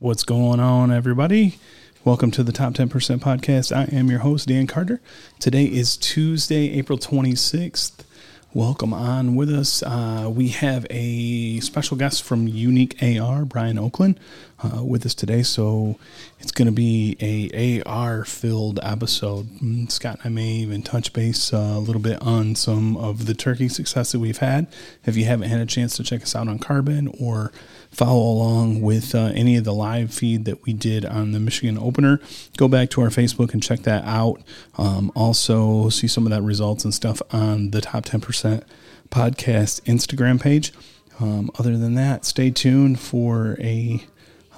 What's 0.00 0.24
going 0.24 0.58
on, 0.58 0.90
everybody? 0.90 1.56
Welcome 2.04 2.32
to 2.32 2.42
the 2.42 2.50
Top 2.50 2.74
10% 2.74 2.88
Podcast. 3.20 3.74
I 3.74 3.84
am 3.96 4.10
your 4.10 4.18
host, 4.18 4.48
Dan 4.48 4.66
Carter. 4.66 5.00
Today 5.38 5.66
is 5.66 5.96
Tuesday, 5.96 6.76
April 6.76 6.98
26th. 6.98 8.04
Welcome 8.52 8.92
on 8.92 9.36
with 9.36 9.50
us. 9.50 9.84
Uh, 9.84 10.30
we 10.34 10.48
have 10.48 10.84
a 10.90 11.60
special 11.60 11.96
guest 11.96 12.24
from 12.24 12.48
Unique 12.48 12.96
AR, 13.02 13.44
Brian 13.44 13.78
Oakland, 13.78 14.18
uh, 14.62 14.84
with 14.84 15.06
us 15.06 15.14
today. 15.14 15.42
So 15.42 15.96
it's 16.38 16.52
going 16.52 16.66
to 16.66 16.72
be 16.72 17.16
a 17.20 17.82
AR 17.82 18.24
filled 18.24 18.80
episode. 18.82 19.46
Mm, 19.60 19.90
Scott 19.90 20.18
and 20.22 20.26
I 20.26 20.28
may 20.28 20.48
even 20.48 20.82
touch 20.82 21.12
base 21.12 21.52
uh, 21.52 21.56
a 21.56 21.80
little 21.80 22.02
bit 22.02 22.20
on 22.22 22.54
some 22.54 22.96
of 22.96 23.26
the 23.26 23.34
turkey 23.34 23.68
success 23.68 24.12
that 24.12 24.20
we've 24.20 24.38
had. 24.38 24.66
If 25.04 25.16
you 25.16 25.24
haven't 25.24 25.50
had 25.50 25.60
a 25.60 25.66
chance 25.66 25.96
to 25.96 26.04
check 26.04 26.22
us 26.22 26.36
out 26.36 26.48
on 26.48 26.58
Carbon 26.58 27.08
or 27.20 27.50
follow 27.94 28.22
along 28.22 28.82
with 28.82 29.14
uh, 29.14 29.30
any 29.34 29.56
of 29.56 29.64
the 29.64 29.72
live 29.72 30.12
feed 30.12 30.44
that 30.44 30.62
we 30.64 30.72
did 30.72 31.04
on 31.04 31.32
the 31.32 31.40
Michigan 31.40 31.78
opener, 31.78 32.20
go 32.56 32.68
back 32.68 32.90
to 32.90 33.00
our 33.00 33.08
Facebook 33.08 33.52
and 33.52 33.62
check 33.62 33.80
that 33.80 34.04
out. 34.04 34.42
Um, 34.76 35.12
also, 35.14 35.88
see 35.88 36.08
some 36.08 36.26
of 36.26 36.30
that 36.30 36.42
results 36.42 36.84
and 36.84 36.92
stuff 36.92 37.22
on 37.30 37.70
the 37.70 37.80
top 37.80 38.04
10% 38.04 38.62
podcast 39.10 39.80
Instagram 39.82 40.40
page. 40.40 40.72
Um, 41.20 41.50
other 41.58 41.78
than 41.78 41.94
that, 41.94 42.24
stay 42.24 42.50
tuned 42.50 42.98
for 42.98 43.56
a 43.60 44.04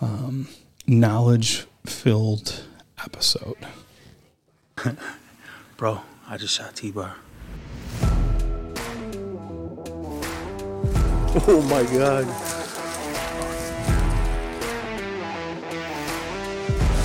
um, 0.00 0.48
knowledge 0.86 1.66
filled 1.84 2.64
episode. 3.04 3.66
Bro, 5.76 6.00
I 6.26 6.38
just 6.38 6.54
shot 6.54 6.74
T 6.74 6.90
Bar. 6.90 7.16
Oh 11.48 11.60
my 11.68 11.82
god. 11.94 12.65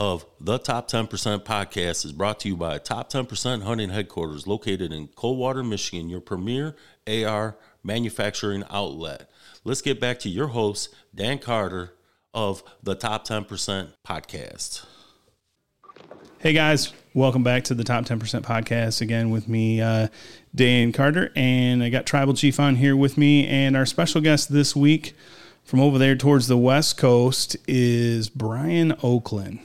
of 0.00 0.24
the 0.40 0.56
Top 0.56 0.90
10% 0.90 1.08
podcast 1.44 2.06
is 2.06 2.12
brought 2.12 2.40
to 2.40 2.48
you 2.48 2.56
by 2.56 2.78
Top 2.78 3.12
10% 3.12 3.62
Hunting 3.62 3.90
Headquarters, 3.90 4.46
located 4.46 4.94
in 4.94 5.08
Coldwater, 5.08 5.62
Michigan, 5.62 6.08
your 6.08 6.22
premier 6.22 6.74
AR 7.06 7.58
manufacturing 7.84 8.64
outlet. 8.70 9.28
Let's 9.62 9.82
get 9.82 10.00
back 10.00 10.18
to 10.20 10.30
your 10.30 10.48
host, 10.48 10.88
Dan 11.14 11.38
Carter 11.38 11.92
of 12.32 12.62
the 12.82 12.94
Top 12.94 13.28
10% 13.28 13.88
podcast. 14.08 14.86
Hey 16.38 16.54
guys, 16.54 16.94
welcome 17.12 17.42
back 17.42 17.64
to 17.64 17.74
the 17.74 17.84
Top 17.84 18.06
10% 18.06 18.40
podcast. 18.40 19.02
Again, 19.02 19.28
with 19.28 19.48
me, 19.48 19.82
uh, 19.82 20.08
Dan 20.54 20.92
Carter, 20.92 21.30
and 21.36 21.82
I 21.82 21.90
got 21.90 22.06
Tribal 22.06 22.32
Chief 22.32 22.58
on 22.58 22.76
here 22.76 22.96
with 22.96 23.18
me. 23.18 23.46
And 23.46 23.76
our 23.76 23.84
special 23.84 24.22
guest 24.22 24.50
this 24.50 24.74
week 24.74 25.12
from 25.62 25.78
over 25.78 25.98
there 25.98 26.16
towards 26.16 26.46
the 26.46 26.56
West 26.56 26.96
Coast 26.96 27.58
is 27.68 28.30
Brian 28.30 28.94
Oakland. 29.02 29.60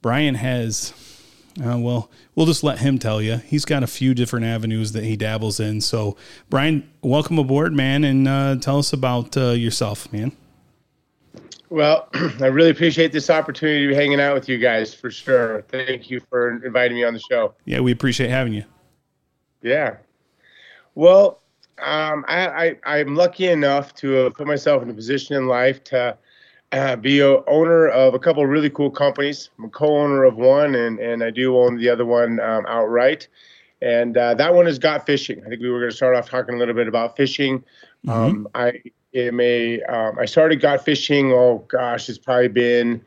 Brian 0.00 0.36
has, 0.36 0.92
uh, 1.60 1.76
well, 1.78 2.10
we'll 2.34 2.46
just 2.46 2.62
let 2.62 2.78
him 2.78 2.98
tell 2.98 3.20
you. 3.20 3.38
He's 3.38 3.64
got 3.64 3.82
a 3.82 3.86
few 3.86 4.14
different 4.14 4.46
avenues 4.46 4.92
that 4.92 5.04
he 5.04 5.16
dabbles 5.16 5.58
in. 5.58 5.80
So, 5.80 6.16
Brian, 6.48 6.88
welcome 7.02 7.38
aboard, 7.38 7.72
man, 7.74 8.04
and 8.04 8.28
uh, 8.28 8.56
tell 8.60 8.78
us 8.78 8.92
about 8.92 9.36
uh, 9.36 9.50
yourself, 9.50 10.12
man. 10.12 10.32
Well, 11.68 12.08
I 12.40 12.46
really 12.46 12.70
appreciate 12.70 13.12
this 13.12 13.28
opportunity 13.28 13.86
to 13.86 13.88
be 13.88 13.94
hanging 13.94 14.20
out 14.20 14.34
with 14.34 14.48
you 14.48 14.58
guys 14.58 14.94
for 14.94 15.10
sure. 15.10 15.62
Thank 15.62 16.10
you 16.10 16.20
for 16.30 16.64
inviting 16.64 16.96
me 16.96 17.04
on 17.04 17.12
the 17.12 17.20
show. 17.20 17.54
Yeah, 17.64 17.80
we 17.80 17.92
appreciate 17.92 18.30
having 18.30 18.54
you. 18.54 18.64
Yeah. 19.62 19.96
Well, 20.94 21.40
um, 21.82 22.24
I, 22.28 22.76
I, 22.84 23.00
I'm 23.00 23.14
lucky 23.14 23.46
enough 23.46 23.94
to 23.96 24.10
have 24.10 24.34
put 24.34 24.46
myself 24.46 24.82
in 24.82 24.90
a 24.90 24.94
position 24.94 25.36
in 25.36 25.46
life 25.46 25.82
to 25.84 26.16
uh, 26.72 26.96
be 26.96 27.20
a 27.20 27.42
owner 27.46 27.88
of 27.88 28.14
a 28.14 28.18
couple 28.18 28.42
of 28.42 28.48
really 28.48 28.70
cool 28.70 28.90
companies. 28.90 29.50
I'm 29.58 29.64
a 29.66 29.68
co-owner 29.68 30.24
of 30.24 30.36
one, 30.36 30.74
and, 30.74 30.98
and 30.98 31.22
I 31.22 31.30
do 31.30 31.56
own 31.56 31.76
the 31.76 31.88
other 31.88 32.04
one 32.04 32.40
um, 32.40 32.66
outright. 32.68 33.28
And 33.80 34.16
uh, 34.16 34.34
that 34.34 34.54
one 34.54 34.66
is 34.66 34.78
Got 34.78 35.06
Fishing. 35.06 35.40
I 35.44 35.48
think 35.48 35.62
we 35.62 35.70
were 35.70 35.78
going 35.78 35.90
to 35.90 35.96
start 35.96 36.16
off 36.16 36.28
talking 36.28 36.54
a 36.54 36.58
little 36.58 36.74
bit 36.74 36.88
about 36.88 37.16
fishing. 37.16 37.62
Um, 38.06 38.48
I 38.54 38.82
am 39.14 39.40
a 39.40 39.82
um, 39.82 40.18
I 40.18 40.24
started 40.24 40.60
Got 40.60 40.84
Fishing. 40.84 41.32
Oh 41.32 41.64
gosh, 41.68 42.08
it's 42.08 42.18
probably 42.18 42.48
been 42.48 43.04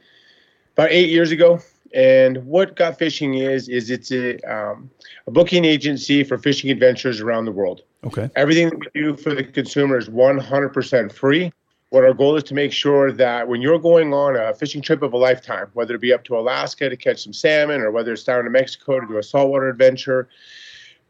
about 0.73 0.91
eight 0.91 1.09
years 1.09 1.31
ago. 1.31 1.59
And 1.93 2.45
what 2.45 2.77
Got 2.77 2.97
Fishing 2.97 3.33
is 3.33 3.67
is 3.67 3.89
it's 3.89 4.11
a 4.11 4.39
um, 4.49 4.89
a 5.27 5.31
booking 5.31 5.65
agency 5.65 6.23
for 6.23 6.37
fishing 6.37 6.71
adventures 6.71 7.19
around 7.19 7.45
the 7.45 7.51
world. 7.51 7.81
Okay. 8.05 8.29
Everything 8.37 8.69
that 8.69 8.79
we 8.79 9.01
do 9.01 9.17
for 9.17 9.35
the 9.35 9.43
consumer 9.43 9.97
is 9.97 10.07
100% 10.07 11.11
free. 11.11 11.51
What 11.91 12.05
our 12.05 12.13
goal 12.13 12.37
is 12.37 12.43
to 12.45 12.53
make 12.53 12.71
sure 12.71 13.11
that 13.11 13.49
when 13.49 13.61
you're 13.61 13.77
going 13.77 14.13
on 14.13 14.37
a 14.37 14.53
fishing 14.53 14.81
trip 14.81 15.01
of 15.01 15.11
a 15.11 15.17
lifetime, 15.17 15.67
whether 15.73 15.95
it 15.95 15.99
be 15.99 16.13
up 16.13 16.23
to 16.23 16.37
Alaska 16.37 16.89
to 16.89 16.95
catch 16.95 17.21
some 17.21 17.33
salmon 17.33 17.81
or 17.81 17.91
whether 17.91 18.13
it's 18.13 18.23
down 18.23 18.45
to 18.45 18.49
Mexico 18.49 19.01
to 19.01 19.05
do 19.05 19.17
a 19.17 19.23
saltwater 19.23 19.67
adventure, 19.67 20.29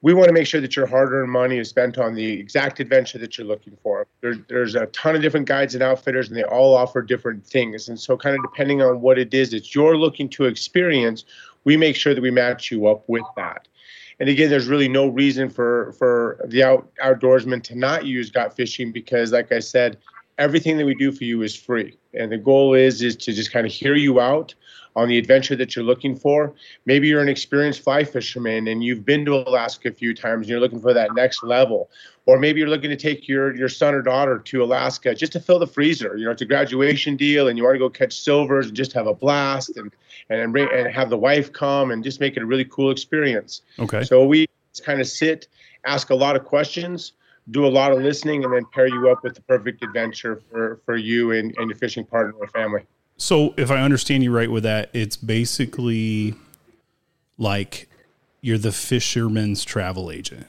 we 0.01 0.15
want 0.15 0.29
to 0.29 0.33
make 0.33 0.47
sure 0.47 0.59
that 0.59 0.75
your 0.75 0.87
hard-earned 0.87 1.29
money 1.29 1.59
is 1.59 1.69
spent 1.69 1.99
on 1.99 2.15
the 2.15 2.31
exact 2.31 2.79
adventure 2.79 3.19
that 3.19 3.37
you're 3.37 3.45
looking 3.45 3.77
for. 3.83 4.07
There's 4.21 4.37
there's 4.49 4.73
a 4.73 4.87
ton 4.87 5.15
of 5.15 5.21
different 5.21 5.45
guides 5.45 5.75
and 5.75 5.83
outfitters, 5.83 6.29
and 6.29 6.35
they 6.35 6.45
all 6.45 6.75
offer 6.75 7.03
different 7.03 7.45
things. 7.45 7.87
And 7.87 7.99
so, 7.99 8.17
kind 8.17 8.35
of 8.35 8.41
depending 8.41 8.81
on 8.81 9.01
what 9.01 9.19
it 9.19 9.35
is 9.35 9.51
that 9.51 9.75
you're 9.75 9.97
looking 9.97 10.29
to 10.29 10.45
experience, 10.45 11.25
we 11.63 11.77
make 11.77 11.95
sure 11.95 12.15
that 12.15 12.21
we 12.21 12.31
match 12.31 12.71
you 12.71 12.87
up 12.87 13.07
with 13.07 13.21
that. 13.37 13.67
And 14.19 14.29
again, 14.29 14.49
there's 14.49 14.67
really 14.67 14.89
no 14.89 15.09
reason 15.09 15.47
for 15.47 15.91
for 15.99 16.43
the 16.47 16.63
out, 16.63 16.89
outdoorsman 17.03 17.61
to 17.65 17.77
not 17.77 18.03
use 18.03 18.31
Got 18.31 18.55
Fishing 18.55 18.91
because, 18.91 19.31
like 19.31 19.51
I 19.51 19.59
said, 19.59 19.99
everything 20.37 20.77
that 20.77 20.85
we 20.85 20.95
do 20.95 21.11
for 21.11 21.23
you 21.23 21.41
is 21.41 21.55
free. 21.55 21.97
And 22.13 22.31
the 22.31 22.37
goal 22.37 22.73
is 22.73 23.01
is 23.01 23.15
to 23.17 23.33
just 23.33 23.51
kind 23.51 23.65
of 23.65 23.71
hear 23.71 23.95
you 23.95 24.19
out 24.19 24.53
on 24.95 25.07
the 25.07 25.17
adventure 25.17 25.55
that 25.55 25.75
you're 25.75 25.85
looking 25.85 26.15
for. 26.15 26.53
Maybe 26.85 27.07
you're 27.07 27.21
an 27.21 27.29
experienced 27.29 27.81
fly 27.81 28.03
fisherman 28.03 28.67
and 28.67 28.83
you've 28.83 29.05
been 29.05 29.23
to 29.25 29.35
Alaska 29.35 29.89
a 29.89 29.93
few 29.93 30.13
times 30.13 30.41
and 30.41 30.49
you're 30.49 30.59
looking 30.59 30.81
for 30.81 30.93
that 30.93 31.13
next 31.15 31.43
level. 31.43 31.89
Or 32.25 32.37
maybe 32.37 32.59
you're 32.59 32.69
looking 32.69 32.89
to 32.89 32.97
take 32.97 33.27
your, 33.27 33.55
your 33.55 33.69
son 33.69 33.93
or 33.93 34.01
daughter 34.01 34.37
to 34.37 34.63
Alaska 34.63 35.15
just 35.15 35.31
to 35.33 35.39
fill 35.39 35.59
the 35.59 35.67
freezer. 35.67 36.17
You 36.17 36.25
know, 36.25 36.31
it's 36.31 36.41
a 36.41 36.45
graduation 36.45 37.15
deal 37.15 37.47
and 37.47 37.57
you 37.57 37.63
want 37.63 37.75
to 37.75 37.79
go 37.79 37.89
catch 37.89 38.19
silvers 38.19 38.67
and 38.67 38.75
just 38.75 38.93
have 38.93 39.07
a 39.07 39.13
blast 39.13 39.77
and 39.77 39.91
and, 40.29 40.55
and 40.55 40.93
have 40.93 41.09
the 41.09 41.17
wife 41.17 41.51
come 41.51 41.91
and 41.91 42.03
just 42.03 42.19
make 42.19 42.37
it 42.37 42.43
a 42.43 42.45
really 42.45 42.65
cool 42.65 42.91
experience. 42.91 43.61
Okay. 43.79 44.03
So 44.03 44.25
we 44.25 44.47
kind 44.79 45.01
of 45.01 45.07
sit, 45.07 45.47
ask 45.85 46.09
a 46.09 46.15
lot 46.15 46.35
of 46.35 46.45
questions, 46.45 47.13
do 47.49 47.65
a 47.65 47.69
lot 47.69 47.91
of 47.91 48.01
listening, 48.01 48.43
and 48.43 48.53
then 48.53 48.65
pair 48.73 48.87
you 48.87 49.09
up 49.09 49.23
with 49.23 49.35
the 49.35 49.41
perfect 49.41 49.83
adventure 49.83 50.41
for, 50.49 50.79
for 50.85 50.95
you 50.95 51.31
and, 51.31 51.55
and 51.57 51.69
your 51.69 51.77
fishing 51.77 52.05
partner 52.05 52.33
or 52.39 52.47
family. 52.47 52.81
So, 53.17 53.53
if 53.57 53.69
I 53.69 53.81
understand 53.81 54.23
you 54.23 54.31
right 54.31 54.49
with 54.49 54.63
that, 54.63 54.89
it's 54.93 55.17
basically 55.17 56.35
like 57.37 57.89
you're 58.41 58.57
the 58.57 58.71
fisherman's 58.71 59.63
travel 59.63 60.11
agent. 60.11 60.47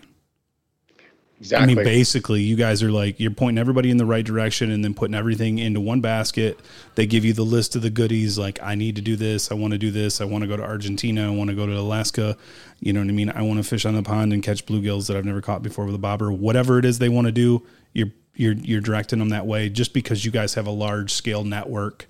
Exactly. 1.43 1.73
I 1.73 1.75
mean, 1.75 1.85
basically, 1.85 2.41
you 2.41 2.55
guys 2.55 2.85
are 2.85 2.93
like 2.93 3.19
you're 3.19 3.33
pointing 3.33 3.61
everybody 3.61 3.91
in 3.91 3.97
the 3.97 4.07
right 4.07 4.25
direction 4.25 4.71
and 4.71 4.85
then 4.85 4.95
putting 4.95 5.17
everything 5.17 5.59
into 5.59 5.81
one 5.81 6.01
basket. 6.01 6.61
They 6.95 7.05
give 7.05 7.25
you 7.25 7.33
the 7.33 7.43
list 7.43 7.75
of 7.75 7.83
the 7.83 7.91
goodies, 7.91 8.39
like 8.39 8.63
I 8.63 8.77
need 8.77 8.95
to 8.95 9.03
do 9.03 9.17
this, 9.17 9.51
I 9.51 9.57
want 9.57 9.73
to 9.73 9.79
do 9.79 9.91
this, 9.91 10.21
I 10.21 10.25
want 10.25 10.43
to 10.43 10.49
go 10.49 10.57
to 10.57 10.63
Argentina, 10.63 11.27
I 11.27 11.35
want 11.35 11.51
to 11.51 11.57
go 11.57 11.67
to 11.67 11.77
Alaska. 11.77 12.37
You 12.79 12.93
know 12.93 13.01
what 13.01 13.09
I 13.09 13.13
mean? 13.13 13.29
I 13.31 13.43
want 13.43 13.59
to 13.59 13.69
fish 13.69 13.85
on 13.85 13.97
the 13.97 14.05
pond 14.05 14.33
and 14.33 14.41
catch 14.41 14.67
bluegills 14.67 15.09
that 15.09 15.17
I've 15.17 15.25
never 15.25 15.41
caught 15.41 15.65
before 15.65 15.85
with 15.85 15.97
a 15.97 15.99
bobber. 15.99 16.31
Whatever 16.31 16.79
it 16.79 16.85
is 16.85 17.01
they 17.01 17.09
want 17.09 17.27
to 17.27 17.33
do, 17.33 17.67
you're 17.93 18.13
you're 18.37 18.55
you're 18.55 18.81
directing 18.81 19.19
them 19.19 19.31
that 19.31 19.45
way. 19.45 19.69
Just 19.69 19.95
because 19.95 20.25
you 20.25 20.31
guys 20.31 20.55
have 20.55 20.69
a 20.69 20.71
large 20.71 21.13
scale 21.13 21.43
network 21.43 22.07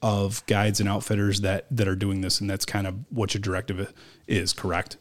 of 0.00 0.46
guides 0.46 0.78
and 0.78 0.88
outfitters 0.88 1.40
that 1.40 1.66
that 1.72 1.88
are 1.88 1.96
doing 1.96 2.20
this, 2.20 2.40
and 2.40 2.48
that's 2.48 2.64
kind 2.64 2.86
of 2.86 2.94
what 3.10 3.34
your 3.34 3.40
directive 3.40 3.92
is. 4.28 4.52
Correct? 4.52 4.96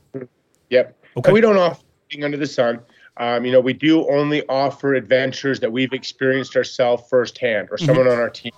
Yep. 0.72 0.98
Okay. 1.18 1.30
And 1.30 1.34
we 1.36 1.42
don't 1.42 1.58
offer 1.58 1.84
under 2.24 2.38
the 2.38 2.48
sun. 2.48 2.80
Um, 3.18 3.46
you 3.46 3.52
know, 3.52 3.62
we 3.62 3.74
do 3.74 4.08
only 4.10 4.46
offer 4.48 4.94
adventures 4.94 5.60
that 5.62 5.72
we've 5.72 5.94
experienced 5.94 6.56
ourselves 6.56 7.04
firsthand 7.10 7.70
or 7.72 7.78
someone 7.78 8.08
on 8.08 8.20
our 8.20 8.30
team. 8.30 8.52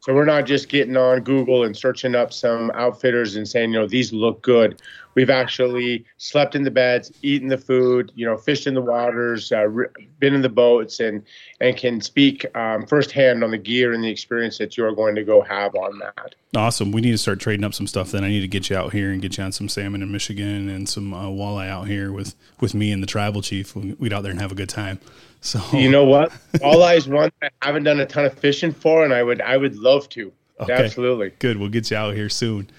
So 0.00 0.12
we're 0.14 0.24
not 0.24 0.46
just 0.46 0.68
getting 0.68 0.96
on 0.96 1.20
Google 1.20 1.62
and 1.62 1.76
searching 1.76 2.16
up 2.16 2.32
some 2.32 2.72
outfitters 2.74 3.36
and 3.36 3.46
saying, 3.48 3.72
you 3.72 3.78
know, 3.78 3.86
these 3.86 4.12
look 4.12 4.42
good. 4.42 4.82
We've 5.14 5.30
actually 5.30 6.04
slept 6.16 6.54
in 6.54 6.62
the 6.62 6.70
beds, 6.70 7.12
eaten 7.22 7.48
the 7.48 7.58
food, 7.58 8.10
you 8.14 8.24
know, 8.24 8.36
fished 8.36 8.66
in 8.66 8.74
the 8.74 8.80
waters, 8.80 9.52
uh, 9.52 9.66
re- 9.68 9.86
been 10.20 10.34
in 10.34 10.40
the 10.42 10.48
boats, 10.48 11.00
and 11.00 11.22
and 11.60 11.76
can 11.76 12.00
speak 12.00 12.46
um, 12.56 12.86
firsthand 12.86 13.44
on 13.44 13.50
the 13.50 13.58
gear 13.58 13.92
and 13.92 14.02
the 14.02 14.08
experience 14.10 14.58
that 14.58 14.76
you're 14.76 14.94
going 14.94 15.14
to 15.14 15.24
go 15.24 15.42
have 15.42 15.74
on 15.74 15.98
that. 15.98 16.34
Awesome. 16.56 16.92
We 16.92 17.00
need 17.00 17.12
to 17.12 17.18
start 17.18 17.40
trading 17.40 17.64
up 17.64 17.74
some 17.74 17.86
stuff. 17.86 18.10
Then 18.10 18.24
I 18.24 18.28
need 18.28 18.40
to 18.40 18.48
get 18.48 18.70
you 18.70 18.76
out 18.76 18.92
here 18.92 19.10
and 19.10 19.20
get 19.22 19.36
you 19.38 19.44
on 19.44 19.52
some 19.52 19.68
salmon 19.68 20.02
in 20.02 20.10
Michigan 20.12 20.68
and 20.68 20.88
some 20.88 21.12
uh, 21.14 21.26
walleye 21.26 21.68
out 21.68 21.88
here 21.88 22.12
with 22.12 22.34
with 22.60 22.74
me 22.74 22.90
and 22.92 23.02
the 23.02 23.06
tribal 23.06 23.42
chief. 23.42 23.74
We- 23.76 23.96
We'd 23.98 24.12
out 24.12 24.22
there 24.22 24.32
and 24.32 24.40
have 24.40 24.52
a 24.52 24.56
good 24.56 24.68
time. 24.70 24.98
So 25.40 25.60
You 25.76 25.90
know 25.90 26.04
what? 26.06 26.30
Walleyes 26.54 27.06
one 27.06 27.30
I 27.42 27.48
haven't 27.62 27.84
done 27.84 28.00
a 28.00 28.06
ton 28.06 28.24
of 28.24 28.34
fishing 28.38 28.72
for, 28.72 29.04
and 29.04 29.12
I 29.12 29.22
would 29.22 29.40
I 29.42 29.56
would 29.56 29.76
love 29.76 30.08
to. 30.10 30.32
Okay. 30.60 30.72
Absolutely. 30.74 31.30
Good. 31.40 31.56
We'll 31.56 31.70
get 31.70 31.90
you 31.90 31.96
out 31.96 32.14
here 32.14 32.28
soon. 32.28 32.70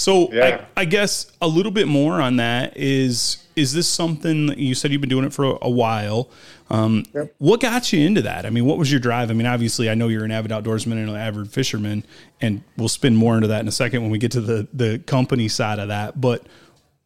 So 0.00 0.32
Yeah. 0.32 0.64
I, 0.76 0.80
I 0.80 0.84
guess 0.86 1.30
a 1.42 1.46
little 1.46 1.72
bit 1.72 1.86
more 1.86 2.20
on 2.20 2.36
that 2.36 2.76
is 2.76 3.46
is 3.54 3.74
this 3.74 3.86
something 3.86 4.58
you 4.58 4.74
said 4.74 4.90
you've 4.90 5.02
been 5.02 5.10
doing 5.10 5.26
it 5.26 5.34
for 5.34 5.44
a, 5.44 5.58
a 5.62 5.70
while? 5.70 6.30
Um, 6.70 7.04
What 7.38 7.60
got 7.60 7.92
you 7.92 8.06
into 8.06 8.22
that? 8.22 8.46
I 8.46 8.50
mean, 8.50 8.64
what 8.64 8.78
was 8.78 8.90
your 8.90 9.00
drive? 9.00 9.30
I 9.30 9.34
mean, 9.34 9.46
obviously, 9.46 9.90
I 9.90 9.94
know 9.94 10.08
you're 10.08 10.24
an 10.24 10.30
avid 10.30 10.52
outdoorsman 10.52 10.92
and 10.92 11.10
an 11.10 11.16
avid 11.16 11.52
fisherman, 11.52 12.04
and 12.40 12.62
we'll 12.78 12.88
spin 12.88 13.14
more 13.14 13.34
into 13.34 13.48
that 13.48 13.60
in 13.60 13.68
a 13.68 13.72
second 13.72 14.00
when 14.02 14.10
we 14.10 14.18
get 14.18 14.30
to 14.32 14.40
the 14.40 14.66
the 14.72 15.00
company 15.00 15.48
side 15.48 15.78
of 15.78 15.88
that. 15.88 16.18
But 16.18 16.46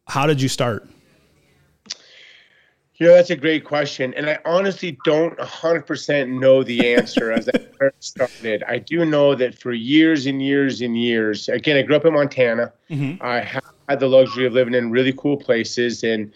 how 0.07 0.25
did 0.27 0.41
you 0.41 0.47
start? 0.47 0.87
You 2.97 3.07
know, 3.07 3.13
that's 3.13 3.29
a 3.29 3.35
great 3.35 3.65
question. 3.65 4.13
And 4.13 4.29
I 4.29 4.39
honestly 4.45 4.97
don't 5.03 5.37
100% 5.37 6.39
know 6.39 6.63
the 6.63 6.95
answer 6.95 7.31
as 7.31 7.49
I 7.49 7.59
first 7.79 8.03
started. 8.03 8.63
I 8.67 8.77
do 8.77 9.05
know 9.05 9.35
that 9.35 9.59
for 9.59 9.73
years 9.73 10.25
and 10.25 10.41
years 10.41 10.81
and 10.81 10.97
years, 10.97 11.49
again, 11.49 11.75
I 11.75 11.81
grew 11.81 11.97
up 11.97 12.05
in 12.05 12.13
Montana. 12.13 12.71
I 13.21 13.41
ha- 13.41 13.59
had 13.89 13.99
the 13.99 14.07
luxury 14.07 14.45
of 14.45 14.53
living 14.53 14.73
in 14.73 14.91
really 14.91 15.11
cool 15.13 15.35
places. 15.35 16.03
And 16.03 16.31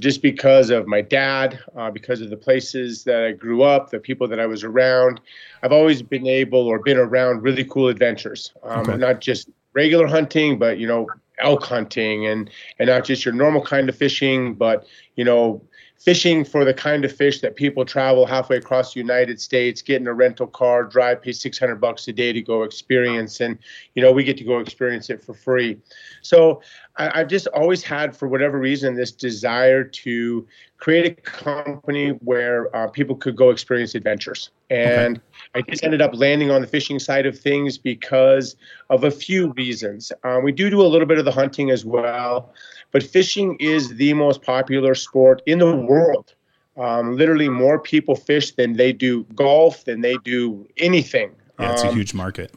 just 0.00 0.20
because 0.20 0.68
of 0.68 0.86
my 0.86 1.00
dad, 1.00 1.58
uh, 1.76 1.90
because 1.90 2.20
of 2.20 2.28
the 2.28 2.36
places 2.36 3.04
that 3.04 3.24
I 3.24 3.32
grew 3.32 3.62
up, 3.62 3.90
the 3.90 3.98
people 3.98 4.28
that 4.28 4.38
I 4.38 4.46
was 4.46 4.64
around, 4.64 5.20
I've 5.62 5.72
always 5.72 6.02
been 6.02 6.26
able 6.26 6.60
or 6.60 6.78
been 6.78 6.98
around 6.98 7.42
really 7.42 7.64
cool 7.64 7.88
adventures. 7.88 8.52
Um, 8.62 8.82
Okay. 8.82 8.96
Not 8.98 9.20
just 9.20 9.48
regular 9.72 10.06
hunting, 10.06 10.58
but, 10.58 10.78
you 10.78 10.86
know, 10.86 11.06
elk 11.38 11.64
hunting 11.64 12.26
and, 12.26 12.50
and 12.78 12.88
not 12.88 13.04
just 13.04 13.24
your 13.24 13.32
normal 13.34 13.64
kind 13.64 13.88
of 13.88 13.96
fishing, 13.96 14.54
but, 14.54 14.86
you 15.16 15.24
know, 15.24 15.62
fishing 16.04 16.44
for 16.44 16.64
the 16.64 16.74
kind 16.74 17.04
of 17.04 17.12
fish 17.12 17.40
that 17.40 17.54
people 17.54 17.84
travel 17.84 18.26
halfway 18.26 18.56
across 18.56 18.92
the 18.92 18.98
United 18.98 19.40
States, 19.40 19.80
get 19.80 20.00
in 20.00 20.08
a 20.08 20.12
rental 20.12 20.48
car, 20.48 20.82
drive, 20.82 21.22
pay 21.22 21.30
600 21.30 21.76
bucks 21.76 22.08
a 22.08 22.12
day 22.12 22.32
to 22.32 22.42
go 22.42 22.64
experience. 22.64 23.40
And, 23.40 23.56
you 23.94 24.02
know, 24.02 24.10
we 24.10 24.24
get 24.24 24.36
to 24.38 24.44
go 24.44 24.58
experience 24.58 25.10
it 25.10 25.22
for 25.22 25.32
free. 25.32 25.78
So 26.20 26.60
I, 26.96 27.20
I've 27.20 27.28
just 27.28 27.46
always 27.48 27.82
had, 27.82 28.16
for 28.16 28.28
whatever 28.28 28.58
reason, 28.58 28.94
this 28.94 29.12
desire 29.12 29.84
to 29.84 30.46
create 30.78 31.06
a 31.06 31.20
company 31.22 32.10
where 32.10 32.74
uh, 32.76 32.88
people 32.88 33.16
could 33.16 33.36
go 33.36 33.50
experience 33.50 33.94
adventures. 33.94 34.50
And 34.68 35.20
I 35.54 35.62
just 35.62 35.84
ended 35.84 36.02
up 36.02 36.14
landing 36.14 36.50
on 36.50 36.60
the 36.60 36.66
fishing 36.66 36.98
side 36.98 37.24
of 37.24 37.38
things 37.38 37.78
because 37.78 38.56
of 38.90 39.04
a 39.04 39.10
few 39.10 39.52
reasons. 39.52 40.12
Uh, 40.24 40.40
we 40.42 40.52
do 40.52 40.70
do 40.70 40.82
a 40.82 40.88
little 40.88 41.06
bit 41.06 41.18
of 41.18 41.24
the 41.24 41.32
hunting 41.32 41.70
as 41.70 41.84
well, 41.84 42.52
but 42.90 43.02
fishing 43.02 43.56
is 43.60 43.94
the 43.96 44.12
most 44.14 44.42
popular 44.42 44.94
sport 44.94 45.40
in 45.46 45.58
the 45.58 45.76
world. 45.76 46.34
Um, 46.76 47.16
literally, 47.16 47.48
more 47.50 47.78
people 47.78 48.14
fish 48.14 48.52
than 48.52 48.74
they 48.74 48.92
do 48.92 49.24
golf, 49.34 49.84
than 49.84 50.00
they 50.00 50.16
do 50.24 50.66
anything. 50.78 51.32
Yeah, 51.60 51.72
it's 51.72 51.84
a 51.84 51.88
Um, 51.88 51.94
huge 51.94 52.14
market. 52.14 52.50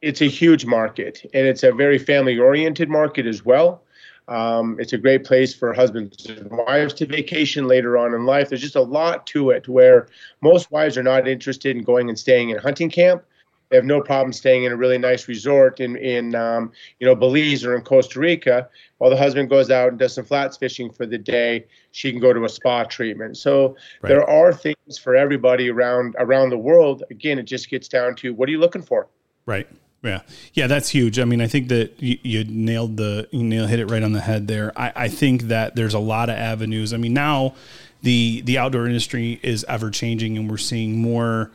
It's 0.00 0.20
a 0.20 0.26
huge 0.26 0.64
market 0.64 1.28
and 1.34 1.46
it's 1.46 1.62
a 1.62 1.72
very 1.72 1.98
family 1.98 2.38
oriented 2.38 2.88
market 2.88 3.26
as 3.26 3.44
well. 3.44 3.82
Um, 4.28 4.76
it's 4.78 4.92
a 4.92 4.98
great 4.98 5.24
place 5.24 5.54
for 5.54 5.72
husbands 5.72 6.26
and 6.26 6.50
wives 6.50 6.92
to 6.94 7.06
vacation 7.06 7.66
later 7.66 7.96
on 7.96 8.14
in 8.14 8.26
life. 8.26 8.50
There's 8.50 8.60
just 8.60 8.76
a 8.76 8.82
lot 8.82 9.26
to 9.28 9.50
it 9.50 9.66
where 9.68 10.08
most 10.42 10.70
wives 10.70 10.98
are 10.98 11.02
not 11.02 11.26
interested 11.26 11.76
in 11.76 11.82
going 11.82 12.08
and 12.10 12.18
staying 12.18 12.50
in 12.50 12.58
a 12.58 12.60
hunting 12.60 12.90
camp. 12.90 13.24
They 13.70 13.76
have 13.76 13.84
no 13.84 14.00
problem 14.00 14.32
staying 14.32 14.64
in 14.64 14.72
a 14.72 14.76
really 14.76 14.96
nice 14.96 15.28
resort 15.28 15.80
in, 15.80 15.96
in 15.96 16.34
um, 16.34 16.72
you 17.00 17.06
know, 17.06 17.14
Belize 17.14 17.64
or 17.64 17.74
in 17.74 17.82
Costa 17.82 18.18
Rica. 18.18 18.68
While 18.96 19.10
the 19.10 19.16
husband 19.16 19.50
goes 19.50 19.70
out 19.70 19.90
and 19.90 19.98
does 19.98 20.14
some 20.14 20.24
flats 20.24 20.56
fishing 20.56 20.90
for 20.90 21.04
the 21.06 21.18
day, 21.18 21.66
she 21.92 22.10
can 22.10 22.20
go 22.20 22.32
to 22.32 22.44
a 22.44 22.48
spa 22.48 22.84
treatment. 22.84 23.36
So 23.36 23.76
Right. 24.00 24.10
there 24.10 24.28
are 24.28 24.52
things 24.52 24.98
for 24.98 25.16
everybody 25.16 25.70
around 25.70 26.16
around 26.18 26.50
the 26.50 26.58
world. 26.58 27.02
Again, 27.10 27.38
it 27.38 27.44
just 27.44 27.68
gets 27.68 27.88
down 27.88 28.14
to 28.16 28.32
what 28.32 28.48
are 28.48 28.52
you 28.52 28.60
looking 28.60 28.82
for? 28.82 29.08
Right. 29.44 29.66
Yeah. 30.02 30.22
Yeah, 30.54 30.66
that's 30.68 30.88
huge. 30.88 31.18
I 31.18 31.24
mean, 31.24 31.40
I 31.40 31.48
think 31.48 31.68
that 31.68 32.00
you, 32.00 32.18
you 32.22 32.44
nailed 32.44 32.96
the 32.96 33.28
you 33.32 33.42
nailed 33.42 33.68
hit 33.68 33.80
it 33.80 33.86
right 33.86 34.02
on 34.02 34.12
the 34.12 34.20
head 34.20 34.46
there. 34.46 34.72
I, 34.76 34.92
I 34.94 35.08
think 35.08 35.42
that 35.44 35.74
there's 35.74 35.94
a 35.94 35.98
lot 35.98 36.28
of 36.30 36.36
avenues. 36.36 36.92
I 36.92 36.98
mean, 36.98 37.14
now 37.14 37.54
the 38.02 38.42
the 38.42 38.58
outdoor 38.58 38.86
industry 38.86 39.40
is 39.42 39.64
ever 39.68 39.90
changing, 39.90 40.38
and 40.38 40.48
we're 40.48 40.56
seeing 40.56 41.00
more 41.00 41.50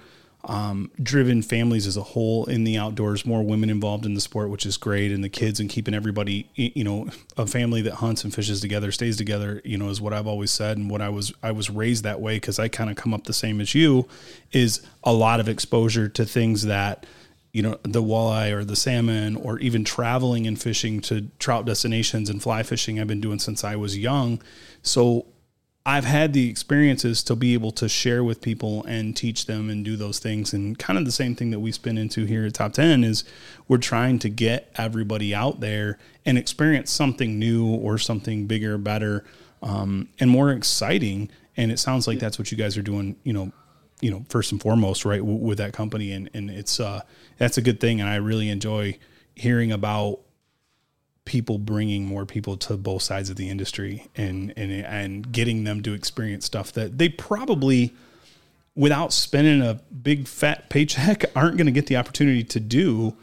um, 0.45 0.91
driven 1.01 1.41
families 1.41 1.87
as 1.87 1.95
a 1.95 2.03
whole 2.03 2.45
in 2.45 2.65
the 2.65 2.77
outdoors, 2.77 3.25
more 3.25 3.41
women 3.41 3.69
involved 3.69 4.05
in 4.05 4.13
the 4.13 4.19
sport, 4.19 4.49
which 4.49 4.65
is 4.65 4.75
great, 4.75 5.11
and 5.11 5.23
the 5.23 5.29
kids 5.29 5.61
and 5.61 5.69
keeping 5.69 5.93
everybody, 5.93 6.49
you 6.55 6.83
know, 6.83 7.07
a 7.37 7.47
family 7.47 7.81
that 7.83 7.95
hunts 7.95 8.25
and 8.25 8.33
fishes 8.33 8.59
together, 8.59 8.91
stays 8.91 9.15
together, 9.15 9.61
you 9.63 9.77
know, 9.77 9.87
is 9.87 10.01
what 10.01 10.11
I've 10.11 10.27
always 10.27 10.51
said, 10.51 10.77
and 10.77 10.89
what 10.89 11.01
I 11.01 11.07
was 11.07 11.33
I 11.41 11.51
was 11.53 11.69
raised 11.69 12.03
that 12.03 12.19
way 12.19 12.35
because 12.35 12.59
I 12.59 12.67
kind 12.67 12.89
of 12.89 12.97
come 12.97 13.13
up 13.13 13.23
the 13.23 13.33
same 13.33 13.61
as 13.61 13.73
you, 13.73 14.05
is 14.51 14.85
a 15.03 15.13
lot 15.13 15.39
of 15.39 15.47
exposure 15.47 16.09
to 16.09 16.25
things 16.25 16.63
that 16.63 17.05
you 17.53 17.61
know 17.61 17.77
the 17.83 18.01
walleye 18.01 18.51
or 18.51 18.65
the 18.65 18.75
salmon 18.75 19.35
or 19.35 19.59
even 19.59 19.83
traveling 19.83 20.45
and 20.47 20.59
fishing 20.59 20.99
to 20.99 21.27
trout 21.39 21.65
destinations 21.65 22.29
and 22.29 22.41
fly 22.41 22.63
fishing 22.63 22.99
I've 22.99 23.07
been 23.07 23.21
doing 23.21 23.39
since 23.39 23.63
I 23.63 23.75
was 23.75 23.97
young. 23.97 24.41
So 24.81 25.27
I've 25.85 26.05
had 26.05 26.31
the 26.31 26.49
experiences 26.49 27.23
to 27.23 27.35
be 27.35 27.53
able 27.53 27.71
to 27.73 27.89
share 27.89 28.23
with 28.23 28.41
people 28.41 28.85
and 28.85 29.15
teach 29.15 29.47
them 29.47 29.69
and 29.69 29.83
do 29.83 29.97
those 29.97 30.17
things. 30.17 30.53
And 30.53 30.79
kind 30.79 30.97
of 30.97 31.03
the 31.03 31.11
same 31.11 31.35
thing 31.35 31.51
that 31.51 31.59
we 31.59 31.73
spin 31.73 31.97
into 31.97 32.25
here 32.25 32.45
at 32.45 32.53
Top 32.53 32.73
10 32.73 33.03
is 33.03 33.25
we're 33.67 33.77
trying 33.79 34.17
to 34.19 34.29
get 34.29 34.71
everybody 34.75 35.35
out 35.35 35.59
there 35.59 35.99
and 36.25 36.37
experience 36.37 36.89
something 36.89 37.37
new 37.37 37.67
or 37.67 37.97
something 37.97 38.47
bigger, 38.47 38.77
better, 38.77 39.25
um, 39.61 40.07
and 40.21 40.29
more 40.29 40.51
exciting. 40.51 41.29
And 41.57 41.69
it 41.69 41.79
sounds 41.79 42.07
like 42.07 42.19
that's 42.19 42.39
what 42.39 42.49
you 42.49 42.57
guys 42.57 42.77
are 42.77 42.81
doing, 42.81 43.17
you 43.23 43.33
know, 43.33 43.51
you 44.03 44.11
know, 44.11 44.25
first 44.29 44.51
and 44.51 44.61
foremost, 44.61 45.05
right, 45.05 45.19
w- 45.19 45.37
with 45.37 45.57
that 45.59 45.73
company. 45.73 46.11
And, 46.11 46.29
and 46.33 46.49
it's, 46.49 46.79
uh, 46.79 47.01
that's 47.37 47.57
a 47.57 47.61
good 47.61 47.79
thing. 47.79 48.01
And 48.01 48.09
I 48.09 48.15
really 48.15 48.49
enjoy 48.49 48.97
hearing 49.35 49.71
about 49.71 50.19
people 51.25 51.57
bringing 51.57 52.05
more 52.05 52.25
people 52.25 52.57
to 52.57 52.75
both 52.75 53.01
sides 53.01 53.29
of 53.29 53.37
the 53.37 53.49
industry 53.49 54.07
and 54.15 54.53
and 54.57 54.71
and 54.71 55.31
getting 55.31 55.63
them 55.63 55.81
to 55.81 55.93
experience 55.93 56.45
stuff 56.45 56.73
that 56.73 56.97
they 56.97 57.07
probably 57.07 57.93
without 58.75 59.13
spending 59.13 59.61
a 59.61 59.75
big 60.01 60.27
fat 60.27 60.69
paycheck 60.69 61.23
aren't 61.35 61.55
going 61.55 61.65
to 61.65 61.71
get 61.71 61.87
the 61.87 61.95
opportunity 61.95 62.43
to 62.43 62.59
do 62.59 63.15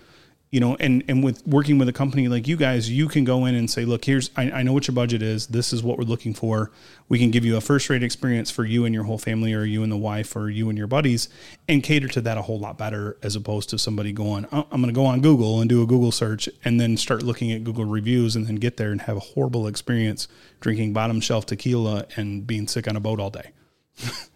you 0.51 0.59
know 0.59 0.77
and 0.81 1.05
and 1.09 1.23
with 1.23 1.47
working 1.47 1.79
with 1.79 1.89
a 1.89 1.93
company 1.93 2.27
like 2.27 2.49
you 2.49 2.57
guys 2.57 2.91
you 2.91 3.07
can 3.07 3.23
go 3.23 3.47
in 3.47 3.55
and 3.55 3.71
say 3.71 3.85
look 3.85 4.05
here's 4.05 4.31
I, 4.37 4.51
I 4.51 4.63
know 4.63 4.73
what 4.73 4.89
your 4.89 4.95
budget 4.95 5.23
is. 5.23 5.47
This 5.47 5.73
is 5.73 5.83
what 5.83 5.97
we're 5.97 6.05
looking 6.05 6.35
for. 6.35 6.73
We 7.09 7.19
can 7.19 7.31
give 7.31 7.45
you 7.45 7.57
a 7.57 7.61
first 7.61 7.89
rate 7.89 8.03
experience 8.03 8.51
for 8.51 8.65
you 8.65 8.85
and 8.85 8.95
your 8.95 9.05
whole 9.05 9.19
family 9.19 9.53
or 9.55 9.65
you 9.65 9.83
and 9.83 9.93
the 9.93 9.97
wife 9.97 10.35
or 10.35 10.51
you 10.51 10.69
and 10.69 10.77
your 10.77 10.87
buddies 10.87 11.29
and 11.69 11.83
cater 11.83 12.09
to 12.09 12.21
that 12.23 12.37
a 12.37 12.43
whole 12.43 12.59
lot 12.59 12.79
better 12.79 13.17
as 13.23 13.37
opposed 13.37 13.71
to 13.71 13.79
somebody 13.79 14.13
going 14.13 14.47
oh, 14.53 14.67
i'm 14.71 14.81
going 14.81 14.93
to 14.93 14.99
go 14.99 15.07
on 15.07 15.21
google 15.21 15.61
and 15.61 15.69
do 15.69 15.83
a 15.83 15.87
google 15.87 16.13
search 16.13 16.49
and 16.65 16.81
then 16.81 16.97
start 16.97 17.23
looking 17.23 17.53
at 17.53 17.65
google 17.65 17.85
reviews 17.85 18.35
and 18.35 18.47
then 18.47 18.57
get 18.57 18.77
there 18.77 18.91
and 18.91 19.03
have 19.03 19.17
a 19.17 19.21
horrible 19.21 19.67
experience 19.67 20.29
drinking 20.61 20.93
bottom 20.93 21.21
shelf 21.21 21.47
tequila 21.47 22.07
and 22.17 22.47
being 22.47 22.67
sick 22.67 22.89
on 22.89 22.97
a 22.97 23.01
boat 23.01 23.21
all 23.21 23.31
day 23.31 23.53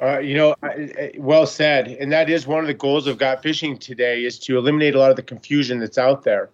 Uh, 0.00 0.18
you 0.18 0.34
know, 0.34 0.54
well 1.18 1.46
said. 1.46 1.88
And 1.88 2.10
that 2.12 2.30
is 2.30 2.46
one 2.46 2.60
of 2.60 2.66
the 2.66 2.74
goals 2.74 3.06
of 3.06 3.18
Got 3.18 3.42
Fishing 3.42 3.76
today 3.76 4.24
is 4.24 4.38
to 4.40 4.56
eliminate 4.56 4.94
a 4.94 4.98
lot 4.98 5.10
of 5.10 5.16
the 5.16 5.22
confusion 5.22 5.80
that's 5.80 5.98
out 5.98 6.24
there. 6.24 6.50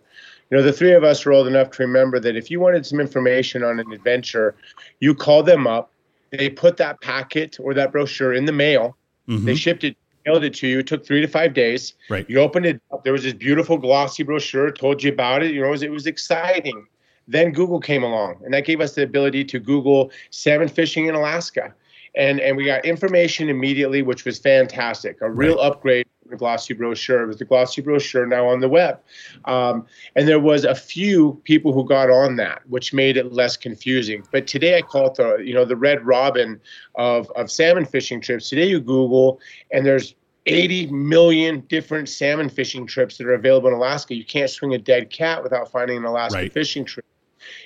You 0.50 0.56
know, 0.56 0.62
the 0.62 0.72
three 0.72 0.92
of 0.92 1.04
us 1.04 1.26
are 1.26 1.32
old 1.32 1.46
enough 1.46 1.70
to 1.72 1.82
remember 1.82 2.20
that 2.20 2.36
if 2.36 2.50
you 2.50 2.60
wanted 2.60 2.86
some 2.86 3.00
information 3.00 3.62
on 3.62 3.80
an 3.80 3.92
adventure, 3.92 4.54
you 5.00 5.14
call 5.14 5.42
them 5.42 5.66
up. 5.66 5.90
They 6.30 6.48
put 6.50 6.76
that 6.78 7.00
packet 7.00 7.56
or 7.60 7.74
that 7.74 7.92
brochure 7.92 8.32
in 8.32 8.46
the 8.46 8.52
mail. 8.52 8.96
They 9.44 9.54
shipped 9.54 9.84
it, 9.84 9.96
mailed 10.24 10.44
it 10.44 10.54
to 10.54 10.68
you. 10.68 10.80
It 10.80 10.86
took 10.86 11.04
three 11.04 11.20
to 11.20 11.26
five 11.26 11.52
days. 11.52 11.94
Right. 12.08 12.28
You 12.28 12.40
opened 12.40 12.66
it 12.66 12.80
up. 12.92 13.04
There 13.04 13.12
was 13.12 13.24
this 13.24 13.32
beautiful 13.32 13.76
glossy 13.76 14.22
brochure, 14.22 14.70
told 14.70 15.02
you 15.02 15.12
about 15.12 15.42
it. 15.42 15.52
You 15.52 15.62
know, 15.62 15.68
it 15.68 15.70
was, 15.70 15.82
it 15.82 15.90
was 15.90 16.06
exciting. 16.06 16.86
Then 17.28 17.50
Google 17.52 17.80
came 17.80 18.04
along, 18.04 18.40
and 18.44 18.54
that 18.54 18.64
gave 18.64 18.80
us 18.80 18.94
the 18.94 19.02
ability 19.02 19.44
to 19.46 19.58
Google 19.58 20.12
salmon 20.30 20.68
fishing 20.68 21.06
in 21.06 21.16
Alaska. 21.16 21.74
And, 22.16 22.40
and 22.40 22.56
we 22.56 22.64
got 22.64 22.84
information 22.84 23.48
immediately, 23.50 24.02
which 24.02 24.24
was 24.24 24.38
fantastic. 24.38 25.18
A 25.20 25.30
real 25.30 25.58
upgrade 25.60 26.06
from 26.22 26.30
the 26.30 26.36
glossy 26.36 26.72
brochure. 26.72 27.22
It 27.22 27.26
was 27.26 27.36
the 27.36 27.44
glossy 27.44 27.82
brochure 27.82 28.26
now 28.26 28.48
on 28.48 28.60
the 28.60 28.68
web. 28.68 29.00
Um, 29.44 29.86
and 30.14 30.26
there 30.26 30.40
was 30.40 30.64
a 30.64 30.74
few 30.74 31.40
people 31.44 31.72
who 31.74 31.84
got 31.86 32.08
on 32.08 32.36
that, 32.36 32.62
which 32.68 32.94
made 32.94 33.18
it 33.18 33.32
less 33.32 33.56
confusing. 33.58 34.24
But 34.32 34.46
today 34.46 34.78
I 34.78 34.82
call 34.82 35.08
it 35.08 35.14
the, 35.16 35.36
you 35.36 35.52
know, 35.52 35.66
the 35.66 35.76
red 35.76 36.06
robin 36.06 36.58
of, 36.94 37.30
of 37.36 37.50
salmon 37.50 37.84
fishing 37.84 38.20
trips. 38.22 38.48
Today 38.48 38.66
you 38.66 38.80
Google, 38.80 39.38
and 39.70 39.84
there's 39.84 40.14
80 40.46 40.86
million 40.92 41.60
different 41.68 42.08
salmon 42.08 42.48
fishing 42.48 42.86
trips 42.86 43.18
that 43.18 43.26
are 43.26 43.34
available 43.34 43.68
in 43.68 43.74
Alaska. 43.74 44.14
You 44.14 44.24
can't 44.24 44.48
swing 44.48 44.72
a 44.74 44.78
dead 44.78 45.10
cat 45.10 45.42
without 45.42 45.70
finding 45.70 45.98
an 45.98 46.04
Alaska 46.04 46.38
Right. 46.38 46.52
fishing 46.52 46.84
trip. 46.84 47.04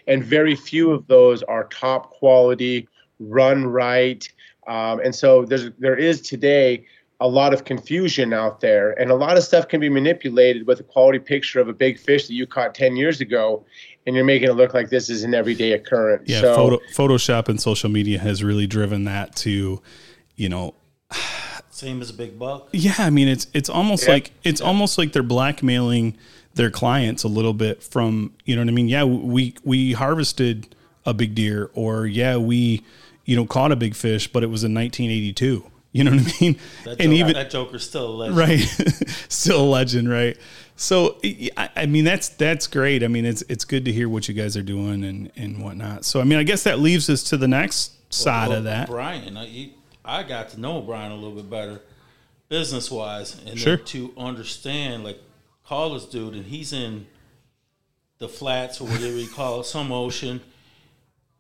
and 0.07 0.25
very 0.25 0.57
few 0.57 0.91
of 0.91 1.07
those 1.07 1.43
are 1.45 1.65
top 1.65 2.11
quality, 2.11 2.89
run 3.19 3.67
right. 3.67 4.29
Um, 4.71 5.01
and 5.01 5.13
so 5.15 5.45
there's 5.45 5.71
there 5.79 5.97
is 5.97 6.21
today 6.21 6.87
a 7.23 7.29
lot 7.29 7.53
of 7.53 7.65
confusion 7.65 8.33
out 8.33 8.61
there, 8.61 8.93
and 9.01 9.11
a 9.11 9.15
lot 9.15 9.37
of 9.37 9.43
stuff 9.43 9.69
can 9.69 9.81
be 9.81 9.89
manipulated 9.91 10.67
with 10.67 10.81
a 10.81 10.83
quality 10.85 11.19
picture 11.19 11.61
of 11.61 11.69
a 11.69 11.73
big 11.73 11.99
fish 11.99 12.27
that 12.29 12.35
you 12.35 12.47
caught 12.47 12.75
10 12.75 12.97
years 12.97 13.21
ago, 13.21 13.63
and 14.07 14.17
you're 14.17 14.25
making 14.25 14.49
it 14.49 14.53
look 14.55 14.73
like 14.73 14.89
this 14.89 15.11
is 15.11 15.23
an 15.25 15.35
everyday 15.35 15.73
occurrence. 15.73 16.23
Yeah, 16.27 16.41
so, 16.41 16.55
photo, 16.55 16.79
Photoshop 16.95 17.49
and 17.51 17.61
social 17.61 17.91
media 17.91 18.19
has 18.21 18.43
really 18.43 18.67
driven 18.67 19.05
that 19.05 19.37
to, 19.37 19.83
you 20.37 20.49
know, 20.49 20.75
Same 21.71 22.01
as 22.01 22.11
a 22.11 22.15
big 22.15 22.39
buck. 22.39 22.69
yeah. 22.73 22.95
I 22.99 23.11
mean, 23.11 23.29
it's 23.29 23.49
it's 23.55 23.69
almost 23.69 24.05
Yeah. 24.07 24.13
like 24.15 24.31
it's 24.45 24.61
almost 24.61 24.97
like 24.99 25.13
they're 25.13 25.23
blackmailing 25.23 26.17
their 26.55 26.71
clients 26.71 27.23
a 27.25 27.29
little 27.29 27.55
bit 27.55 27.83
from 27.83 28.33
you 28.45 28.55
know 28.57 28.63
what 28.63 28.69
I 28.69 28.73
mean. 28.73 28.89
Yeah, 28.89 29.05
we 29.05 29.55
we 29.65 29.93
harvested 29.93 30.75
a 31.05 31.13
big 31.15 31.35
deer, 31.35 31.71
or 31.75 32.07
yeah, 32.07 32.37
we 32.37 32.83
you 33.25 33.37
know 33.37 33.47
caught 33.47 33.73
a 33.73 33.77
big 33.77 33.95
fish, 33.95 34.29
but 34.33 34.43
it 34.43 34.47
was 34.49 34.65
in 34.65 34.75
1982. 34.75 35.65
You 35.93 36.05
know 36.05 36.13
what 36.13 36.21
I 36.21 36.35
mean? 36.41 36.57
That, 36.85 36.91
and 36.93 36.99
joke, 37.01 37.13
even 37.13 37.33
that 37.35 37.51
Joker's 37.51 37.87
still 37.89 38.07
a 38.07 38.15
legend. 38.31 38.39
right 38.39 38.61
still 39.29 39.63
a 39.63 39.69
legend 39.69 40.09
right 40.09 40.37
so 40.77 41.19
I, 41.57 41.85
mean 41.87 42.05
that's 42.05 42.29
that's 42.31 42.67
great 42.69 43.03
i 43.03 43.09
mean 43.09 43.27
it's 43.27 43.43
it's 43.49 43.65
good 43.67 43.85
to 43.87 43.93
hear 43.93 44.09
what 44.09 44.29
you 44.29 44.35
guys 44.35 44.57
are 44.57 44.63
doing 44.63 45.05
and 45.05 45.31
and 45.37 45.63
whatnot 45.63 46.05
so 46.07 46.21
i 46.21 46.25
mean 46.25 46.39
i 46.39 46.43
guess 46.43 46.63
that 46.63 46.79
leaves 46.79 47.11
us 47.11 47.23
to 47.25 47.37
the 47.37 47.49
next 47.49 47.93
side 48.15 48.49
Well, 48.49 48.59
of 48.59 48.65
that 48.65 48.89
Brian, 48.89 49.37
I, 49.37 49.73
I 50.05 50.23
got 50.23 50.49
to 50.51 50.61
know 50.61 50.81
Brian 50.81 51.11
a 51.13 51.17
little 51.17 51.33
bit 51.37 51.51
better, 51.51 51.83
business 52.49 52.91
wise, 52.91 53.39
and 53.45 53.59
Sure. 53.59 53.77
to 53.77 54.15
understand 54.17 55.05
like 55.05 55.19
call 55.67 55.93
this 55.95 56.07
dude, 56.07 56.35
and 56.35 56.47
he's 56.47 56.73
in 56.73 57.07
the 58.19 58.29
flats 58.29 58.81
or 58.81 58.85
whatever 58.85 59.17
you 59.17 59.29
call 59.29 59.61
it, 59.61 59.65
some 59.67 59.93
ocean, 59.93 60.41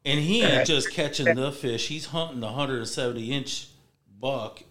and 0.04 0.20
he 0.20 0.42
ain't 0.42 0.66
just 0.66 0.92
catching 0.92 1.34
the 1.34 1.52
fish; 1.52 1.88
he's 1.88 2.06
hunting 2.06 2.40
the 2.40 2.46
170 2.46 3.32
inch 3.32 3.68
buck, 4.18 4.62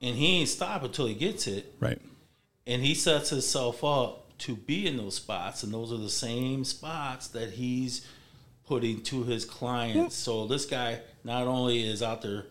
and 0.00 0.16
he 0.16 0.40
ain't 0.40 0.48
stop 0.48 0.82
until 0.82 1.06
he 1.06 1.14
gets 1.14 1.46
it, 1.46 1.74
right. 1.80 2.00
And 2.66 2.82
he 2.82 2.94
sets 2.94 3.30
himself 3.30 3.82
up 3.82 4.38
to 4.38 4.56
be 4.56 4.86
in 4.86 4.96
those 4.96 5.16
spots, 5.16 5.62
and 5.62 5.72
those 5.72 5.92
are 5.92 5.98
the 5.98 6.10
same 6.10 6.64
spots 6.64 7.28
that 7.28 7.50
he's 7.50 8.06
putting 8.66 9.02
to 9.02 9.24
his 9.24 9.44
clients. 9.44 10.14
So 10.14 10.46
this 10.46 10.66
guy 10.66 11.00
not 11.24 11.46
only 11.46 11.86
is 11.86 12.02
out 12.02 12.22
there 12.22 12.46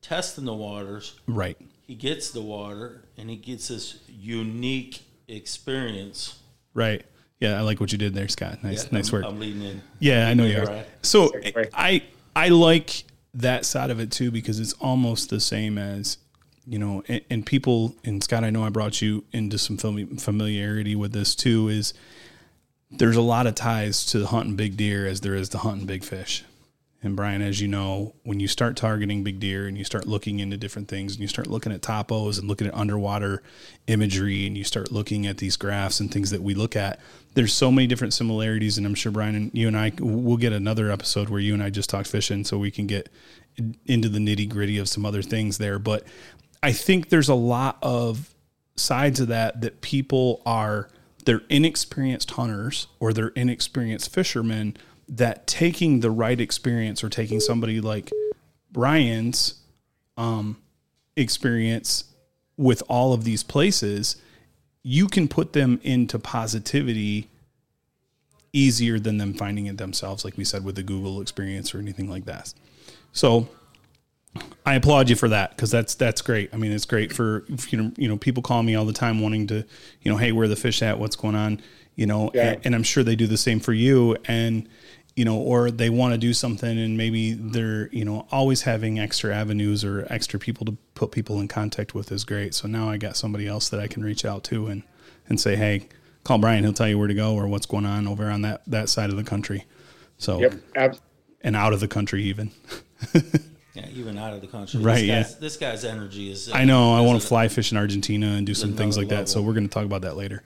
testing 0.00 0.44
the 0.44 0.54
waters, 0.54 1.18
right. 1.26 1.56
he 1.82 1.94
gets 1.94 2.30
the 2.30 2.40
water, 2.40 3.04
and 3.16 3.28
he 3.28 3.36
gets 3.36 3.68
this 3.68 3.98
unique 4.08 5.02
experience. 5.28 6.38
right 6.72 7.04
yeah 7.44 7.58
i 7.58 7.60
like 7.62 7.80
what 7.80 7.90
you 7.92 7.98
did 7.98 8.14
there 8.14 8.28
scott 8.28 8.62
nice 8.62 8.84
Yeah, 8.84 8.88
nice 8.92 9.08
I'm, 9.08 9.12
work 9.16 9.24
I'm 9.26 9.38
leading 9.40 9.62
in. 9.62 9.82
yeah 10.00 10.28
i 10.28 10.34
know 10.34 10.44
you 10.46 10.58
are 10.58 10.66
Right. 10.66 10.86
so 11.02 11.28
eh, 11.28 11.64
i 11.74 12.02
i 12.34 12.48
like 12.48 13.04
that 13.34 13.64
side 13.66 13.90
of 13.90 13.98
it 14.00 14.10
too 14.10 14.30
because 14.30 14.60
it's 14.60 14.72
almost 14.74 15.30
the 15.30 15.40
same 15.40 15.76
as 15.78 16.18
you 16.66 16.78
know 16.78 17.02
and, 17.08 17.20
and 17.30 17.46
people 17.46 17.94
and 18.04 18.22
scott 18.22 18.44
i 18.44 18.50
know 18.50 18.64
i 18.64 18.68
brought 18.70 19.02
you 19.02 19.24
into 19.32 19.58
some 19.58 19.76
fami- 19.76 20.20
familiarity 20.20 20.94
with 20.96 21.12
this 21.12 21.34
too 21.34 21.68
is 21.68 21.92
there's 22.90 23.16
a 23.16 23.20
lot 23.22 23.46
of 23.46 23.54
ties 23.56 24.06
to 24.06 24.24
hunting 24.26 24.54
big 24.56 24.76
deer 24.76 25.06
as 25.06 25.20
there 25.22 25.34
is 25.34 25.48
to 25.48 25.58
hunting 25.58 25.84
big 25.86 26.04
fish. 26.04 26.44
And 27.04 27.14
Brian, 27.14 27.42
as 27.42 27.60
you 27.60 27.68
know, 27.68 28.14
when 28.22 28.40
you 28.40 28.48
start 28.48 28.76
targeting 28.76 29.22
big 29.22 29.38
deer 29.38 29.66
and 29.66 29.76
you 29.76 29.84
start 29.84 30.06
looking 30.06 30.40
into 30.40 30.56
different 30.56 30.88
things 30.88 31.12
and 31.12 31.20
you 31.20 31.28
start 31.28 31.46
looking 31.46 31.72
at 31.72 31.82
topos 31.82 32.38
and 32.38 32.48
looking 32.48 32.66
at 32.66 32.74
underwater 32.74 33.42
imagery 33.86 34.46
and 34.46 34.56
you 34.56 34.64
start 34.64 34.90
looking 34.90 35.26
at 35.26 35.38
these 35.38 35.56
graphs 35.56 36.00
and 36.00 36.10
things 36.10 36.30
that 36.30 36.42
we 36.42 36.54
look 36.54 36.74
at, 36.74 36.98
there's 37.34 37.52
so 37.52 37.70
many 37.70 37.86
different 37.86 38.14
similarities. 38.14 38.78
And 38.78 38.86
I'm 38.86 38.94
sure 38.94 39.12
Brian 39.12 39.34
and 39.34 39.50
you 39.52 39.68
and 39.68 39.76
I 39.76 39.92
will 40.00 40.36
get 40.36 40.52
another 40.52 40.90
episode 40.90 41.28
where 41.28 41.40
you 41.40 41.54
and 41.54 41.62
I 41.62 41.70
just 41.70 41.90
talk 41.90 42.06
fishing 42.06 42.44
so 42.44 42.58
we 42.58 42.70
can 42.70 42.86
get 42.86 43.08
into 43.86 44.08
the 44.08 44.18
nitty 44.18 44.48
gritty 44.48 44.78
of 44.78 44.88
some 44.88 45.04
other 45.04 45.22
things 45.22 45.58
there. 45.58 45.78
But 45.78 46.04
I 46.62 46.72
think 46.72 47.10
there's 47.10 47.28
a 47.28 47.34
lot 47.34 47.78
of 47.82 48.34
sides 48.76 49.20
of 49.20 49.28
that 49.28 49.60
that 49.60 49.80
people 49.80 50.42
are 50.44 50.88
they're 51.24 51.42
inexperienced 51.48 52.32
hunters 52.32 52.86
or 53.00 53.12
they're 53.12 53.28
inexperienced 53.28 54.12
fishermen 54.12 54.76
that 55.08 55.46
taking 55.46 56.00
the 56.00 56.10
right 56.10 56.40
experience 56.40 57.02
or 57.04 57.08
taking 57.08 57.40
somebody 57.40 57.80
like 57.80 58.10
Brian's 58.72 59.60
um, 60.16 60.56
experience 61.16 62.04
with 62.56 62.82
all 62.88 63.12
of 63.12 63.24
these 63.24 63.42
places, 63.42 64.16
you 64.82 65.08
can 65.08 65.28
put 65.28 65.52
them 65.52 65.80
into 65.82 66.18
positivity 66.18 67.28
easier 68.52 69.00
than 69.00 69.18
them 69.18 69.34
finding 69.34 69.66
it 69.66 69.78
themselves, 69.78 70.24
like 70.24 70.36
we 70.36 70.44
said 70.44 70.64
with 70.64 70.76
the 70.76 70.82
Google 70.82 71.20
experience 71.20 71.74
or 71.74 71.78
anything 71.78 72.08
like 72.08 72.24
that. 72.26 72.54
So 73.12 73.48
I 74.64 74.74
applaud 74.74 75.10
you 75.10 75.16
for 75.16 75.28
that 75.28 75.50
because 75.50 75.70
that's 75.70 75.94
that's 75.94 76.22
great. 76.22 76.50
I 76.52 76.56
mean, 76.56 76.72
it's 76.72 76.84
great 76.84 77.12
for 77.12 77.44
you 77.68 77.78
know 77.82 77.92
you 77.96 78.08
know 78.08 78.16
people 78.16 78.42
call 78.42 78.62
me 78.62 78.74
all 78.74 78.84
the 78.84 78.92
time 78.92 79.20
wanting 79.20 79.46
to 79.48 79.64
you 80.02 80.10
know 80.10 80.16
hey 80.16 80.32
where 80.32 80.44
are 80.44 80.48
the 80.48 80.56
fish 80.56 80.82
at 80.82 80.98
what's 80.98 81.16
going 81.16 81.34
on 81.34 81.60
you 81.96 82.06
know 82.06 82.30
Yeah. 82.34 82.52
and, 82.52 82.60
and 82.66 82.74
I'm 82.74 82.82
sure 82.82 83.02
they 83.04 83.16
do 83.16 83.26
the 83.26 83.36
same 83.36 83.60
for 83.60 83.72
you 83.72 84.16
and 84.26 84.68
you 85.16 85.24
know 85.24 85.36
or 85.36 85.70
they 85.70 85.90
want 85.90 86.12
to 86.12 86.18
do 86.18 86.32
something 86.32 86.78
and 86.78 86.96
maybe 86.96 87.32
they're 87.34 87.88
you 87.90 88.04
know 88.04 88.26
always 88.32 88.62
having 88.62 88.98
extra 88.98 89.34
avenues 89.34 89.84
or 89.84 90.06
extra 90.10 90.38
people 90.38 90.66
to 90.66 90.76
put 90.94 91.12
people 91.12 91.40
in 91.40 91.48
contact 91.48 91.94
with 91.94 92.10
is 92.10 92.24
great. 92.24 92.54
So 92.54 92.66
now 92.68 92.88
I 92.88 92.96
got 92.96 93.16
somebody 93.16 93.46
else 93.46 93.68
that 93.68 93.80
I 93.80 93.86
can 93.86 94.02
reach 94.04 94.24
out 94.24 94.44
to 94.44 94.66
and 94.66 94.82
and 95.28 95.40
say 95.40 95.56
hey 95.56 95.88
call 96.24 96.38
Brian 96.38 96.64
he'll 96.64 96.72
tell 96.72 96.88
you 96.88 96.98
where 96.98 97.08
to 97.08 97.14
go 97.14 97.34
or 97.34 97.46
what's 97.46 97.66
going 97.66 97.86
on 97.86 98.08
over 98.08 98.30
on 98.30 98.42
that 98.42 98.62
that 98.66 98.88
side 98.88 99.10
of 99.10 99.16
the 99.16 99.24
country. 99.24 99.64
So 100.18 100.40
Yep. 100.40 100.54
Ab- 100.76 100.98
and 101.42 101.54
out 101.54 101.72
of 101.72 101.80
the 101.80 101.88
country 101.88 102.24
even. 102.24 102.50
Yeah, 103.74 103.88
even 103.92 104.16
out 104.16 104.32
of 104.32 104.40
the 104.40 104.46
country. 104.46 104.80
Right, 104.80 105.00
This 105.00 105.04
yeah. 105.08 105.22
guy's, 105.22 105.38
this 105.38 105.56
guy's 105.56 105.84
energy 105.84 106.30
is. 106.30 106.48
I 106.48 106.64
know 106.64 106.94
I 106.94 107.00
want 107.00 107.20
to 107.20 107.26
fly 107.26 107.48
fish 107.48 107.72
in 107.72 107.76
Argentina 107.76 108.28
and 108.28 108.46
do 108.46 108.54
some 108.54 108.74
things 108.74 108.96
like 108.96 109.08
another 109.08 109.24
that. 109.24 109.28
So 109.28 109.42
we're 109.42 109.52
going 109.52 109.66
to 109.68 109.72
talk 109.74 109.84
about 109.84 110.02
that 110.02 110.16
later. 110.16 110.44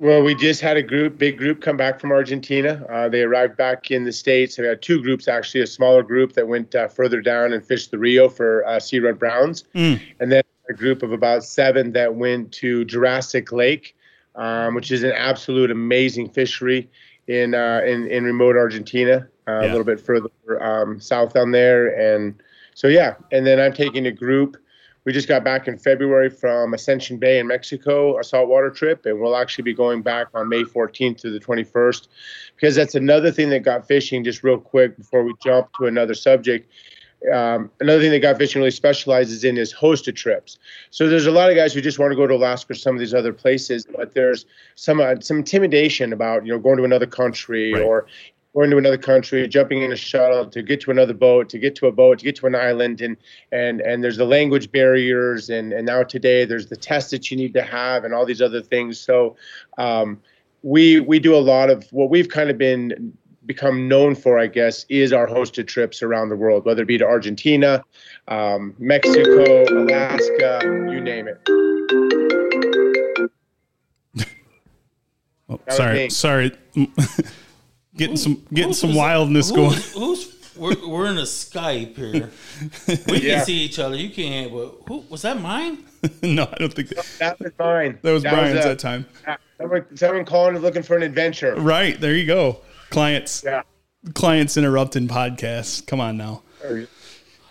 Well, 0.00 0.22
we 0.22 0.36
just 0.36 0.60
had 0.60 0.76
a 0.76 0.82
group, 0.82 1.18
big 1.18 1.38
group, 1.38 1.60
come 1.60 1.76
back 1.76 1.98
from 1.98 2.12
Argentina. 2.12 2.86
Uh, 2.88 3.08
they 3.08 3.22
arrived 3.22 3.56
back 3.56 3.90
in 3.90 4.04
the 4.04 4.12
states. 4.12 4.56
We 4.56 4.64
had 4.64 4.80
two 4.80 5.02
groups 5.02 5.26
actually, 5.26 5.62
a 5.62 5.66
smaller 5.66 6.04
group 6.04 6.34
that 6.34 6.46
went 6.46 6.72
uh, 6.76 6.86
further 6.86 7.20
down 7.20 7.52
and 7.52 7.66
fished 7.66 7.90
the 7.90 7.98
Rio 7.98 8.28
for 8.28 8.64
uh, 8.64 8.78
sea 8.78 9.00
run 9.00 9.16
browns, 9.16 9.64
and 10.20 10.30
then 10.30 10.42
a 10.70 10.72
group 10.72 11.02
of 11.02 11.10
about 11.10 11.42
seven 11.42 11.92
that 11.92 12.14
went 12.14 12.52
to 12.52 12.84
Jurassic 12.84 13.50
Lake, 13.50 13.96
um, 14.36 14.74
which 14.76 14.92
is 14.92 15.02
an 15.02 15.12
absolute 15.12 15.70
amazing 15.70 16.28
fishery 16.30 16.88
in 17.26 17.54
uh, 17.54 17.80
in, 17.84 18.06
in 18.08 18.22
remote 18.22 18.56
Argentina, 18.56 19.26
uh, 19.48 19.60
a 19.62 19.66
little 19.66 19.84
bit 19.84 20.00
further 20.00 20.30
um, 20.62 21.00
south 21.00 21.34
down 21.34 21.50
there, 21.50 21.88
and 21.88 22.40
so 22.74 22.86
yeah. 22.86 23.14
And 23.32 23.44
then 23.44 23.58
I'm 23.58 23.72
taking 23.72 24.06
a 24.06 24.12
group. 24.12 24.56
We 25.04 25.12
just 25.12 25.28
got 25.28 25.42
back 25.44 25.66
in 25.68 25.78
February 25.78 26.28
from 26.28 26.74
Ascension 26.74 27.16
Bay 27.16 27.38
in 27.38 27.46
Mexico, 27.46 28.18
a 28.18 28.24
saltwater 28.24 28.70
trip, 28.70 29.06
and 29.06 29.20
we'll 29.20 29.36
actually 29.36 29.62
be 29.62 29.72
going 29.74 30.02
back 30.02 30.26
on 30.34 30.48
May 30.48 30.64
14th 30.64 31.18
to 31.22 31.30
the 31.30 31.40
21st, 31.40 32.08
because 32.56 32.74
that's 32.74 32.94
another 32.94 33.30
thing 33.30 33.48
that 33.50 33.60
got 33.60 33.86
fishing. 33.86 34.22
Just 34.24 34.42
real 34.42 34.58
quick 34.58 34.96
before 34.96 35.24
we 35.24 35.32
jump 35.42 35.68
to 35.78 35.86
another 35.86 36.14
subject, 36.14 36.70
um, 37.32 37.70
another 37.80 38.00
thing 38.00 38.10
that 38.10 38.20
got 38.20 38.38
fishing 38.38 38.60
really 38.60 38.70
specializes 38.70 39.44
in 39.44 39.56
is 39.56 39.72
hosted 39.74 40.14
trips. 40.14 40.58
So 40.90 41.08
there's 41.08 41.26
a 41.26 41.32
lot 41.32 41.48
of 41.50 41.56
guys 41.56 41.72
who 41.74 41.80
just 41.80 41.98
want 41.98 42.12
to 42.12 42.16
go 42.16 42.26
to 42.26 42.34
Alaska 42.34 42.72
or 42.72 42.76
some 42.76 42.94
of 42.94 43.00
these 43.00 43.14
other 43.14 43.32
places, 43.32 43.86
but 43.96 44.14
there's 44.14 44.46
some 44.74 45.00
uh, 45.00 45.14
some 45.20 45.38
intimidation 45.38 46.12
about 46.12 46.44
you 46.44 46.52
know 46.52 46.58
going 46.58 46.76
to 46.76 46.84
another 46.84 47.06
country 47.06 47.72
Right. 47.72 47.82
or 47.82 48.06
going 48.54 48.70
to 48.70 48.78
another 48.78 48.98
country, 48.98 49.46
jumping 49.46 49.82
in 49.82 49.92
a 49.92 49.96
shuttle 49.96 50.46
to 50.46 50.62
get 50.62 50.80
to 50.82 50.90
another 50.90 51.14
boat, 51.14 51.48
to 51.50 51.58
get 51.58 51.74
to 51.76 51.86
a 51.86 51.92
boat, 51.92 52.18
to 52.18 52.24
get 52.24 52.36
to 52.36 52.46
an 52.46 52.54
island, 52.54 53.00
and 53.00 53.16
and 53.52 53.80
and 53.80 54.02
there's 54.02 54.16
the 54.16 54.24
language 54.24 54.70
barriers, 54.72 55.50
and 55.50 55.72
and 55.72 55.86
now 55.86 56.02
today 56.02 56.44
there's 56.44 56.66
the 56.66 56.76
test 56.76 57.10
that 57.10 57.30
you 57.30 57.36
need 57.36 57.54
to 57.54 57.62
have, 57.62 58.04
and 58.04 58.14
all 58.14 58.26
these 58.26 58.42
other 58.42 58.62
things. 58.62 58.98
So. 58.98 59.36
Um, 59.76 60.20
we 60.64 60.98
we 60.98 61.20
do 61.20 61.36
a 61.36 61.38
lot 61.38 61.70
of 61.70 61.86
what 61.92 62.10
we've 62.10 62.28
kind 62.28 62.50
of 62.50 62.58
been 62.58 63.16
become 63.48 63.88
known 63.88 64.14
for, 64.14 64.38
I 64.38 64.46
guess, 64.46 64.84
is 64.88 65.12
our 65.12 65.26
hosted 65.26 65.66
trips 65.66 66.02
around 66.02 66.28
the 66.28 66.36
world, 66.36 66.64
whether 66.64 66.82
it 66.82 66.86
be 66.86 66.98
to 66.98 67.06
Argentina, 67.06 67.82
um, 68.28 68.74
Mexico, 68.78 69.64
Alaska, 69.64 70.60
you 70.64 71.00
name 71.00 71.26
it. 71.26 71.40
Oh, 75.50 75.58
sorry, 75.70 76.10
sorry. 76.10 76.52
getting 77.98 78.16
some 78.16 78.42
getting 78.54 78.72
some 78.72 78.94
wildness 78.94 79.50
who's- 79.50 79.92
going. 79.92 80.02
Who's 80.08 80.34
we're, 80.56 80.74
we're 80.88 81.06
in 81.06 81.18
a 81.18 81.22
Skype 81.22 81.94
here. 81.96 82.30
We 83.06 83.18
Yeah. 83.20 83.36
can 83.36 83.44
see 83.44 83.58
each 83.58 83.78
other. 83.78 83.94
You 83.94 84.10
can't. 84.10 84.50
But 84.52 84.74
who 84.88 85.04
was 85.08 85.22
that? 85.22 85.40
Mine? 85.40 85.84
no, 86.22 86.48
I 86.52 86.56
don't 86.58 86.74
think 86.74 86.88
that, 86.88 87.06
That 87.20 87.38
was 87.38 87.52
mine. 87.60 87.98
that 88.02 88.10
was 88.10 88.22
Brian's 88.24 88.64
uh, 88.64 88.68
that 88.70 88.78
time. 88.80 89.06
Someone, 89.60 89.96
someone 89.96 90.24
calling 90.24 90.54
and 90.56 90.64
looking 90.64 90.82
for 90.82 90.96
an 90.96 91.04
adventure. 91.04 91.54
Right 91.54 92.00
there, 92.00 92.12
you 92.16 92.26
go. 92.26 92.60
Clients 92.90 93.44
Yeah. 93.44 93.62
clients 94.14 94.56
interrupting 94.56 95.06
podcasts. 95.06 95.86
Come 95.86 96.00
on 96.00 96.16
now. 96.16 96.42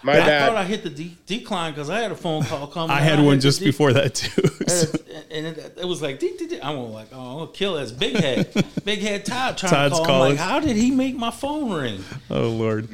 My 0.08 0.14
I 0.14 0.26
bad. 0.26 0.48
thought 0.48 0.56
I 0.58 0.64
hit 0.64 0.84
the 0.84 0.90
de- 0.90 1.18
decline 1.26 1.74
because 1.74 1.90
I 1.90 2.00
had 2.00 2.12
a 2.12 2.16
phone 2.16 2.44
call 2.44 2.66
coming. 2.68 2.92
I 2.92 3.02
had 3.02 3.20
hit 3.20 3.26
one 3.26 3.36
the 3.36 3.42
just 3.42 3.60
de- 3.60 3.66
before 3.66 3.92
that 3.94 4.16
too. 4.16 4.48
So- 4.68 4.98
and 5.32 5.46
it, 5.48 5.78
it 5.82 5.86
was 5.86 6.02
like, 6.02 6.20
dee, 6.20 6.34
dee, 6.38 6.48
dee. 6.48 6.62
I'm 6.62 6.92
like, 6.94 7.08
oh, 7.14 7.20
I'm 7.20 7.38
gonna 7.40 7.52
kill 7.52 7.76
this 7.76 7.92
big 7.92 8.16
head, 8.16 8.50
big 8.86 9.00
head 9.00 9.26
Todd 9.26 9.58
trying 9.58 9.72
Todd's 9.72 10.00
to 10.00 10.06
call. 10.06 10.06
I'm 10.06 10.08
calling. 10.08 10.32
like, 10.38 10.40
how 10.40 10.60
did 10.60 10.76
he 10.78 10.92
make 10.92 11.16
my 11.16 11.32
phone 11.32 11.72
ring? 11.74 12.04
oh 12.32 12.50
Lord. 12.50 12.88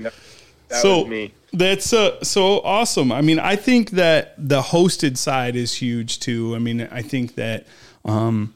That 0.69 0.81
so 0.81 0.99
was 1.01 1.07
me. 1.07 1.33
that's 1.53 1.93
uh, 1.93 2.23
so 2.23 2.59
awesome. 2.61 3.11
I 3.11 3.21
mean, 3.21 3.37
I 3.37 3.55
think 3.57 3.91
that 3.91 4.33
the 4.37 4.61
hosted 4.61 5.17
side 5.17 5.55
is 5.55 5.73
huge 5.75 6.19
too. 6.19 6.55
I 6.55 6.59
mean, 6.59 6.81
I 6.91 7.03
think 7.03 7.35
that 7.35 7.67
um, 8.05 8.55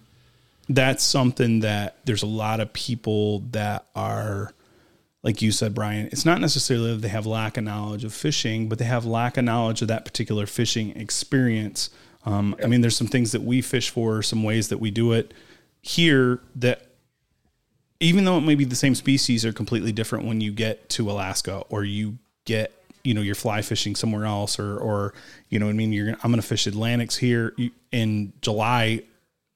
that's 0.68 1.04
something 1.04 1.60
that 1.60 1.98
there's 2.06 2.24
a 2.24 2.28
lot 2.28 2.60
of 2.60 2.74
people 2.74 3.40
that 3.52 3.86
are, 3.96 4.52
like 5.28 5.42
you 5.42 5.52
said, 5.52 5.76
Brian. 5.76 6.08
It's 6.14 6.24
not 6.24 6.40
necessarily 6.40 6.94
that 6.94 7.02
they 7.02 7.10
have 7.10 7.26
lack 7.26 7.58
of 7.58 7.66
knowledge 7.66 8.06
of 8.06 8.14
fishing, 8.14 8.70
but 8.70 8.80
they 8.80 8.86
have 8.86 9.06
lack 9.06 9.36
of 9.36 9.44
knowledge 9.44 9.82
of 9.82 9.90
that 9.90 10.06
particular 10.06 10.46
fishing 10.46 10.96
experience. 10.96 11.90
Um, 12.26 12.56
I 12.64 12.68
mean, 12.68 12.80
there's 12.80 12.96
some 12.96 13.08
things 13.08 13.34
that 13.34 13.42
we 13.42 13.62
fish 13.62 13.90
for, 13.90 14.24
some 14.24 14.42
ways 14.42 14.70
that 14.70 14.78
we 14.78 14.90
do 14.90 15.12
it 15.12 15.34
here 15.82 16.40
that 16.56 16.88
even 18.00 18.24
though 18.24 18.38
it 18.38 18.42
may 18.42 18.56
be 18.56 18.64
the 18.64 18.74
same 18.76 18.96
species 18.96 19.44
are 19.44 19.52
completely 19.52 19.92
different 19.92 20.24
when 20.24 20.40
you 20.40 20.54
get 20.54 20.88
to 20.92 21.12
Alaska 21.12 21.58
or 21.68 21.84
you 21.84 22.18
get 22.46 22.72
you 23.04 23.14
know 23.14 23.22
you're 23.22 23.36
fly 23.36 23.62
fishing 23.62 23.96
somewhere 23.96 24.26
else 24.26 24.58
or 24.60 24.78
or 24.78 25.14
you 25.50 25.60
know 25.60 25.68
I 25.68 25.74
mean 25.74 25.92
you're 25.92 26.10
I'm 26.10 26.32
going 26.32 26.42
to 26.42 26.48
fish 26.48 26.68
Atlantics 26.68 27.18
here 27.18 27.54
in 27.92 28.34
July 28.42 29.04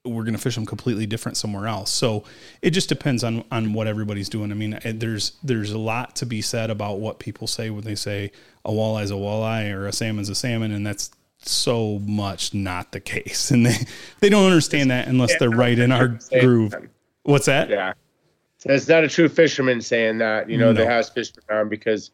we're 0.04 0.24
going 0.24 0.34
to 0.34 0.40
fish 0.42 0.56
them 0.56 0.66
completely 0.66 1.06
different 1.06 1.38
somewhere 1.38 1.68
else. 1.68 1.92
So 1.92 2.24
it 2.62 2.72
just 2.72 2.90
depends 2.90 3.24
on 3.24 3.44
on 3.52 3.74
what 3.74 3.88
everybody's 3.88 4.30
doing. 4.30 4.52
I 4.52 4.56
mean 4.56 4.80
eh, 4.84 4.94
there's 4.96 5.34
there's 5.44 5.72
a 5.72 5.78
lot 5.78 6.16
to 6.18 6.26
be 6.26 6.42
said 6.42 6.70
about 6.70 7.00
what 7.00 7.20
people 7.20 7.48
say 7.48 7.70
when 7.70 7.84
they 7.84 7.96
say 7.96 8.32
a 8.66 8.72
walleye 8.72 9.04
is 9.04 9.12
a 9.12 9.16
walleye 9.16 9.72
or 9.72 9.88
a 9.88 9.92
salmon's 9.92 10.30
a 10.30 10.36
salmon 10.36 10.72
and 10.72 10.86
that's 10.86 11.12
so 11.38 12.00
much 12.00 12.54
not 12.54 12.92
the 12.92 13.00
case. 13.00 13.52
And 13.52 13.66
they 13.66 13.78
they 14.20 14.30
don't 14.30 14.46
understand 14.46 14.90
that 14.92 15.08
unless 15.08 15.38
they're 15.38 15.50
right 15.50 15.78
in 15.78 15.92
our 15.92 16.18
groove. 16.40 16.76
What's 17.24 17.46
that? 17.46 17.70
Yeah. 17.70 17.94
It's 18.66 18.88
not 18.88 19.04
a 19.04 19.08
true 19.08 19.28
fisherman 19.28 19.82
saying 19.82 20.20
that, 20.20 20.50
you 20.50 20.58
know, 20.58 20.68
No. 20.72 20.74
that 20.74 20.88
has 20.88 21.10
fished 21.10 21.40
around 21.50 21.70
because 21.70 22.12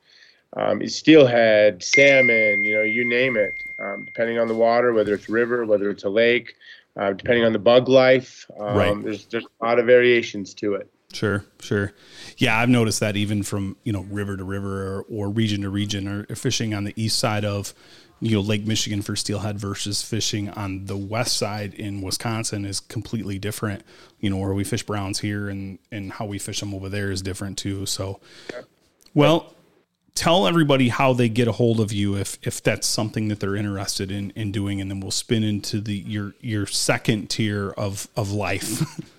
um, 0.56 0.82
it's 0.82 0.96
steelhead, 0.96 1.84
salmon, 1.84 2.64
you 2.64 2.76
know, 2.76 2.84
you 2.84 3.04
name 3.04 3.36
it, 3.36 3.54
um, 3.80 4.06
depending 4.06 4.40
on 4.40 4.48
the 4.48 4.56
water, 4.56 4.94
whether 4.94 5.14
it's 5.14 5.28
river, 5.28 5.66
whether 5.66 5.90
it's 5.90 6.06
a 6.06 6.10
lake, 6.10 6.56
uh, 6.98 7.14
depending 7.14 7.46
on 7.46 7.54
the 7.54 7.60
bug 7.60 7.88
life. 7.88 8.46
Um, 8.60 8.78
Right. 8.78 9.04
There's, 9.04 9.26
there's 9.28 9.46
a 9.46 9.66
lot 9.66 9.80
of 9.80 9.86
variations 9.86 10.54
to 10.56 10.76
it. 10.76 10.92
Sure, 11.14 11.46
sure. 11.60 11.94
Yeah, 12.38 12.60
I've 12.60 12.70
noticed 12.70 13.00
that 13.00 13.16
even 13.16 13.42
from 13.44 13.78
you 13.84 13.94
know 13.94 14.02
river 14.02 14.36
to 14.36 14.44
river 14.44 14.98
or, 14.98 15.06
or 15.10 15.30
region 15.30 15.62
to 15.62 15.70
region, 15.70 16.08
or 16.08 16.36
fishing 16.36 16.74
on 16.74 16.84
the 16.84 16.94
east 16.98 17.18
side 17.18 17.46
of 17.46 17.74
you 18.20 18.36
know 18.36 18.42
Lake 18.42 18.68
Michigan 18.68 19.02
for 19.02 19.16
steelhead 19.16 19.58
versus 19.58 20.02
fishing 20.02 20.50
on 20.50 20.86
the 20.86 20.98
west 20.98 21.38
side 21.38 21.74
in 21.74 22.02
Wisconsin 22.02 22.66
is 22.66 22.82
completely 22.82 23.40
different. 23.40 23.84
You 24.20 24.30
know 24.30 24.38
where 24.38 24.54
we 24.54 24.66
fish 24.66 24.84
browns 24.84 25.20
here 25.20 25.48
and 25.48 25.80
and 25.94 26.12
how 26.12 26.26
we 26.26 26.40
fish 26.40 26.60
them 26.60 26.74
over 26.74 26.90
there 26.90 27.10
is 27.10 27.22
different 27.22 27.58
too. 27.58 27.86
So, 27.86 28.20
well, 29.14 29.54
tell 30.18 30.48
everybody 30.48 30.90
how 30.90 31.14
they 31.14 31.30
get 31.30 31.48
a 31.48 31.52
hold 31.52 31.80
of 31.80 31.94
you 31.94 32.18
if 32.18 32.40
if 32.42 32.62
that's 32.62 32.88
something 32.88 33.28
that 33.28 33.40
they're 33.40 33.56
interested 33.56 34.12
in 34.12 34.32
in 34.32 34.52
doing, 34.52 34.82
and 34.82 34.90
then 34.90 35.00
we'll 35.00 35.12
spin 35.12 35.44
into 35.44 35.80
the 35.80 35.94
your 35.94 36.34
your 36.42 36.66
second 36.66 37.30
tier 37.30 37.70
of 37.78 38.08
of 38.16 38.32
life. 38.32 38.82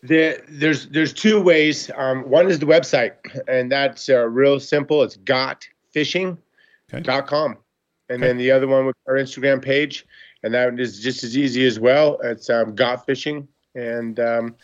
There, 0.00 0.40
there's 0.48 0.86
there's 0.90 1.12
two 1.12 1.40
ways. 1.40 1.90
Um, 1.96 2.22
one 2.30 2.48
is 2.48 2.60
the 2.60 2.66
website, 2.66 3.14
and 3.48 3.70
that's 3.70 4.08
uh, 4.08 4.28
real 4.28 4.60
simple. 4.60 5.02
It's 5.02 5.16
gotfishing.com. 5.16 6.38
Okay. 7.50 7.60
And 8.08 8.22
then 8.22 8.36
the 8.38 8.52
other 8.52 8.68
one 8.68 8.86
with 8.86 8.94
our 9.08 9.14
Instagram 9.14 9.60
page, 9.60 10.06
and 10.44 10.54
that 10.54 10.78
is 10.78 11.00
just 11.00 11.24
as 11.24 11.36
easy 11.36 11.66
as 11.66 11.80
well. 11.80 12.20
It's 12.22 12.48
um, 12.48 12.76
got 12.76 13.06
fishing, 13.06 13.48
and 13.74 14.20
um, 14.20 14.54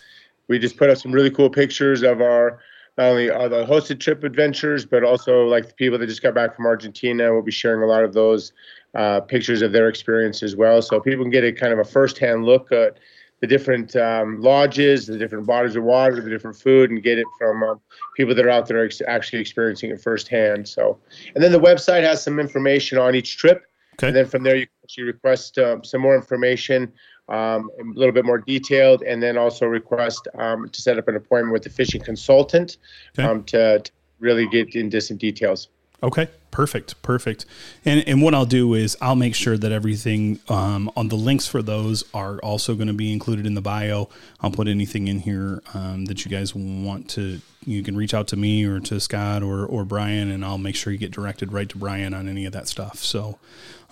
we 0.46 0.60
just 0.60 0.76
put 0.76 0.88
up 0.88 0.98
some 0.98 1.10
really 1.10 1.32
cool 1.32 1.50
pictures 1.50 2.04
of 2.04 2.20
our 2.20 2.60
not 2.96 3.08
only 3.08 3.30
uh, 3.30 3.48
the 3.48 3.64
hosted 3.64 4.00
trip 4.00 4.22
adventures, 4.24 4.86
but 4.86 5.02
also 5.02 5.46
like 5.46 5.68
the 5.68 5.74
people 5.74 5.98
that 5.98 6.06
just 6.06 6.22
got 6.22 6.34
back 6.34 6.54
from 6.54 6.66
Argentina. 6.66 7.32
We'll 7.32 7.42
be 7.42 7.50
sharing 7.50 7.82
a 7.82 7.86
lot 7.86 8.04
of 8.04 8.12
those 8.12 8.52
uh, 8.94 9.20
pictures 9.20 9.62
of 9.62 9.72
their 9.72 9.88
experience 9.88 10.42
as 10.42 10.54
well, 10.54 10.80
so 10.80 11.00
people 11.00 11.24
can 11.24 11.30
get 11.30 11.44
a 11.44 11.52
kind 11.52 11.72
of 11.72 11.78
a 11.78 11.84
firsthand 11.84 12.44
look 12.44 12.70
at 12.70 12.98
the 13.40 13.46
different 13.48 13.94
um, 13.96 14.40
lodges, 14.40 15.06
the 15.06 15.18
different 15.18 15.46
bodies 15.46 15.76
of 15.76 15.82
water, 15.82 16.20
the 16.20 16.30
different 16.30 16.56
food, 16.56 16.90
and 16.90 17.02
get 17.02 17.18
it 17.18 17.26
from 17.38 17.62
um, 17.62 17.80
people 18.16 18.34
that 18.34 18.46
are 18.46 18.50
out 18.50 18.66
there 18.68 18.84
ex- 18.84 19.02
actually 19.06 19.40
experiencing 19.40 19.90
it 19.90 20.00
firsthand. 20.00 20.66
So, 20.68 20.98
and 21.34 21.42
then 21.42 21.52
the 21.52 21.60
website 21.60 22.04
has 22.04 22.22
some 22.22 22.38
information 22.38 22.96
on 22.96 23.14
each 23.14 23.36
trip. 23.36 23.64
Okay. 23.94 24.08
And 24.08 24.16
then 24.16 24.26
from 24.26 24.44
there, 24.44 24.56
you 24.56 24.66
can 24.66 24.74
actually 24.84 25.04
request 25.04 25.58
um, 25.58 25.84
some 25.84 26.00
more 26.00 26.16
information, 26.16 26.92
um, 27.28 27.70
a 27.80 27.84
little 27.98 28.12
bit 28.12 28.24
more 28.24 28.38
detailed, 28.38 29.02
and 29.02 29.22
then 29.22 29.36
also 29.38 29.66
request 29.66 30.28
um, 30.34 30.68
to 30.68 30.82
set 30.82 30.98
up 30.98 31.08
an 31.08 31.16
appointment 31.16 31.52
with 31.52 31.62
the 31.62 31.70
fishing 31.70 32.02
consultant 32.02 32.76
Okay. 33.18 33.26
um, 33.28 33.44
to, 33.44 33.80
to 33.80 33.92
really 34.20 34.46
get 34.48 34.74
into 34.74 35.00
some 35.00 35.16
details. 35.16 35.68
Okay, 36.02 36.28
perfect, 36.50 37.00
perfect. 37.00 37.46
And 37.86 38.06
and 38.06 38.20
what 38.20 38.34
I'll 38.34 38.44
do 38.44 38.74
is 38.74 38.94
I'll 39.00 39.16
make 39.16 39.34
sure 39.34 39.56
that 39.56 39.72
everything 39.72 40.38
um, 40.50 40.90
on 40.96 41.08
the 41.08 41.14
links 41.14 41.46
for 41.46 41.62
those 41.62 42.04
are 42.12 42.38
also 42.40 42.74
going 42.74 42.88
to 42.88 42.92
be 42.92 43.10
included 43.10 43.46
in 43.46 43.54
the 43.54 43.62
bio. 43.62 44.10
I'll 44.42 44.50
put 44.50 44.68
anything 44.68 45.08
in 45.08 45.20
here 45.20 45.62
um, 45.72 46.04
that 46.06 46.24
you 46.26 46.30
guys 46.30 46.54
want 46.54 47.08
to. 47.10 47.40
You 47.64 47.82
can 47.82 47.96
reach 47.96 48.12
out 48.12 48.28
to 48.28 48.36
me 48.36 48.66
or 48.66 48.80
to 48.80 49.00
Scott 49.00 49.42
or 49.42 49.64
or 49.64 49.86
Brian, 49.86 50.30
and 50.30 50.44
I'll 50.44 50.58
make 50.58 50.76
sure 50.76 50.92
you 50.92 50.98
get 50.98 51.10
directed 51.10 51.54
right 51.54 51.68
to 51.70 51.78
Brian 51.78 52.12
on 52.12 52.28
any 52.28 52.44
of 52.44 52.52
that 52.52 52.68
stuff. 52.68 52.98
So, 52.98 53.38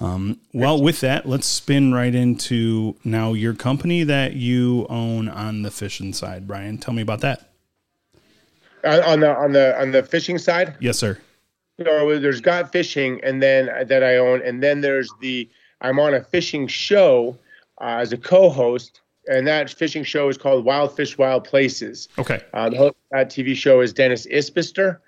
um, 0.02 0.40
well, 0.52 0.82
with 0.82 1.00
that, 1.00 1.26
let's 1.26 1.46
spin 1.46 1.92
right 1.94 2.14
into 2.14 2.96
now 3.04 3.32
your 3.32 3.54
company 3.54 4.02
that 4.04 4.34
you 4.34 4.86
own 4.90 5.28
on 5.28 5.62
the 5.62 5.70
fishing 5.70 6.12
side. 6.12 6.46
Brian, 6.46 6.78
tell 6.78 6.92
me 6.94 7.02
about 7.02 7.20
that. 7.20 7.50
Uh, 8.84 9.00
on 9.06 9.20
the 9.20 9.34
on 9.36 9.52
the 9.52 9.80
on 9.80 9.92
the 9.92 10.02
fishing 10.02 10.38
side, 10.38 10.74
Yes, 10.80 10.98
sir. 10.98 11.16
so 11.80 12.18
there's 12.18 12.40
got 12.40 12.72
fishing 12.72 13.20
and 13.22 13.40
then 13.42 13.66
that 13.86 14.02
i 14.02 14.16
own 14.16 14.42
and 14.42 14.60
then 14.62 14.80
there's 14.80 15.08
the 15.20 15.48
i'm 15.82 15.98
on 16.00 16.14
a 16.14 16.20
fishing 16.22 16.66
show 16.66 17.36
uh, 17.80 17.98
as 18.00 18.12
a 18.12 18.16
co-host 18.18 19.00
and 19.28 19.46
that 19.46 19.70
fishing 19.70 20.02
show 20.04 20.28
is 20.28 20.36
called 20.36 20.64
wild 20.64 20.94
fish 20.96 21.16
wild 21.16 21.44
places 21.44 22.08
Okay. 22.18 22.40
uh, 22.54 22.68
the 22.68 22.76
host 22.76 22.94
of 22.94 23.18
that 23.18 23.30
tv 23.30 23.54
show 23.54 23.80
is 23.80 23.92
dennis 23.92 24.26
isbister 24.26 24.98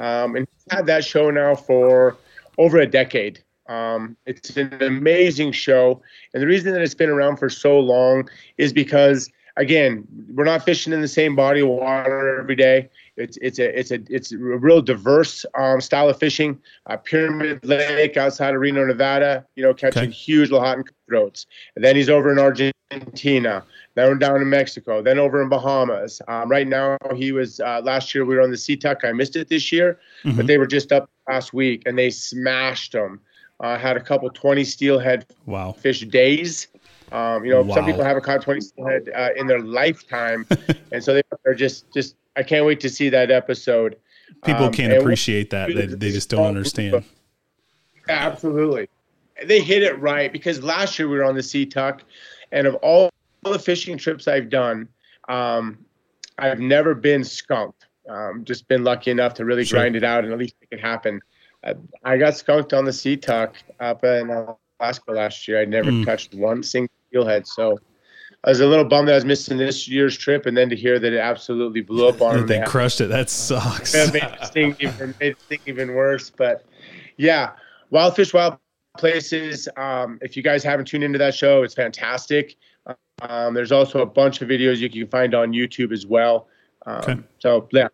um, 0.00 0.34
and 0.36 0.46
he's 0.52 0.76
had 0.76 0.86
that 0.86 1.04
show 1.04 1.30
now 1.30 1.54
for 1.54 2.16
over 2.58 2.78
a 2.78 2.86
decade 2.86 3.42
um, 3.70 4.16
it's 4.26 4.56
an 4.56 4.82
amazing 4.82 5.52
show 5.52 6.02
and 6.34 6.42
the 6.42 6.46
reason 6.46 6.72
that 6.72 6.82
it's 6.82 6.94
been 6.94 7.10
around 7.10 7.36
for 7.36 7.48
so 7.48 7.78
long 7.78 8.28
is 8.58 8.72
because 8.72 9.30
again 9.56 10.06
we're 10.34 10.44
not 10.44 10.64
fishing 10.64 10.92
in 10.92 11.00
the 11.00 11.08
same 11.08 11.34
body 11.36 11.60
of 11.60 11.68
water 11.68 12.40
every 12.40 12.56
day 12.56 12.88
it's 13.20 13.36
it's 13.42 13.58
a 13.58 13.78
it's 13.78 13.90
a 13.90 14.00
it's 14.08 14.32
a 14.32 14.38
real 14.38 14.80
diverse 14.80 15.44
um, 15.58 15.80
style 15.80 16.08
of 16.08 16.18
fishing. 16.18 16.58
Uh, 16.86 16.96
Pyramid 16.96 17.64
Lake 17.64 18.16
outside 18.16 18.54
of 18.54 18.60
Reno, 18.60 18.86
Nevada. 18.86 19.44
You 19.56 19.62
know, 19.62 19.74
catching 19.74 20.04
Okay. 20.04 20.10
huge 20.10 20.50
Lahontan 20.50 20.84
cutthroats. 20.86 21.46
And 21.76 21.84
then 21.84 21.96
he's 21.96 22.08
over 22.08 22.32
in 22.32 22.38
Argentina. 22.38 23.64
Then 23.94 24.18
down 24.18 24.40
in 24.40 24.48
Mexico. 24.48 25.02
Then 25.02 25.18
over 25.18 25.42
in 25.42 25.48
Bahamas. 25.48 26.22
Um, 26.28 26.48
right 26.48 26.66
now, 26.66 26.96
he 27.14 27.32
was 27.32 27.60
uh, 27.60 27.82
last 27.84 28.14
year. 28.14 28.24
We 28.24 28.36
were 28.36 28.42
on 28.42 28.50
the 28.50 28.56
Situk. 28.56 29.04
I 29.04 29.12
missed 29.12 29.36
it 29.36 29.48
this 29.48 29.70
year, 29.70 29.98
but 30.24 30.46
they 30.46 30.56
were 30.56 30.66
just 30.66 30.90
up 30.90 31.10
last 31.28 31.52
week 31.52 31.82
and 31.86 31.98
they 31.98 32.10
smashed 32.10 32.92
them. 32.92 33.20
Uh, 33.60 33.76
had 33.78 33.96
a 33.96 34.00
couple 34.00 34.30
20 34.30 34.64
steelhead 34.64 35.26
Wow. 35.44 35.72
fish 35.72 36.00
days. 36.00 36.68
Um, 37.12 37.44
you 37.44 37.50
know, 37.50 37.60
Wow. 37.62 37.74
some 37.74 37.84
people 37.84 38.02
haven't 38.02 38.22
caught 38.24 38.40
20 38.40 38.60
steelhead 38.62 39.10
uh, 39.14 39.28
in 39.36 39.46
their 39.46 39.60
lifetime, 39.60 40.46
and 40.92 41.04
so 41.04 41.12
they, 41.14 41.22
they're 41.44 41.54
just 41.54 41.92
just. 41.92 42.16
I 42.36 42.42
can't 42.44 42.64
wait 42.64 42.80
to 42.80 42.88
see 42.88 43.08
that 43.10 43.30
episode. 43.30 43.96
People 44.44 44.66
Um, 44.66 44.72
can't 44.72 44.92
appreciate 44.92 45.50
that. 45.50 45.74
They, 45.74 45.86
they 45.86 46.10
just 46.12 46.30
don't 46.30 46.46
understand. 46.46 47.04
Absolutely, 48.08 48.88
they 49.44 49.60
hit 49.60 49.82
it 49.82 49.98
right 50.00 50.32
because 50.32 50.62
last 50.62 50.98
year 50.98 51.08
we 51.08 51.16
were 51.18 51.24
on 51.24 51.34
the 51.34 51.40
Situk, 51.42 52.00
and 52.52 52.66
of 52.66 52.76
all 52.76 53.10
the 53.42 53.58
fishing 53.58 53.98
trips 53.98 54.26
I've 54.26 54.48
done, 54.48 54.88
um, 55.28 55.84
I've 56.38 56.60
never 56.60 56.94
been 56.94 57.24
skunked. 57.24 57.86
Um, 58.08 58.44
just 58.44 58.66
been 58.68 58.84
lucky 58.84 59.10
enough 59.10 59.34
to 59.34 59.44
really 59.44 59.64
Sure. 59.64 59.80
grind 59.80 59.96
it 59.96 60.02
out 60.04 60.24
and 60.24 60.32
at 60.32 60.38
least 60.38 60.54
make 60.60 60.78
it 60.80 60.82
happen. 60.82 61.20
I 62.04 62.16
got 62.16 62.36
skunked 62.36 62.72
on 62.72 62.84
the 62.84 62.90
Situk 62.90 63.52
up 63.80 64.02
in 64.04 64.30
Alaska 64.80 65.12
last 65.12 65.46
year. 65.46 65.60
I 65.60 65.64
never 65.66 65.90
Mm. 65.90 66.04
touched 66.04 66.34
one 66.34 66.62
single 66.62 66.90
steelhead, 67.08 67.46
so 67.46 67.78
I 68.44 68.48
was 68.50 68.60
a 68.60 68.66
little 68.66 68.86
bummed 68.86 69.08
that 69.08 69.12
I 69.12 69.16
was 69.16 69.26
missing 69.26 69.58
this 69.58 69.86
year's 69.86 70.16
trip, 70.16 70.46
and 70.46 70.56
then 70.56 70.70
to 70.70 70.76
hear 70.76 70.98
that 70.98 71.12
it 71.12 71.18
absolutely 71.18 71.82
blew 71.82 72.08
up 72.08 72.22
on 72.22 72.36
them. 72.38 72.46
They 72.46 72.62
crushed 72.62 73.00
it. 73.02 73.08
That 73.08 73.28
sucks. 73.28 73.94
it 73.94 74.12
made 74.14 74.22
it 74.22 74.44
sting 74.44 74.76
even 74.80 75.14
made 75.20 75.32
it 75.32 75.40
sting 75.42 75.60
even 75.66 75.94
worse. 75.94 76.30
But 76.30 76.64
yeah, 77.18 77.50
Wild 77.90 78.16
Fish 78.16 78.32
Wild 78.32 78.56
Places. 78.96 79.68
Um, 79.76 80.18
if 80.22 80.36
you 80.38 80.42
guys 80.42 80.64
haven't 80.64 80.86
tuned 80.86 81.04
into 81.04 81.18
that 81.18 81.34
show, 81.34 81.62
it's 81.62 81.74
fantastic. 81.74 82.56
Um, 83.20 83.52
there's 83.52 83.70
also 83.72 84.00
a 84.00 84.06
bunch 84.06 84.40
of 84.40 84.48
videos 84.48 84.78
you 84.78 84.88
can 84.88 85.06
find 85.08 85.34
on 85.34 85.52
YouTube 85.52 85.92
as 85.92 86.06
well. 86.06 86.48
Um, 86.86 86.96
Okay. 87.02 87.16
So 87.40 87.68
yeah, 87.72 87.88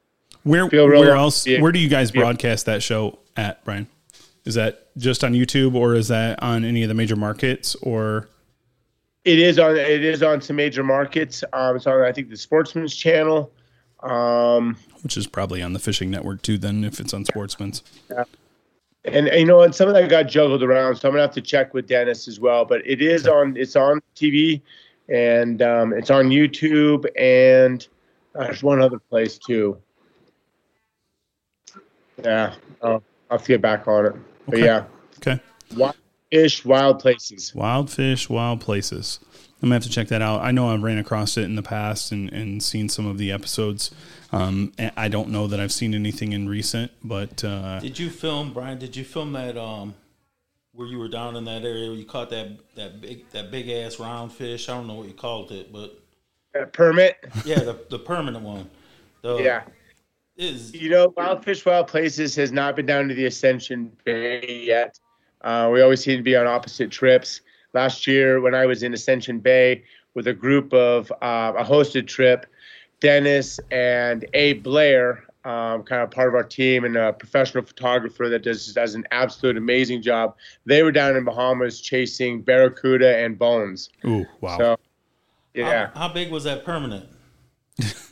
Where 0.44 0.66
where 0.68 1.16
else? 1.16 1.44
Where 1.48 1.72
do 1.72 1.80
you 1.80 1.88
guys 1.88 2.12
broadcast 2.12 2.66
that 2.66 2.80
show 2.84 3.18
at, 3.36 3.64
Brian? 3.64 3.88
Is 4.44 4.54
that 4.54 4.88
just 4.96 5.24
on 5.24 5.32
YouTube 5.32 5.74
or 5.74 5.94
is 5.94 6.08
that 6.08 6.42
on 6.42 6.64
any 6.64 6.82
of 6.82 6.88
the 6.88 6.94
major 6.94 7.16
markets 7.16 7.74
or? 7.82 8.28
It 9.24 9.40
is 9.40 9.58
on. 9.58 9.76
It 9.76 10.04
is 10.04 10.22
on 10.22 10.40
some 10.40 10.54
major 10.54 10.84
markets. 10.84 11.42
Um, 11.52 11.74
it's 11.74 11.86
on 11.86 12.00
I 12.00 12.12
think 12.12 12.30
the 12.30 12.36
Sportsman's 12.36 12.94
Channel. 12.94 13.50
Um, 14.00 14.76
Which 15.02 15.16
is 15.16 15.26
probably 15.26 15.62
on 15.62 15.72
the 15.72 15.80
fishing 15.80 16.10
network 16.10 16.42
too. 16.42 16.58
Then 16.58 16.84
if 16.84 17.00
it's 17.00 17.12
on 17.12 17.24
Sportsman's, 17.24 17.82
and, 19.04 19.26
and 19.28 19.40
you 19.40 19.44
know, 19.44 19.62
and 19.62 19.74
some 19.74 19.88
of 19.88 19.94
that 19.94 20.08
got 20.08 20.24
juggled 20.24 20.62
around, 20.62 20.96
so 20.96 21.08
I'm 21.08 21.14
gonna 21.14 21.22
have 21.22 21.34
to 21.34 21.40
check 21.40 21.74
with 21.74 21.88
Dennis 21.88 22.28
as 22.28 22.38
well. 22.38 22.64
But 22.64 22.86
it 22.86 23.02
is 23.02 23.26
on. 23.26 23.56
It's 23.56 23.74
on 23.74 24.00
TV, 24.14 24.60
and 25.08 25.60
um, 25.60 25.92
it's 25.92 26.10
on 26.10 26.26
YouTube, 26.26 27.06
and 27.18 27.86
uh, 28.36 28.44
there's 28.44 28.62
one 28.62 28.80
other 28.80 29.00
place 29.00 29.38
too. 29.38 29.76
Yeah, 32.22 32.54
I'll, 32.82 33.02
I'll 33.30 33.38
have 33.38 33.46
to 33.46 33.52
get 33.52 33.62
back 33.62 33.88
on 33.88 34.06
it. 34.06 34.14
But 34.46 34.58
yeah, 34.58 34.84
okay. 35.18 35.40
wild 35.76 35.96
fish, 36.30 36.64
wild 36.64 37.00
places. 37.00 37.54
Wild 37.54 37.90
fish, 37.90 38.28
wild 38.28 38.60
places. 38.60 39.20
I'm 39.62 39.68
gonna 39.68 39.76
have 39.76 39.84
to 39.84 39.90
check 39.90 40.08
that 40.08 40.22
out. 40.22 40.42
I 40.42 40.50
know 40.50 40.68
I've 40.68 40.82
ran 40.82 40.98
across 40.98 41.36
it 41.36 41.44
in 41.44 41.56
the 41.56 41.62
past 41.62 42.12
and, 42.12 42.30
and 42.32 42.62
seen 42.62 42.88
some 42.88 43.06
of 43.06 43.16
the 43.16 43.32
episodes. 43.32 43.90
Um, 44.30 44.72
I 44.96 45.08
don't 45.08 45.30
know 45.30 45.46
that 45.46 45.58
I've 45.58 45.72
seen 45.72 45.94
anything 45.94 46.32
in 46.32 46.48
recent, 46.48 46.92
but 47.02 47.42
uh, 47.42 47.80
Did 47.80 47.98
you 47.98 48.10
film, 48.10 48.52
Brian? 48.52 48.78
Did 48.78 48.94
you 48.96 49.04
film 49.04 49.32
that 49.32 49.56
um 49.56 49.94
where 50.72 50.86
you 50.86 50.98
were 50.98 51.08
down 51.08 51.36
in 51.36 51.44
that 51.44 51.64
area 51.64 51.88
where 51.88 51.98
you 51.98 52.04
caught 52.04 52.28
that 52.30 52.48
that 52.74 53.00
big 53.00 53.28
that 53.30 53.50
big 53.50 53.68
ass 53.70 53.98
round 53.98 54.30
fish? 54.30 54.68
I 54.68 54.74
don't 54.74 54.86
know 54.86 54.94
what 54.94 55.08
you 55.08 55.14
called 55.14 55.50
it, 55.50 55.72
but 55.72 55.98
permit. 56.72 57.16
yeah, 57.44 57.60
the 57.60 57.78
the 57.88 57.98
permanent 57.98 58.44
one. 58.44 58.68
The, 59.22 59.38
Yeah. 59.38 59.62
Is 60.36 60.74
You 60.74 60.90
know, 60.90 61.14
Wild 61.16 61.44
Fish 61.44 61.64
Wild 61.64 61.88
Places 61.88 62.34
has 62.36 62.52
not 62.52 62.76
been 62.76 62.86
down 62.86 63.08
to 63.08 63.14
the 63.14 63.26
Ascension 63.26 63.90
Bay 64.04 64.62
yet. 64.64 64.98
Uh, 65.40 65.70
we 65.72 65.80
always 65.80 66.02
seem 66.02 66.18
to 66.18 66.22
be 66.22 66.36
on 66.36 66.46
opposite 66.46 66.90
trips. 66.90 67.40
Last 67.72 68.06
year, 68.06 68.40
when 68.40 68.54
I 68.54 68.66
was 68.66 68.82
in 68.82 68.92
Ascension 68.92 69.38
Bay 69.38 69.84
with 70.14 70.26
a 70.28 70.34
group 70.34 70.72
of 70.72 71.10
uh, 71.22 71.52
a 71.56 71.64
hosted 71.64 72.06
trip, 72.06 72.46
Dennis 73.00 73.60
and 73.70 74.26
Abe 74.34 74.62
Blair, 74.62 75.24
um, 75.44 75.84
kind 75.84 76.02
of 76.02 76.10
part 76.10 76.28
of 76.28 76.34
our 76.34 76.42
team, 76.42 76.84
and 76.84 76.96
a 76.96 77.12
professional 77.12 77.64
photographer 77.64 78.28
that 78.28 78.42
does 78.42 78.72
does 78.74 78.94
an 78.94 79.06
absolute 79.12 79.56
amazing 79.56 80.02
job. 80.02 80.36
They 80.64 80.82
were 80.82 80.92
down 80.92 81.16
in 81.16 81.24
Bahamas 81.24 81.80
chasing 81.80 82.42
barracuda 82.42 83.18
and 83.18 83.38
bones. 83.38 83.90
ooh, 84.04 84.26
wow. 84.40 84.58
So, 84.58 84.76
yeah. 85.54 85.86
how, 85.94 86.08
how 86.08 86.14
big 86.14 86.30
was 86.30 86.44
that 86.44 86.64
permanent? 86.64 87.08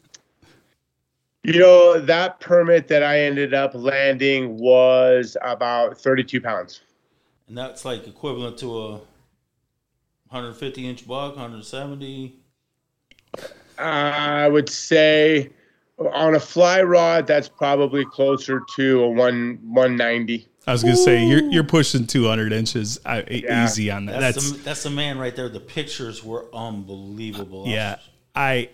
You 1.45 1.61
know, 1.61 2.01
that 2.01 2.41
permit 2.41 2.89
that 2.89 3.03
I 3.03 3.21
ended 3.21 3.53
up 3.53 3.73
landing 3.75 4.57
was 4.57 5.37
about 5.43 5.99
32 5.99 6.41
pounds. 6.41 6.81
And 7.49 7.57
that's 7.59 7.85
like 7.85 8.07
equivalent 8.09 8.57
to 8.59 8.79
a 8.79 8.91
150 10.31 10.89
inch 10.89 11.07
buck, 11.07 11.37
170. 11.37 12.37
I 13.79 14.49
would 14.49 14.71
say 14.71 15.51
on 15.99 16.35
a 16.35 16.41
fly 16.41 16.83
rod, 16.83 17.27
that's 17.27 17.49
probably 17.49 18.07
closer 18.07 18.63
to 18.77 19.03
a 19.03 19.09
one 19.09 19.59
190. 19.65 20.49
I 20.67 20.73
was 20.73 20.83
gonna 20.83 20.97
say 20.97 21.27
you're 21.27 21.43
you're 21.51 21.63
pushing 21.63 22.07
200 22.07 22.53
inches 22.53 22.99
uh, 23.05 23.21
Yeah. 23.31 23.65
easy 23.65 23.91
on 23.91 24.07
that. 24.07 24.21
That's 24.21 24.37
That's, 24.37 24.51
the, 24.53 24.59
that's 24.59 24.83
the 24.85 24.91
man 24.91 25.19
right 25.19 25.37
there. 25.37 25.51
The 25.51 25.61
pictures 25.61 26.25
were 26.25 26.47
unbelievable. 26.55 27.65
yeah. 27.67 27.97
I 28.35 28.71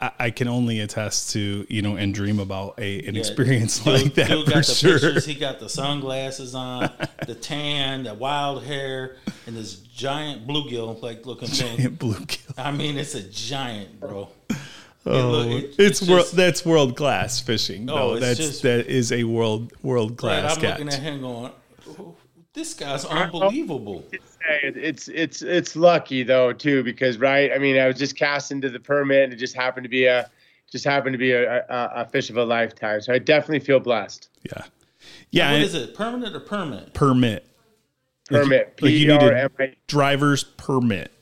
I 0.00 0.10
I 0.18 0.30
can 0.30 0.48
only 0.48 0.80
attest 0.80 1.30
to 1.32 1.66
you 1.68 1.82
know 1.82 1.96
and 1.96 2.14
dream 2.14 2.38
about 2.38 2.78
a 2.78 3.02
an 3.06 3.14
Yeah, 3.14 3.20
experience 3.20 3.78
Dude- 3.78 4.02
like 4.02 4.14
that 4.14 4.28
dude 4.28 4.44
for 4.46 4.50
got 4.52 4.66
the 4.66 4.74
sure. 4.74 4.92
pictures. 4.98 5.24
He 5.26 5.34
got 5.34 5.58
the 5.60 5.68
sunglasses 5.68 6.54
on, 6.54 6.90
the 7.26 7.34
tan, 7.34 8.04
the 8.04 8.14
wild 8.14 8.64
hair, 8.64 9.16
and 9.46 9.56
this 9.56 9.76
giant 9.76 10.46
bluegill 10.46 11.02
like 11.02 11.24
looking 11.26 11.48
thing. 11.48 11.78
Bluegill. 11.96 12.54
I 12.58 12.70
mean, 12.72 12.98
it's 12.98 13.14
a 13.14 13.22
giant, 13.22 13.98
bro. 14.00 14.28
Oh, 15.08 15.30
look- 15.30 15.46
it- 15.48 15.64
it's, 15.78 16.00
it's 16.00 16.02
world. 16.10 16.22
just- 16.24 16.36
that's 16.36 16.64
world 16.66 16.96
class 16.96 17.40
fishing. 17.40 17.88
Oh, 17.88 18.18
that's 18.18 18.38
just- 18.38 18.62
that 18.62 18.86
is 18.88 19.12
a 19.12 19.24
world 19.24 19.72
world 19.82 20.16
class 20.16 20.54
I'm 20.56 20.60
catch. 20.60 20.78
looking 20.80 20.92
at 20.92 21.00
him 21.02 21.20
going, 21.22 21.52
"Oh, 21.98 22.14
"This 22.56 22.74
guy's 22.74 23.04
unbelievable." 23.04 24.04
It's 24.64 25.08
it's 25.08 25.42
it's 25.42 25.76
lucky 25.76 26.24
though 26.24 26.52
too 26.52 26.82
because 26.82 27.18
right. 27.18 27.52
I 27.52 27.58
mean, 27.58 27.78
I 27.78 27.86
was 27.86 27.96
just 27.96 28.16
cast 28.16 28.50
into 28.50 28.68
the 28.70 28.80
permit 28.80 29.24
and 29.24 29.32
it 29.32 29.36
just 29.36 29.54
happened 29.54 29.84
to 29.84 29.88
be 29.88 30.06
a 30.06 30.28
just 30.72 30.84
happened 30.84 31.14
to 31.14 31.18
be 31.18 31.30
a, 31.32 31.58
a, 31.58 31.90
a 31.96 32.08
fish 32.08 32.30
of 32.30 32.36
a 32.36 32.44
lifetime. 32.44 33.00
So 33.00 33.12
I 33.12 33.18
definitely 33.18 33.60
feel 33.60 33.78
blessed. 33.78 34.28
Yeah, 34.42 34.64
yeah. 35.30 35.52
What 35.52 35.60
is 35.62 35.74
it? 35.74 35.94
Permanent 35.94 36.34
or 36.34 36.40
permit? 36.40 36.94
Permit 36.94 37.46
Permit. 38.28 38.78
like 38.82 38.92
you 38.92 39.06
need 39.08 39.16
a- 39.16 39.18
P 39.18 39.24
R 39.26 39.32
M 39.34 39.50
I. 39.60 39.74
driver's 39.86 40.42
permit. 40.44 41.12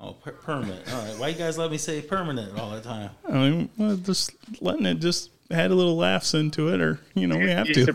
Oh, 0.00 0.12
per- 0.12 0.32
permit. 0.32 0.90
All 0.92 1.02
right. 1.04 1.18
Why 1.18 1.28
you 1.28 1.34
guys 1.36 1.58
let 1.58 1.70
me 1.72 1.76
say 1.76 2.00
permanent 2.00 2.56
all 2.58 2.70
the 2.70 2.80
time? 2.80 3.10
I 3.28 3.32
mean, 3.32 3.68
well, 3.76 3.96
just 3.96 4.30
letting 4.62 4.86
it 4.86 5.00
just 5.00 5.30
add 5.50 5.70
a 5.72 5.74
little 5.74 5.96
laughs 5.96 6.34
into 6.34 6.72
it, 6.72 6.80
or 6.80 7.00
you 7.14 7.26
know, 7.26 7.36
we 7.36 7.50
have 7.50 7.66
to. 7.66 7.94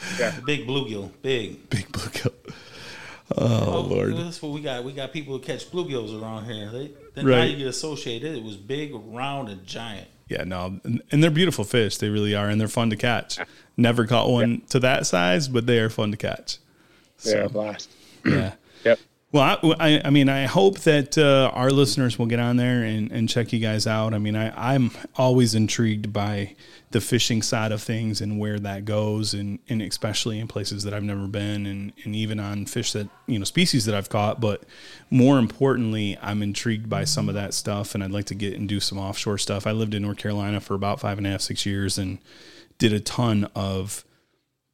Surprised. 0.00 0.36
The 0.36 0.42
big 0.42 0.66
bluegill, 0.66 1.10
big. 1.22 1.68
Big 1.70 1.88
bluegill. 1.92 2.32
Oh, 3.38 3.86
Lord. 3.88 4.16
That's 4.16 4.42
what 4.42 4.50
we 4.50 4.60
got. 4.60 4.82
We 4.82 4.90
got 4.92 5.12
people 5.12 5.34
who 5.34 5.38
catch 5.40 5.70
bluegills 5.70 6.20
around 6.20 6.46
here. 6.46 6.68
They 6.68 6.90
then 7.14 7.26
Right. 7.26 7.36
now 7.38 7.44
you 7.44 7.56
get 7.58 7.68
associated. 7.68 8.36
It 8.36 8.42
was 8.42 8.56
big, 8.56 8.90
round, 8.92 9.48
and 9.48 9.64
giant. 9.64 10.08
Yeah, 10.28 10.42
no, 10.42 10.80
and, 10.82 11.00
and 11.12 11.22
they're 11.22 11.30
beautiful 11.30 11.62
fish. 11.62 11.96
They 11.98 12.08
really 12.08 12.34
are, 12.34 12.48
and 12.48 12.60
they're 12.60 12.66
fun 12.66 12.90
to 12.90 12.96
catch. 12.96 13.38
Never 13.76 14.04
caught 14.04 14.28
one 14.30 14.62
to 14.70 14.80
that 14.80 15.06
size, 15.06 15.46
but 15.46 15.66
they 15.66 15.78
are 15.78 15.88
fun 15.88 16.10
to 16.10 16.16
catch. 16.16 16.58
They're 17.24 17.44
a 17.44 17.48
blast. 17.48 17.90
Yeah. 18.24 18.54
Yep. 18.84 18.98
Well, 19.30 19.44
I, 19.62 19.74
I, 19.78 20.02
I 20.06 20.10
mean, 20.10 20.28
I 20.28 20.46
hope 20.46 20.80
that 20.80 21.16
uh, 21.16 21.50
our 21.54 21.70
listeners 21.70 22.18
will 22.18 22.26
get 22.26 22.40
on 22.40 22.56
there 22.56 22.82
and, 22.82 23.12
and 23.12 23.28
check 23.28 23.52
you 23.52 23.60
guys 23.60 23.86
out. 23.86 24.12
I 24.12 24.18
mean, 24.18 24.34
I, 24.34 24.72
I'm 24.74 24.90
always 25.16 25.54
intrigued 25.54 26.12
by 26.12 26.56
the 26.90 27.00
fishing 27.00 27.40
side 27.40 27.70
of 27.70 27.80
things 27.80 28.20
and 28.20 28.38
where 28.38 28.58
that 28.58 28.84
goes, 28.84 29.32
and, 29.32 29.60
and 29.68 29.80
especially 29.80 30.40
in 30.40 30.48
places 30.48 30.82
that 30.82 30.92
I've 30.92 31.04
never 31.04 31.28
been, 31.28 31.64
and, 31.66 31.92
and 32.04 32.16
even 32.16 32.40
on 32.40 32.66
fish 32.66 32.92
that, 32.92 33.08
you 33.26 33.38
know, 33.38 33.44
species 33.44 33.84
that 33.84 33.94
I've 33.94 34.08
caught. 34.08 34.40
But 34.40 34.64
more 35.08 35.38
importantly, 35.38 36.18
I'm 36.20 36.42
intrigued 36.42 36.88
by 36.88 37.04
some 37.04 37.28
of 37.28 37.36
that 37.36 37.54
stuff, 37.54 37.94
and 37.94 38.02
I'd 38.02 38.10
like 38.10 38.24
to 38.26 38.34
get 38.34 38.54
and 38.54 38.68
do 38.68 38.80
some 38.80 38.98
offshore 38.98 39.38
stuff. 39.38 39.66
I 39.68 39.72
lived 39.72 39.94
in 39.94 40.02
North 40.02 40.18
Carolina 40.18 40.60
for 40.60 40.74
about 40.74 41.00
five 41.00 41.16
and 41.18 41.26
a 41.26 41.30
half, 41.30 41.42
six 41.42 41.64
years, 41.64 41.96
and 41.96 42.18
did 42.78 42.92
a 42.92 43.00
ton 43.00 43.48
of 43.54 44.04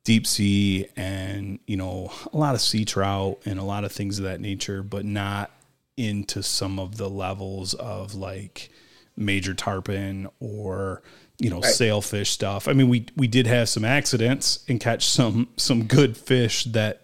deep 0.05 0.25
sea 0.25 0.87
and 0.95 1.59
you 1.67 1.77
know 1.77 2.13
a 2.33 2.37
lot 2.37 2.55
of 2.55 2.61
sea 2.61 2.85
trout 2.85 3.41
and 3.45 3.59
a 3.59 3.65
lot 3.65 3.83
of 3.83 3.91
things 3.91 4.21
of 4.21 4.25
that 4.25 4.41
nature 4.41 4.81
but 4.81 5.05
not 5.05 5.51
into 5.97 6.45
some 6.45 6.79
of 6.79 6.97
the 6.97 7.11
levels 7.11 7.75
of 7.75 8.15
like 8.15 8.71
major 9.17 9.55
tarpon 9.55 10.29
or 10.41 11.03
you 11.39 11.51
know 11.51 11.61
sailfish 11.61 12.31
stuff. 12.31 12.69
I 12.69 12.73
mean 12.73 12.89
we 12.89 13.07
we 13.17 13.27
did 13.29 13.47
have 13.47 13.69
some 13.69 13.85
accidents 13.85 14.65
and 14.69 14.81
catch 14.81 15.05
some 15.07 15.49
some 15.57 15.85
good 15.85 16.17
fish 16.17 16.65
that 16.65 17.03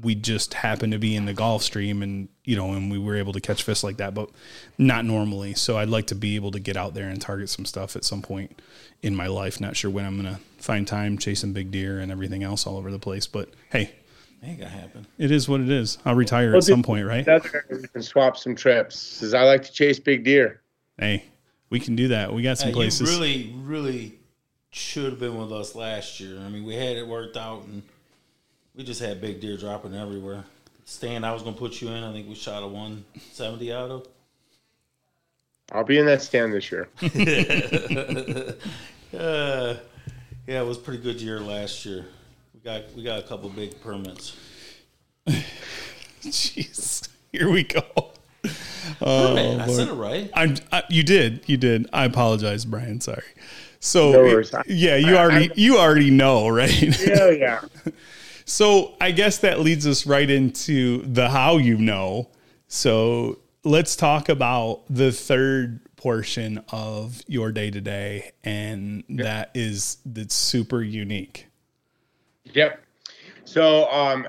we 0.00 0.14
just 0.14 0.54
happened 0.54 0.92
to 0.92 0.98
be 0.98 1.14
in 1.14 1.26
the 1.26 1.34
Gulf 1.34 1.62
Stream 1.62 2.02
and 2.02 2.28
you 2.44 2.56
know 2.56 2.72
and 2.72 2.90
we 2.90 2.98
were 2.98 3.16
able 3.16 3.32
to 3.34 3.40
catch 3.40 3.62
fish 3.62 3.82
like 3.82 3.98
that 3.98 4.14
but 4.14 4.30
not 4.78 5.04
normally. 5.04 5.54
So 5.54 5.76
I'd 5.78 5.88
like 5.90 6.06
to 6.08 6.14
be 6.14 6.36
able 6.36 6.50
to 6.52 6.60
get 6.60 6.76
out 6.76 6.94
there 6.94 7.08
and 7.08 7.20
target 7.20 7.48
some 7.50 7.64
stuff 7.66 7.94
at 7.96 8.04
some 8.04 8.22
point 8.22 8.60
in 9.02 9.14
my 9.14 9.26
life. 9.26 9.60
Not 9.60 9.76
sure 9.76 9.90
when 9.90 10.04
I'm 10.06 10.20
going 10.20 10.34
to 10.34 10.40
find 10.58 10.86
time 10.86 11.18
chasing 11.18 11.52
big 11.52 11.70
deer 11.70 11.98
and 11.98 12.10
everything 12.12 12.42
else 12.42 12.66
all 12.66 12.76
over 12.78 12.90
the 12.90 12.98
place 12.98 13.26
but 13.26 13.50
hey 13.70 13.92
Ain't 14.44 14.58
gonna 14.58 14.70
happen. 14.70 15.06
it 15.18 15.30
is 15.30 15.48
what 15.48 15.60
it 15.60 15.70
is. 15.70 15.98
I'll 16.04 16.14
retire 16.16 16.48
Well, 16.48 16.58
at 16.58 16.64
some 16.64 16.82
point 16.82 17.06
right? 17.06 17.24
That's 17.24 17.52
where 17.52 17.64
we 17.70 17.86
can 17.86 18.02
swap 18.02 18.36
some 18.36 18.56
trips. 18.56 19.14
Because 19.18 19.34
I 19.34 19.42
like 19.44 19.62
to 19.64 19.72
chase 19.72 19.98
big 20.00 20.24
deer. 20.24 20.62
hey 20.98 21.24
we 21.72 21.80
can 21.80 21.96
do 21.96 22.08
that 22.08 22.32
we 22.32 22.42
got 22.42 22.58
some 22.58 22.68
Hey, 22.68 22.74
places 22.74 23.10
You 23.10 23.18
really, 23.18 23.54
really 23.62 24.18
should 24.70 25.06
have 25.06 25.18
been 25.18 25.36
with 25.36 25.52
us 25.52 25.74
last 25.74 26.20
year. 26.20 26.38
I 26.38 26.48
mean, 26.48 26.64
we 26.64 26.74
had 26.74 26.96
it 26.96 27.06
worked 27.06 27.36
out, 27.36 27.64
and 27.64 27.82
we 28.74 28.84
just 28.84 29.00
had 29.00 29.20
big 29.20 29.40
deer 29.40 29.56
dropping 29.56 29.94
everywhere. 29.94 30.44
Stand, 30.84 31.24
I 31.24 31.32
was 31.32 31.42
gonna 31.42 31.56
put 31.56 31.80
you 31.80 31.88
in. 31.88 32.04
I 32.04 32.12
think 32.12 32.28
we 32.28 32.34
shot 32.34 32.62
a 32.62 32.66
one 32.66 33.04
seventy 33.32 33.72
out 33.72 33.90
of. 33.90 34.06
I'll 35.72 35.84
be 35.84 35.98
in 35.98 36.06
that 36.06 36.22
stand 36.22 36.52
this 36.52 36.70
year. 36.70 36.88
Uh, 39.12 39.76
yeah, 40.46 40.62
it 40.62 40.66
was 40.66 40.78
a 40.78 40.80
pretty 40.80 41.02
good 41.02 41.20
year 41.20 41.38
last 41.38 41.84
year. 41.84 42.06
We 42.54 42.60
got 42.60 42.90
we 42.96 43.02
got 43.02 43.18
a 43.18 43.22
couple 43.24 43.50
big 43.50 43.78
permits. 43.82 44.34
jeez 46.22 47.10
here 47.30 47.50
we 47.50 47.62
go 47.62 48.11
oh 49.00 49.34
Permit, 49.34 49.60
I 49.60 49.66
said 49.68 49.88
it 49.88 49.94
right. 49.94 50.30
I'm 50.34 50.56
I, 50.72 50.82
you 50.88 51.02
did 51.02 51.42
you 51.46 51.56
did 51.56 51.88
I 51.92 52.04
apologize 52.04 52.64
Brian 52.64 53.00
sorry 53.00 53.22
so 53.80 54.12
No 54.12 54.62
yeah 54.66 54.96
you 54.96 55.16
already 55.16 55.50
I- 55.50 55.54
you 55.56 55.78
already 55.78 56.10
know 56.10 56.48
right 56.48 57.00
Yeah, 57.00 57.30
yeah. 57.30 57.60
So 58.44 58.94
I 59.00 59.12
guess 59.12 59.38
that 59.38 59.60
leads 59.60 59.86
us 59.86 60.06
right 60.06 60.28
into 60.28 61.02
the 61.02 61.30
how 61.30 61.58
you 61.58 61.78
know. 61.78 62.28
So 62.66 63.38
let's 63.64 63.96
talk 63.96 64.28
about 64.28 64.82
the 64.90 65.12
third 65.12 65.80
portion 65.96 66.62
of 66.70 67.22
your 67.28 67.52
day 67.52 67.70
to 67.70 67.80
day, 67.80 68.32
and 68.42 69.04
that 69.08 69.52
is 69.54 69.98
that's 70.04 70.34
super 70.34 70.82
unique. 70.82 71.46
Yep. 72.52 72.82
So, 73.44 73.90
um, 73.90 74.26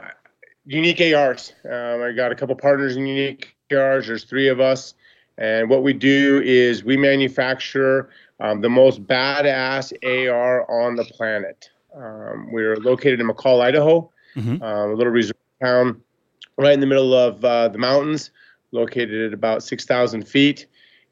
Unique 0.66 1.02
ARs. 1.02 1.52
Um, 1.66 2.02
I 2.04 2.12
got 2.16 2.32
a 2.32 2.36
couple 2.36 2.56
partners 2.56 2.96
in 2.96 3.06
Unique 3.06 3.53
There's 3.70 4.24
three 4.24 4.48
of 4.48 4.60
us. 4.60 4.94
And 5.38 5.70
what 5.70 5.84
we 5.84 5.94
do 5.94 6.42
is 6.44 6.84
we 6.84 6.96
manufacture 6.98 8.10
um, 8.40 8.62
the 8.62 8.70
most 8.70 9.04
badass 9.06 9.94
AR 10.04 10.70
on 10.70 10.96
the 10.96 11.06
planet. 11.06 11.70
Um, 11.96 12.52
we're 12.52 12.76
located 12.78 13.20
in 13.20 13.28
McCall, 13.28 13.62
Idaho, 13.62 14.10
Mhm. 14.36 14.62
um, 14.62 14.92
a 14.92 14.94
little 14.94 15.14
resort 15.14 15.38
town 15.62 16.02
right 16.58 16.74
in 16.74 16.80
the 16.80 16.86
middle 16.88 17.14
of 17.14 17.44
uh, 17.46 17.68
the 17.70 17.78
mountains, 17.78 18.32
located 18.72 19.28
at 19.28 19.34
about 19.34 19.64
6,000 19.64 20.28
feet. 20.28 20.68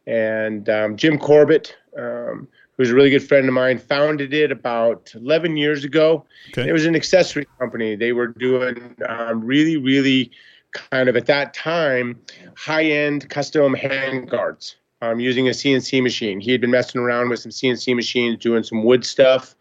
And 0.07 0.67
um, 0.69 0.97
Jim 0.97 1.17
Corbett, 1.17 1.75
um, 1.97 2.47
who's 2.77 2.91
a 2.91 2.95
really 2.95 3.09
good 3.11 3.23
friend 3.23 3.47
of 3.47 3.53
mine, 3.53 3.77
founded 3.77 4.33
it 4.33 4.51
about 4.51 5.11
11 5.15 5.57
years 5.57 5.83
ago. 5.83 6.25
Okay. 6.49 6.67
It 6.67 6.73
was 6.73 6.85
an 6.85 6.95
accessory 6.95 7.47
company. 7.59 7.95
They 7.95 8.11
were 8.11 8.27
doing 8.27 8.95
um, 9.07 9.43
really, 9.45 9.77
really 9.77 10.31
kind 10.73 11.09
of 11.09 11.15
at 11.15 11.25
that 11.25 11.53
time 11.53 12.19
high 12.55 12.85
end 12.85 13.29
custom 13.29 13.73
hand 13.73 14.29
guards 14.29 14.75
um, 15.01 15.19
using 15.19 15.47
a 15.47 15.51
CNC 15.51 16.01
machine. 16.01 16.39
He 16.39 16.51
had 16.51 16.61
been 16.61 16.71
messing 16.71 17.01
around 17.01 17.29
with 17.29 17.39
some 17.39 17.51
CNC 17.51 17.95
machines, 17.95 18.37
doing 18.37 18.63
some 18.63 18.83
wood 18.83 19.05
stuff, 19.05 19.55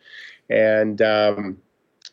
and 0.49 1.01
um, 1.01 1.59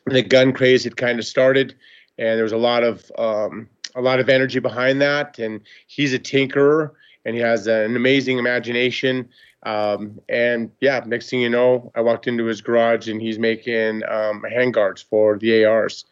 the 0.06 0.22
gun 0.22 0.52
craze 0.52 0.84
had 0.84 0.96
kind 0.96 1.18
of 1.18 1.26
started. 1.26 1.74
And 2.18 2.36
there 2.36 2.42
was 2.42 2.52
a 2.52 2.58
lot 2.58 2.82
of 2.82 3.10
um, 3.18 3.68
a 3.94 4.00
lot 4.00 4.20
of 4.20 4.28
energy 4.28 4.58
behind 4.60 5.00
that. 5.02 5.38
And 5.38 5.60
he's 5.86 6.14
a 6.14 6.18
tinkerer, 6.18 6.92
and 7.24 7.34
he 7.34 7.40
has 7.42 7.66
an 7.66 7.94
amazing 7.96 8.38
imagination. 8.38 9.28
Um, 9.64 10.20
and 10.28 10.70
yeah, 10.80 11.02
next 11.04 11.30
thing 11.30 11.40
you 11.40 11.48
know, 11.48 11.92
I 11.94 12.00
walked 12.00 12.26
into 12.26 12.44
his 12.44 12.60
garage, 12.60 13.08
and 13.08 13.20
he's 13.20 13.38
making 13.38 14.02
um, 14.08 14.42
hand 14.44 14.74
guards 14.74 15.02
for 15.02 15.36
the 15.36 15.64
ARs. 15.64 16.04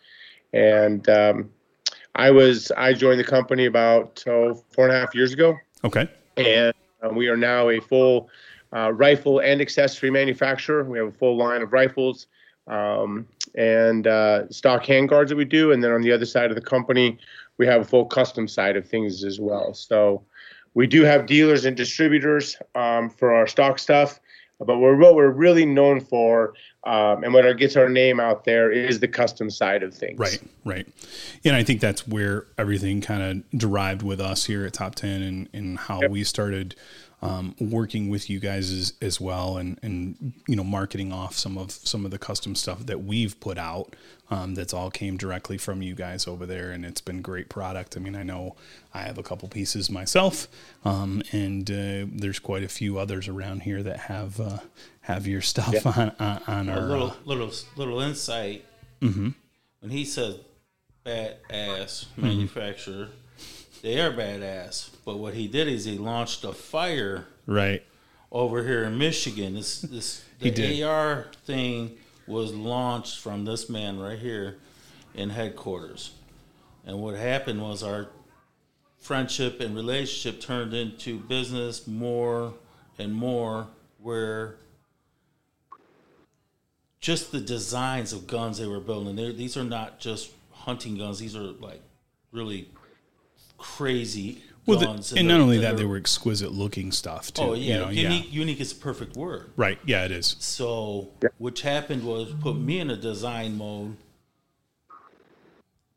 And 0.53 1.09
um, 1.09 1.51
I 2.17 2.31
was 2.31 2.73
I 2.77 2.93
joined 2.95 3.21
the 3.21 3.25
company 3.25 3.67
about 3.67 4.25
oh, 4.27 4.55
four 4.73 4.87
and 4.87 4.97
a 4.97 4.99
half 4.99 5.15
years 5.15 5.33
ago, 5.33 5.57
Okay. 5.85 6.09
and 6.37 6.75
uh, 7.03 7.11
we 7.11 7.29
are 7.29 7.37
now 7.37 7.69
a 7.69 7.81
full 7.81 8.29
uh, 8.75 8.93
rifle 8.93 9.39
and 9.41 9.61
accessory 9.61 10.11
manufacturer. 10.11 10.83
We 10.85 10.99
have 10.99 11.09
a 11.09 11.13
full 11.13 11.37
line 11.37 11.63
of 11.63 11.73
rifles 11.73 12.27
um, 12.67 13.27
and 13.55 14.07
uh, 14.07 14.49
stock 14.51 14.85
handguards 14.85 15.29
that 15.29 15.37
we 15.37 15.45
do, 15.45 15.73
and 15.73 15.85
then 15.85 15.93
on 15.93 16.03
the 16.03 16.11
other 16.13 16.27
side 16.27 16.51
of 16.51 16.57
the 16.57 16.63
company, 16.63 17.19
we 17.59 17.67
have 17.67 17.83
a 17.83 17.85
full 17.85 18.07
custom 18.07 18.49
side 18.49 18.77
of 18.77 18.89
things 18.89 19.23
as 19.23 19.39
well. 19.39 19.75
So 19.75 20.23
we 20.75 20.87
do 20.87 21.03
have 21.03 21.27
dealers 21.27 21.65
and 21.65 21.77
distributors 21.77 22.57
um, 22.75 23.09
for 23.11 23.33
our 23.33 23.47
stock 23.47 23.79
stuff, 23.79 24.21
but 24.59 24.79
we're 24.79 24.97
what 24.97 25.15
we're 25.15 25.31
really 25.31 25.67
known 25.67 26.01
for, 26.01 26.55
um, 26.85 27.25
and 27.25 27.35
what 27.35 27.51
gets 27.59 27.77
our 27.77 27.89
name 27.89 28.21
out 28.21 28.45
there 28.45 28.71
is 28.71 29.01
the 29.01 29.09
custom 29.09 29.51
side 29.51 29.83
of 29.83 29.95
things. 29.95 30.19
Right, 30.19 30.41
right. 30.65 30.87
And 31.45 31.55
I 31.55 31.63
think 31.63 31.81
that's 31.81 32.07
where 32.09 32.47
everything 32.57 33.01
kind 33.01 33.23
of 33.23 33.59
derived 33.59 34.03
with 34.03 34.21
us 34.21 34.47
here 34.47 34.65
at 34.65 34.73
Top 34.73 34.95
10 34.95 35.23
and, 35.23 35.49
and 35.53 35.79
how 35.79 36.07
we 36.09 36.25
started 36.25 36.75
um, 37.23 37.55
working 37.59 38.09
with 38.09 38.31
you 38.31 38.39
guys 38.41 38.71
as, 38.71 38.93
as 39.03 39.21
well 39.21 39.57
and, 39.57 39.79
and, 39.83 40.35
you 40.47 40.57
know, 40.57 40.65
marketing 40.65 41.13
off 41.13 41.35
some 41.35 41.59
of 41.59 41.71
some 41.73 42.05
of 42.05 42.11
the 42.11 42.19
custom 42.19 42.55
stuff 42.55 42.87
that 42.87 43.03
we've 43.03 43.39
put 43.41 43.59
out 43.59 43.97
um, 44.31 44.55
that's 44.55 44.75
all 44.75 44.91
came 44.91 45.17
directly 45.17 45.59
from 45.59 45.83
you 45.83 45.95
guys 45.95 46.27
over 46.27 46.47
there. 46.47 46.71
And 46.73 46.85
it's 46.85 47.01
been 47.01 47.23
great 47.23 47.49
product. 47.49 47.97
I 47.97 48.01
mean, 48.01 48.17
I 48.17 48.23
know 48.23 48.57
I 48.93 49.01
have 49.03 49.19
a 49.19 49.23
couple 49.23 49.49
pieces 49.49 49.91
myself 49.91 50.49
um, 50.85 51.23
and 51.33 51.71
uh, 51.71 52.07
there's 52.13 52.39
quite 52.39 52.63
a 52.63 52.69
few 52.69 52.99
others 52.99 53.29
around 53.29 53.63
here 53.63 53.83
that 53.83 53.99
have 53.99 54.41
uh, 54.41 54.59
have 55.03 55.27
your 55.27 55.41
stuff 55.43 55.87
on, 55.87 56.13
on, 56.19 56.43
on 56.47 56.69
A 56.69 56.73
our, 56.73 56.81
little 56.81 57.11
uh, 57.11 57.15
little 57.25 57.51
little 57.77 58.01
insight. 58.01 58.65
Mm-hmm. 59.01 59.31
When 59.81 59.91
he 59.91 60.05
says 60.05 60.37
badass 61.05 62.07
Mm-hmm. 62.07 62.23
manufacturer, 62.23 63.09
they 63.83 64.01
are 64.01 64.11
badass. 64.11 64.91
But 65.05 65.19
what 65.19 65.35
he 65.35 65.47
did 65.47 65.69
is 65.69 65.85
he 65.85 65.99
launched 65.99 66.45
a 66.45 66.53
fire 66.53 67.27
right. 67.47 67.83
over 68.33 68.65
here 68.65 68.85
in 68.85 68.99
Michigan. 68.99 69.55
This 69.55 69.81
this 69.83 70.25
He 70.41 70.51
the 70.51 70.57
did. 70.57 70.83
AR 70.83 71.27
thing 71.45 71.97
was 72.27 72.53
launched 72.53 73.19
from 73.19 73.45
this 73.45 73.69
man 73.69 73.99
right 73.99 74.19
here 74.19 74.59
in 75.15 75.31
headquarters. 75.31 76.13
And 76.85 77.01
what 77.01 77.17
happened 77.17 77.61
was 77.61 77.83
our 77.83 78.09
friendship 78.99 79.61
and 79.61 79.75
relationship 79.75 80.41
turned 80.41 80.75
into 80.75 81.19
business 81.19 81.87
more 81.87 82.55
and 82.99 83.15
more 83.15 83.69
where 84.01 84.57
just 87.01 87.31
the 87.31 87.41
designs 87.41 88.13
of 88.13 88.27
guns 88.27 88.59
they 88.59 88.67
were 88.67 88.81
building 88.81 89.15
these 89.37 89.57
are 89.57 89.65
not 89.65 90.01
just 90.01 90.31
hunting 90.51 90.97
guns 90.97 91.21
these 91.21 91.37
are 91.37 91.53
like 91.61 91.81
really 92.33 92.69
crazy 93.59 94.43
Well, 94.67 94.79
the, 94.79 94.87
guns 94.87 95.13
and 95.13 95.29
they're- 95.31 95.37
not 95.39 95.43
only 95.43 95.59
that, 95.59 95.77
they're- 95.77 95.87
were 95.87 95.97
exquisite 95.97 96.53
looking 96.53 96.91
stuff 96.93 97.33
too. 97.33 97.43
Oh 97.43 97.55
yeah, 97.55 97.75
you 97.75 97.81
know, 97.81 97.89
unique. 97.91 98.25
yeah, 98.27 98.31
Unique 98.41 98.61
is 98.61 98.73
a 98.73 98.77
perfect 98.77 99.17
word. 99.17 99.51
right, 99.57 99.79
yeah, 99.87 100.05
it 100.05 100.11
is. 100.11 100.37
So, 100.41 101.11
which 101.39 101.63
happened 101.63 102.05
was 102.05 102.33
put 102.41 102.57
me 102.57 102.81
in 102.81 102.91
a 102.91 102.97
design 102.97 103.57
mode 103.57 103.97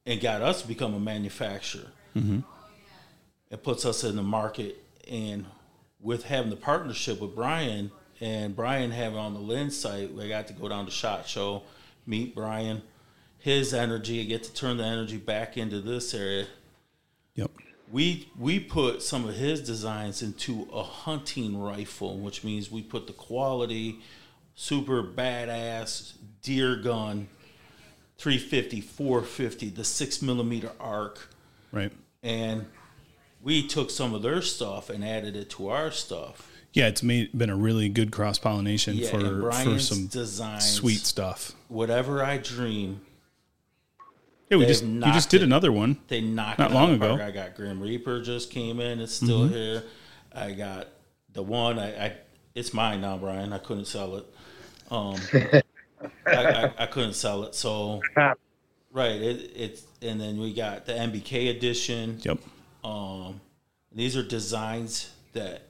and 0.06 0.20
got 0.22 0.42
us 0.42 0.62
to 0.62 0.68
become 0.68 0.94
a 0.94 1.00
manufacturer. 1.00 1.88
Mm-hmm. 2.16 2.40
It 3.52 3.64
puts 3.64 3.86
us 3.86 4.04
in 4.04 4.16
the 4.16 4.24
market, 4.24 4.78
and 5.10 5.46
with 6.00 6.24
having 6.26 6.50
the 6.50 6.56
partnership 6.56 7.20
with 7.20 7.36
Brian 7.36 7.92
and 8.22 8.56
Brian 8.56 8.92
having 8.92 9.18
on 9.18 9.34
the 9.34 9.40
lens 9.40 9.76
site, 9.78 10.14
we 10.14 10.28
got 10.28 10.48
to 10.48 10.54
go 10.54 10.68
down 10.70 10.86
to 10.86 10.92
Shot 10.92 11.28
Show, 11.28 11.64
meet 12.06 12.36
Brian, 12.36 12.82
his 13.40 13.74
energy, 13.74 14.24
get 14.26 14.44
to 14.44 14.54
turn 14.54 14.78
the 14.78 14.84
energy 14.84 15.18
back 15.18 15.58
into 15.58 15.82
this 15.82 16.14
area 16.14 16.46
Yep. 17.36 17.52
We 17.92 18.30
we 18.38 18.60
put 18.60 19.02
some 19.02 19.28
of 19.28 19.36
his 19.36 19.62
designs 19.62 20.22
into 20.22 20.68
a 20.74 20.84
hunting 20.84 21.60
rifle, 21.60 22.18
which 22.18 22.44
means 22.44 22.72
we 22.72 22.82
put 22.82 23.08
the 23.08 23.14
quality, 23.14 24.00
super 24.56 25.04
badass 25.04 26.14
deer 26.42 26.76
gun, 26.76 27.28
350, 28.18 28.82
450, 28.82 29.70
the 29.70 29.84
six 29.84 30.22
millimeter 30.22 30.72
arc, 30.80 31.30
Right. 31.72 31.92
and 32.22 32.66
we 33.42 33.66
took 33.66 33.90
some 33.90 34.14
of 34.14 34.22
their 34.22 34.42
stuff 34.42 34.90
and 34.90 35.04
added 35.04 35.36
it 35.36 35.50
to 35.52 35.70
our 35.70 35.92
stuff. 35.92 36.46
Yeah, 36.74 36.88
it's 36.88 37.02
made 37.02 37.36
been 37.36 37.50
a 37.50 37.56
really 37.56 37.90
good 37.90 38.12
cross 38.12 38.38
pollination 38.38 38.96
Yeah, 38.96 39.10
for 39.10 39.52
for 39.52 39.80
some 39.80 40.06
designs, 40.08 40.70
sweet 40.70 41.00
stuff. 41.00 41.54
whatever 41.68 42.24
I 42.24 42.38
dream, 42.38 43.02
Yeah, 44.50 44.58
we 44.58 44.66
They've 44.66 44.70
just 44.70 44.84
you 44.84 45.02
just 45.14 45.30
did 45.30 45.42
it. 45.42 45.46
another 45.46 45.72
one. 45.72 45.98
They 46.08 46.22
knocked 46.22 46.60
Not 46.60 46.72
it 46.72 46.74
long 46.74 46.90
out 46.90 46.96
ago. 46.96 47.24
I 47.24 47.32
got 47.32 47.56
Grim 47.56 47.80
Reaper 47.80 48.22
just 48.22 48.50
came 48.50 48.80
in. 48.80 49.00
It's 49.00 49.14
still 49.14 49.42
Mm-hmm. 49.42 49.54
here. 49.54 49.84
I 50.34 50.52
got 50.54 50.88
the 51.34 51.44
one. 51.44 51.78
I, 51.78 52.06
I 52.08 52.14
it's 52.56 52.74
mine 52.74 53.02
now, 53.02 53.18
Brian. 53.18 53.54
I 53.54 53.60
couldn't 53.60 53.86
sell 53.86 54.16
it. 54.18 54.26
Um, 54.90 55.16
I, 56.26 56.34
I, 56.36 56.74
I 56.80 56.86
couldn't 56.88 57.14
sell 57.14 57.44
it. 57.44 57.54
So 57.54 58.02
right, 58.92 59.12
it, 59.22 59.52
it's 59.56 59.84
and 60.02 60.20
then 60.20 60.40
we 60.40 60.54
got 60.54 60.86
the 60.88 60.94
MBK 60.94 61.50
edition. 61.56 62.20
Yep. 62.24 62.40
Um, 62.84 63.42
these 63.92 64.18
are 64.18 64.24
designs 64.24 65.12
that 65.34 65.62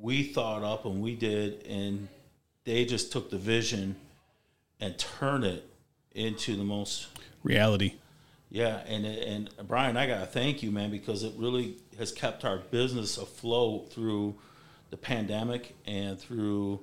we 0.00 0.24
thought 0.24 0.62
up 0.64 0.86
and 0.86 1.00
we 1.02 1.14
did, 1.14 1.64
and 1.66 2.08
they 2.64 2.84
just 2.84 3.12
took 3.12 3.30
the 3.30 3.38
vision 3.38 3.94
and 4.80 4.96
turned 4.98 5.44
it 5.44 5.64
into 6.14 6.56
the 6.56 6.64
most 6.64 7.06
Reality. 7.44 7.94
Yeah, 8.50 8.78
and 8.86 9.04
and 9.04 9.50
Brian, 9.66 9.96
I 9.96 10.06
gotta 10.06 10.26
thank 10.26 10.62
you, 10.62 10.70
man, 10.70 10.90
because 10.90 11.22
it 11.22 11.34
really 11.36 11.76
has 11.98 12.12
kept 12.12 12.44
our 12.44 12.58
business 12.58 13.18
afloat 13.18 13.92
through 13.92 14.36
the 14.90 14.96
pandemic 14.96 15.74
and 15.86 16.18
through 16.18 16.80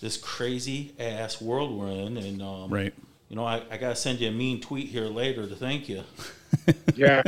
this 0.00 0.16
crazy 0.18 0.94
ass 0.98 1.40
world 1.40 1.76
we're 1.78 1.88
in. 1.88 2.16
And 2.18 2.42
um, 2.42 2.70
Right. 2.70 2.92
you 3.30 3.36
know, 3.36 3.44
I, 3.44 3.62
I 3.70 3.76
gotta 3.78 3.96
send 3.96 4.20
you 4.20 4.28
a 4.28 4.32
mean 4.32 4.60
tweet 4.60 4.88
here 4.88 5.06
later 5.06 5.46
to 5.46 5.56
thank 5.56 5.88
you. 5.88 6.02
yeah. 6.94 7.22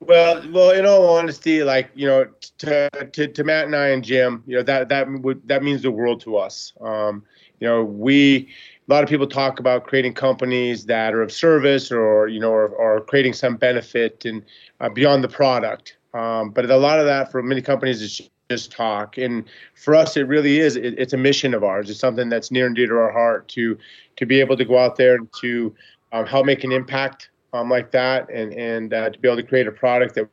Well, 0.00 0.42
well, 0.50 0.70
in 0.70 0.86
all 0.86 1.16
honesty, 1.18 1.62
like 1.62 1.90
you 1.94 2.06
know, 2.06 2.26
to, 2.58 2.88
to 3.12 3.28
to 3.28 3.44
Matt 3.44 3.66
and 3.66 3.76
I 3.76 3.88
and 3.88 4.02
Jim, 4.02 4.42
you 4.46 4.56
know 4.56 4.62
that 4.62 4.88
that 4.88 5.08
would 5.08 5.46
that 5.48 5.62
means 5.62 5.82
the 5.82 5.90
world 5.90 6.20
to 6.22 6.36
us. 6.36 6.72
Um, 6.80 7.24
you 7.60 7.68
know, 7.68 7.84
we 7.84 8.48
a 8.88 8.92
lot 8.92 9.02
of 9.02 9.10
people 9.10 9.26
talk 9.26 9.60
about 9.60 9.86
creating 9.86 10.14
companies 10.14 10.86
that 10.86 11.12
are 11.12 11.22
of 11.22 11.30
service 11.30 11.92
or 11.92 12.28
you 12.28 12.40
know 12.40 12.50
or, 12.50 12.68
or 12.68 13.00
creating 13.02 13.34
some 13.34 13.56
benefit 13.56 14.24
and 14.24 14.42
uh, 14.80 14.88
beyond 14.88 15.22
the 15.22 15.28
product. 15.28 15.96
Um, 16.14 16.50
but 16.50 16.68
a 16.70 16.76
lot 16.76 16.98
of 16.98 17.04
that 17.04 17.30
for 17.30 17.42
many 17.42 17.60
companies 17.60 18.00
is 18.00 18.30
just 18.50 18.72
talk, 18.72 19.18
and 19.18 19.44
for 19.74 19.94
us, 19.94 20.16
it 20.16 20.22
really 20.22 20.58
is. 20.58 20.76
It, 20.76 20.98
it's 20.98 21.12
a 21.12 21.18
mission 21.18 21.52
of 21.52 21.62
ours. 21.62 21.90
It's 21.90 22.00
something 22.00 22.30
that's 22.30 22.50
near 22.50 22.66
and 22.66 22.74
dear 22.74 22.86
to 22.86 22.94
our 22.94 23.12
heart 23.12 23.46
to 23.48 23.76
to 24.16 24.26
be 24.26 24.40
able 24.40 24.56
to 24.56 24.64
go 24.64 24.78
out 24.78 24.96
there 24.96 25.16
and 25.16 25.28
to 25.40 25.74
um, 26.12 26.24
help 26.24 26.46
make 26.46 26.64
an 26.64 26.72
impact 26.72 27.28
um, 27.52 27.68
like 27.68 27.90
that, 27.90 28.30
and 28.30 28.54
and 28.54 28.94
uh, 28.94 29.10
to 29.10 29.18
be 29.18 29.28
able 29.28 29.36
to 29.36 29.46
create 29.46 29.66
a 29.66 29.72
product 29.72 30.14
that 30.14 30.28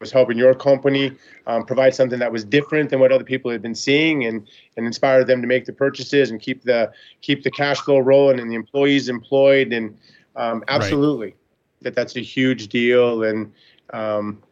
was 0.00 0.10
helping 0.10 0.38
your 0.38 0.54
company 0.54 1.12
um, 1.46 1.64
provide 1.64 1.94
something 1.94 2.18
that 2.18 2.32
was 2.32 2.42
different 2.42 2.88
than 2.88 2.98
what 2.98 3.12
other 3.12 3.22
people 3.24 3.50
had 3.50 3.60
been 3.60 3.74
seeing, 3.74 4.24
and 4.24 4.48
and 4.76 4.86
inspire 4.86 5.24
them 5.24 5.42
to 5.42 5.46
make 5.46 5.66
the 5.66 5.72
purchases 5.72 6.30
and 6.30 6.40
keep 6.40 6.62
the 6.64 6.90
keep 7.20 7.42
the 7.42 7.50
cash 7.50 7.78
flow 7.80 7.98
rolling 7.98 8.40
and 8.40 8.50
the 8.50 8.54
employees 8.54 9.10
employed, 9.10 9.72
and 9.74 9.96
um, 10.36 10.64
absolutely, 10.68 11.34
that 11.82 11.94
that's 11.94 12.16
a 12.16 12.20
huge 12.20 12.68
deal, 12.68 13.24
and 13.24 13.52
um, 13.92 14.42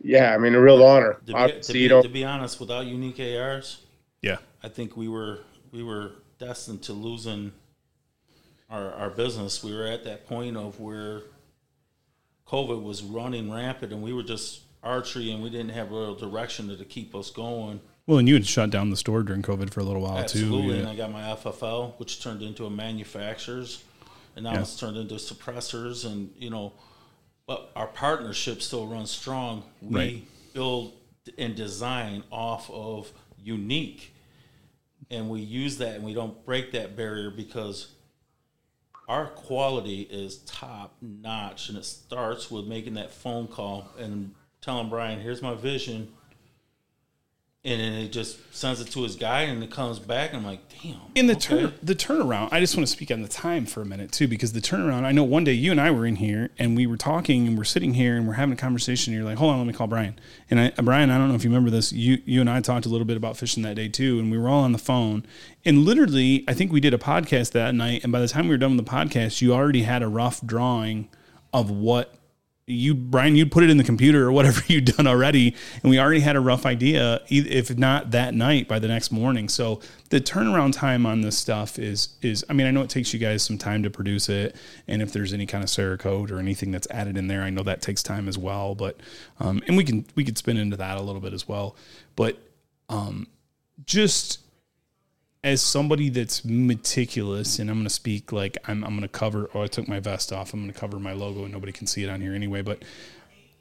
yeah, 0.00 0.34
I 0.34 0.38
mean, 0.38 0.54
a 0.54 0.60
real 0.60 0.82
honor. 0.82 1.14
To 1.14 1.20
be, 1.20 1.34
Obviously, 1.34 1.72
to, 1.74 1.78
you 1.78 1.88
be, 1.88 1.94
know, 1.94 2.02
to 2.02 2.08
be 2.08 2.24
honest, 2.24 2.58
without 2.58 2.86
unique 2.86 3.20
ARs, 3.20 3.82
Yeah. 4.22 4.38
I 4.62 4.68
think 4.68 4.96
we 4.96 5.06
were 5.06 5.40
we 5.70 5.82
were 5.82 6.12
destined 6.38 6.82
to 6.84 6.94
losing 6.94 7.52
our 8.70 8.90
our 8.94 9.10
business. 9.10 9.62
We 9.62 9.74
were 9.74 9.86
at 9.86 10.04
that 10.04 10.26
point 10.26 10.56
of 10.56 10.80
where 10.80 11.24
COVID 12.46 12.82
was 12.82 13.02
running 13.02 13.52
rampant, 13.52 13.92
and 13.92 14.02
we 14.02 14.12
were 14.12 14.22
just 14.22 14.61
archery, 14.82 15.30
and 15.30 15.42
we 15.42 15.50
didn't 15.50 15.70
have 15.70 15.90
a 15.92 15.94
real 15.94 16.14
direction 16.14 16.68
to, 16.68 16.76
to 16.76 16.84
keep 16.84 17.14
us 17.14 17.30
going. 17.30 17.80
Well, 18.06 18.18
and 18.18 18.28
you 18.28 18.34
had 18.34 18.46
shut 18.46 18.70
down 18.70 18.90
the 18.90 18.96
store 18.96 19.22
during 19.22 19.42
COVID 19.42 19.70
for 19.70 19.80
a 19.80 19.84
little 19.84 20.02
while 20.02 20.16
too. 20.16 20.22
Absolutely, 20.22 20.74
too. 20.74 20.78
and 20.80 20.88
I 20.88 20.96
got 20.96 21.12
my 21.12 21.22
FFL, 21.22 21.98
which 21.98 22.22
turned 22.22 22.42
into 22.42 22.66
a 22.66 22.70
manufacturers, 22.70 23.82
and 24.34 24.44
now 24.44 24.54
Yeah. 24.54 24.60
it's 24.62 24.78
turned 24.78 24.96
into 24.96 25.14
suppressors, 25.14 26.04
and 26.04 26.32
you 26.38 26.50
know, 26.50 26.72
but 27.46 27.70
our 27.76 27.86
partnership 27.86 28.60
still 28.62 28.86
runs 28.86 29.10
strong. 29.10 29.62
We 29.80 29.96
Right. 29.96 30.28
build 30.54 30.94
and 31.38 31.54
design 31.54 32.24
off 32.32 32.68
of 32.70 33.12
unique, 33.40 34.12
and 35.10 35.30
we 35.30 35.40
use 35.40 35.78
that, 35.78 35.94
and 35.94 36.04
we 36.04 36.12
don't 36.14 36.44
break 36.44 36.72
that 36.72 36.96
barrier 36.96 37.30
because 37.30 37.88
our 39.08 39.26
quality 39.26 40.02
is 40.02 40.38
top 40.38 40.96
notch, 41.00 41.68
and 41.68 41.78
it 41.78 41.84
starts 41.84 42.50
with 42.50 42.66
making 42.66 42.94
that 42.94 43.12
phone 43.12 43.46
call 43.46 43.88
and 43.98 44.34
telling 44.62 44.88
Brian, 44.88 45.20
"Here's 45.20 45.42
my 45.42 45.54
vision." 45.54 46.08
And 47.64 47.80
then 47.80 47.92
it 47.92 48.08
just 48.08 48.52
sends 48.52 48.80
it 48.80 48.88
to 48.88 49.04
his 49.04 49.14
guy, 49.14 49.42
and 49.42 49.62
it 49.62 49.70
comes 49.70 50.00
back. 50.00 50.30
And 50.30 50.38
I'm 50.38 50.44
like, 50.44 50.62
damn. 50.82 50.96
In 51.14 51.28
the 51.28 51.34
okay. 51.34 51.60
turn, 51.60 51.74
the 51.80 51.94
turnaround, 51.94 52.48
I 52.50 52.58
just 52.58 52.76
want 52.76 52.88
to 52.88 52.92
speak 52.92 53.12
on 53.12 53.22
the 53.22 53.28
time 53.28 53.66
for 53.66 53.80
a 53.80 53.84
minute 53.84 54.10
too, 54.10 54.26
because 54.26 54.52
the 54.52 54.60
turnaround. 54.60 55.04
I 55.04 55.12
know 55.12 55.22
one 55.22 55.44
day 55.44 55.52
you 55.52 55.70
and 55.70 55.80
I 55.80 55.92
were 55.92 56.04
in 56.04 56.16
here 56.16 56.50
and 56.58 56.76
we 56.76 56.88
were 56.88 56.96
talking 56.96 57.46
and 57.46 57.56
we're 57.56 57.62
sitting 57.62 57.94
here 57.94 58.16
and 58.16 58.26
we're 58.26 58.34
having 58.34 58.54
a 58.54 58.56
conversation. 58.56 59.12
And 59.12 59.20
you're 59.20 59.28
like, 59.30 59.38
"Hold 59.38 59.52
on, 59.52 59.58
let 59.58 59.68
me 59.68 59.72
call 59.72 59.86
Brian." 59.86 60.18
And 60.50 60.58
I, 60.58 60.70
Brian, 60.82 61.10
I 61.10 61.18
don't 61.18 61.28
know 61.28 61.36
if 61.36 61.44
you 61.44 61.50
remember 61.50 61.70
this. 61.70 61.92
You, 61.92 62.20
you 62.24 62.40
and 62.40 62.50
I 62.50 62.60
talked 62.60 62.84
a 62.84 62.88
little 62.88 63.06
bit 63.06 63.16
about 63.16 63.36
fishing 63.36 63.62
that 63.62 63.76
day 63.76 63.88
too, 63.88 64.18
and 64.18 64.28
we 64.32 64.38
were 64.38 64.48
all 64.48 64.64
on 64.64 64.72
the 64.72 64.78
phone. 64.78 65.24
And 65.64 65.84
literally, 65.84 66.44
I 66.48 66.54
think 66.54 66.72
we 66.72 66.80
did 66.80 66.94
a 66.94 66.98
podcast 66.98 67.52
that 67.52 67.76
night. 67.76 68.02
And 68.02 68.10
by 68.10 68.18
the 68.18 68.26
time 68.26 68.46
we 68.46 68.54
were 68.54 68.58
done 68.58 68.76
with 68.76 68.84
the 68.84 68.90
podcast, 68.90 69.40
you 69.40 69.54
already 69.54 69.82
had 69.82 70.02
a 70.02 70.08
rough 70.08 70.44
drawing 70.44 71.10
of 71.52 71.70
what 71.70 72.16
you 72.66 72.94
Brian 72.94 73.34
you'd 73.34 73.50
put 73.50 73.64
it 73.64 73.70
in 73.70 73.76
the 73.76 73.84
computer 73.84 74.24
or 74.24 74.32
whatever 74.32 74.62
you'd 74.68 74.84
done 74.84 75.06
already 75.06 75.54
and 75.82 75.90
we 75.90 75.98
already 75.98 76.20
had 76.20 76.36
a 76.36 76.40
rough 76.40 76.64
idea 76.64 77.20
if 77.28 77.76
not 77.76 78.12
that 78.12 78.34
night 78.34 78.68
by 78.68 78.78
the 78.78 78.88
next 78.88 79.10
morning. 79.10 79.48
So 79.48 79.80
the 80.10 80.20
turnaround 80.20 80.72
time 80.72 81.04
on 81.04 81.22
this 81.22 81.36
stuff 81.36 81.78
is 81.78 82.10
is 82.22 82.44
I 82.48 82.52
mean 82.52 82.66
I 82.66 82.70
know 82.70 82.82
it 82.82 82.90
takes 82.90 83.12
you 83.12 83.18
guys 83.18 83.42
some 83.42 83.58
time 83.58 83.82
to 83.82 83.90
produce 83.90 84.28
it 84.28 84.54
and 84.86 85.02
if 85.02 85.12
there's 85.12 85.32
any 85.32 85.46
kind 85.46 85.64
of 85.64 85.70
Cerakote 85.70 86.30
or 86.30 86.38
anything 86.38 86.70
that's 86.70 86.88
added 86.90 87.16
in 87.16 87.26
there 87.26 87.42
I 87.42 87.50
know 87.50 87.62
that 87.64 87.82
takes 87.82 88.02
time 88.02 88.28
as 88.28 88.38
well 88.38 88.74
but 88.74 89.00
um 89.40 89.60
and 89.66 89.76
we 89.76 89.84
can 89.84 90.04
we 90.14 90.24
could 90.24 90.38
spin 90.38 90.56
into 90.56 90.76
that 90.76 90.98
a 90.98 91.02
little 91.02 91.20
bit 91.20 91.32
as 91.32 91.48
well. 91.48 91.76
But 92.14 92.38
um 92.88 93.26
just 93.86 94.38
as 95.44 95.60
somebody 95.60 96.08
that's 96.08 96.44
meticulous, 96.44 97.58
and 97.58 97.68
I'm 97.68 97.76
going 97.76 97.84
to 97.84 97.90
speak 97.90 98.30
like 98.32 98.58
I'm, 98.68 98.84
I'm 98.84 98.90
going 98.90 99.02
to 99.02 99.08
cover, 99.08 99.50
oh, 99.54 99.62
I 99.62 99.66
took 99.66 99.88
my 99.88 99.98
vest 99.98 100.32
off. 100.32 100.54
I'm 100.54 100.60
going 100.60 100.72
to 100.72 100.78
cover 100.78 100.98
my 100.98 101.12
logo 101.12 101.42
and 101.42 101.52
nobody 101.52 101.72
can 101.72 101.86
see 101.86 102.04
it 102.04 102.10
on 102.10 102.20
here 102.20 102.32
anyway. 102.32 102.62
But 102.62 102.84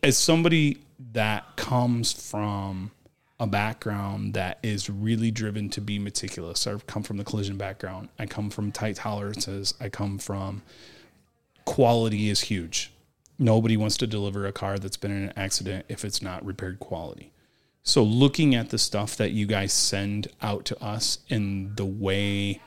as 0.03 0.17
somebody 0.17 0.79
that 1.13 1.55
comes 1.55 2.13
from 2.13 2.91
a 3.39 3.47
background 3.47 4.35
that 4.35 4.59
is 4.61 4.89
really 4.89 5.31
driven 5.31 5.69
to 5.69 5.81
be 5.81 5.97
meticulous, 5.97 6.67
I 6.67 6.77
come 6.85 7.01
from 7.01 7.17
the 7.17 7.23
collision 7.23 7.57
background. 7.57 8.09
I 8.19 8.27
come 8.27 8.51
from 8.51 8.71
tight 8.71 8.97
tolerances. 8.97 9.73
I 9.79 9.89
come 9.89 10.19
from 10.19 10.61
quality 11.65 12.29
is 12.29 12.41
huge. 12.41 12.91
Nobody 13.39 13.75
wants 13.75 13.97
to 13.97 14.07
deliver 14.07 14.45
a 14.45 14.51
car 14.51 14.77
that's 14.77 14.97
been 14.97 15.11
in 15.11 15.23
an 15.23 15.33
accident 15.35 15.87
if 15.89 16.05
it's 16.05 16.21
not 16.21 16.45
repaired 16.45 16.79
quality. 16.79 17.31
So 17.83 18.03
looking 18.03 18.53
at 18.53 18.69
the 18.69 18.77
stuff 18.77 19.17
that 19.17 19.31
you 19.31 19.45
guys 19.45 19.73
send 19.73 20.27
out 20.41 20.65
to 20.65 20.83
us 20.83 21.19
in 21.29 21.75
the 21.75 21.85
way 21.85 22.61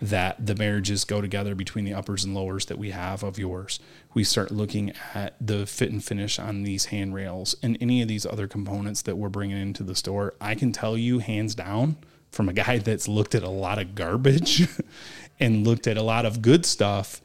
that 0.00 0.46
the 0.46 0.54
marriages 0.54 1.04
go 1.04 1.20
together 1.20 1.54
between 1.54 1.84
the 1.84 1.92
uppers 1.92 2.24
and 2.24 2.34
lowers 2.34 2.66
that 2.66 2.78
we 2.78 2.90
have 2.90 3.22
of 3.22 3.38
yours, 3.38 3.80
we 4.14 4.24
start 4.24 4.50
looking 4.50 4.92
at 5.14 5.34
the 5.40 5.66
fit 5.66 5.90
and 5.90 6.02
finish 6.02 6.38
on 6.38 6.62
these 6.62 6.86
handrails 6.86 7.54
and 7.62 7.76
any 7.80 8.00
of 8.00 8.08
these 8.08 8.24
other 8.24 8.48
components 8.48 9.02
that 9.02 9.16
we're 9.16 9.28
bringing 9.28 9.60
into 9.60 9.82
the 9.82 9.94
store. 9.94 10.34
I 10.40 10.54
can 10.54 10.72
tell 10.72 10.96
you 10.96 11.18
hands 11.18 11.54
down 11.54 11.96
from 12.30 12.48
a 12.48 12.52
guy 12.52 12.78
that's 12.84 13.08
looked 13.08 13.34
at 13.34 13.42
a 13.42 13.50
lot 13.50 13.78
of 13.78 13.94
garbage 13.94 14.66
and 15.40 15.66
looked 15.66 15.86
at 15.86 15.96
a 15.96 16.02
lot 16.02 16.24
of 16.24 16.40
good 16.40 16.64
stuff 16.64 17.20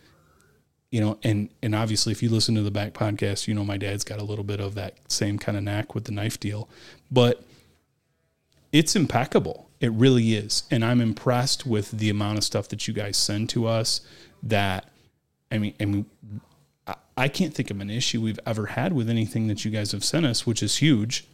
you 0.96 1.02
know, 1.02 1.20
and 1.24 1.50
and 1.62 1.76
obviously, 1.76 2.14
if 2.14 2.24
you 2.24 2.30
listen 2.30 2.56
to 2.56 2.62
the 2.62 2.72
back 2.72 2.94
podcast, 2.94 3.50
you 3.50 3.54
know 3.54 3.66
my 3.66 3.76
dad's 3.76 4.06
got 4.06 4.18
a 4.18 4.24
little 4.24 4.46
bit 4.46 4.62
of 4.62 4.76
that 4.76 4.94
same 5.12 5.38
kind 5.38 5.58
of 5.58 5.64
knack 5.66 5.94
with 5.94 6.06
the 6.06 6.14
knife 6.14 6.40
deal, 6.40 6.70
but 7.12 7.44
it's 8.72 8.96
impeccable. 8.96 9.70
It 9.82 9.92
really 9.92 10.36
is, 10.36 10.64
and 10.72 10.86
I'm 10.86 11.02
impressed 11.02 11.66
with 11.66 11.92
the 11.92 12.10
amount 12.10 12.38
of 12.38 12.46
stuff 12.46 12.70
that 12.70 12.88
you 12.88 12.94
guys 12.94 13.18
send 13.18 13.50
to 13.50 13.68
us. 13.68 14.00
That 14.42 14.90
I 15.52 15.58
mean, 15.58 15.74
I 15.82 15.84
mean, 15.84 16.06
I, 16.88 16.96
I 17.18 17.28
can't 17.28 17.54
think 17.54 17.72
of 17.72 17.82
an 17.82 17.90
issue 17.90 18.22
we've 18.22 18.40
ever 18.46 18.68
had 18.68 18.94
with 18.94 19.10
anything 19.10 19.50
that 19.50 19.66
you 19.66 19.72
guys 19.72 19.92
have 19.92 20.06
sent 20.06 20.26
us, 20.26 20.48
which 20.48 20.64
is 20.64 20.78
huge. 20.78 21.28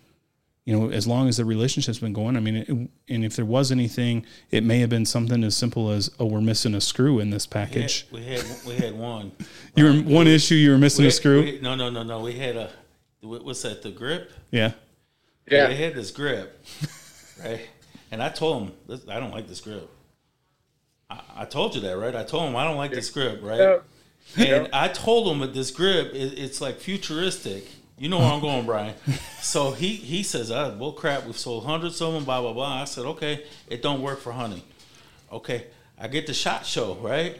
You 0.72 0.80
know, 0.80 0.90
as 0.90 1.06
long 1.06 1.28
as 1.28 1.36
the 1.36 1.44
relationship's 1.44 2.00
been 2.00 2.14
going, 2.14 2.38
I 2.38 2.40
mean, 2.40 2.56
it, 2.56 2.70
and 3.14 3.26
if 3.26 3.36
there 3.36 3.44
was 3.44 3.74
anything, 3.74 4.26
it 4.52 4.64
may 4.64 4.80
have 4.80 4.90
been 4.90 5.06
something 5.06 5.44
as 5.44 5.58
simple 5.58 5.90
as, 5.92 6.10
"Oh, 6.18 6.28
we're 6.28 6.40
missing 6.40 6.74
a 6.76 6.80
screw 6.80 7.20
in 7.20 7.30
this 7.30 7.46
We 7.54 7.60
had, 7.60 7.68
package." 7.74 8.08
we 8.10 8.24
had 8.24 8.46
we 8.66 8.76
had 8.76 8.98
one. 8.98 9.34
You 9.76 9.84
were 9.84 9.94
one 9.94 10.28
issue. 10.28 10.56
You 10.56 10.72
were 10.72 10.78
missing 10.78 11.04
We- 11.04 11.10
a 11.10 11.12
screw. 11.12 11.44
we- 11.44 11.60
no, 11.60 11.76
no, 11.76 11.90
no, 11.90 12.04
no. 12.04 12.22
We 12.22 12.34
had 12.38 12.56
a 12.56 12.70
what- 13.20 13.44
what's 13.44 13.62
that? 13.64 13.82
The 13.82 13.92
grip. 13.92 14.32
yeah. 14.50 14.72
yeah, 15.52 15.68
They 15.68 15.76
had 15.76 15.94
this 15.94 16.10
grip, 16.12 16.66
right? 17.44 17.68
And 18.10 18.24
I 18.24 18.30
told 18.30 18.64
him, 18.88 19.02
I 19.10 19.20
don't 19.20 19.32
like 19.32 19.50
this 19.50 19.60
grip. 19.60 19.90
I, 21.10 21.20
I 21.36 21.46
told 21.46 21.76
you 21.76 21.82
that, 21.82 21.98
right? 21.98 22.16
I 22.16 22.24
told 22.24 22.48
him 22.48 22.56
I 22.56 22.64
don't 22.64 22.78
like 22.78 22.92
this 22.92 23.10
grip, 23.10 23.42
right? 23.44 23.82
Yeah. 24.38 24.46
And 24.56 24.70
I 24.72 24.88
told 24.88 25.28
him 25.28 25.40
that 25.40 25.54
this 25.54 25.70
grip, 25.72 26.14
is, 26.14 26.32
it's 26.32 26.62
like 26.62 26.80
futuristic. 26.80 27.68
You 28.02 28.10
know 28.10 28.18
where 28.18 28.30
I'm 28.30 28.42
going, 28.42 28.66
Brian. 28.66 28.96
So 29.42 29.72
he 29.72 29.90
he 29.90 30.24
says, 30.24 30.50
uh, 30.50 30.76
"Well, 30.80 30.92
crap, 30.92 31.26
we've 31.26 31.38
sold 31.38 31.66
hundreds 31.66 32.00
of 32.00 32.14
them." 32.14 32.24
Blah 32.24 32.42
blah 32.42 32.54
blah. 32.54 32.82
I 32.82 32.86
said, 32.86 33.06
"Okay, 33.06 33.44
it 33.68 33.82
don't 33.82 34.02
work 34.02 34.20
for 34.20 34.32
hunting." 34.32 34.62
Okay, 35.32 35.68
I 36.00 36.08
get 36.08 36.26
the 36.26 36.34
shot 36.34 36.66
show 36.66 36.96
right, 36.96 37.40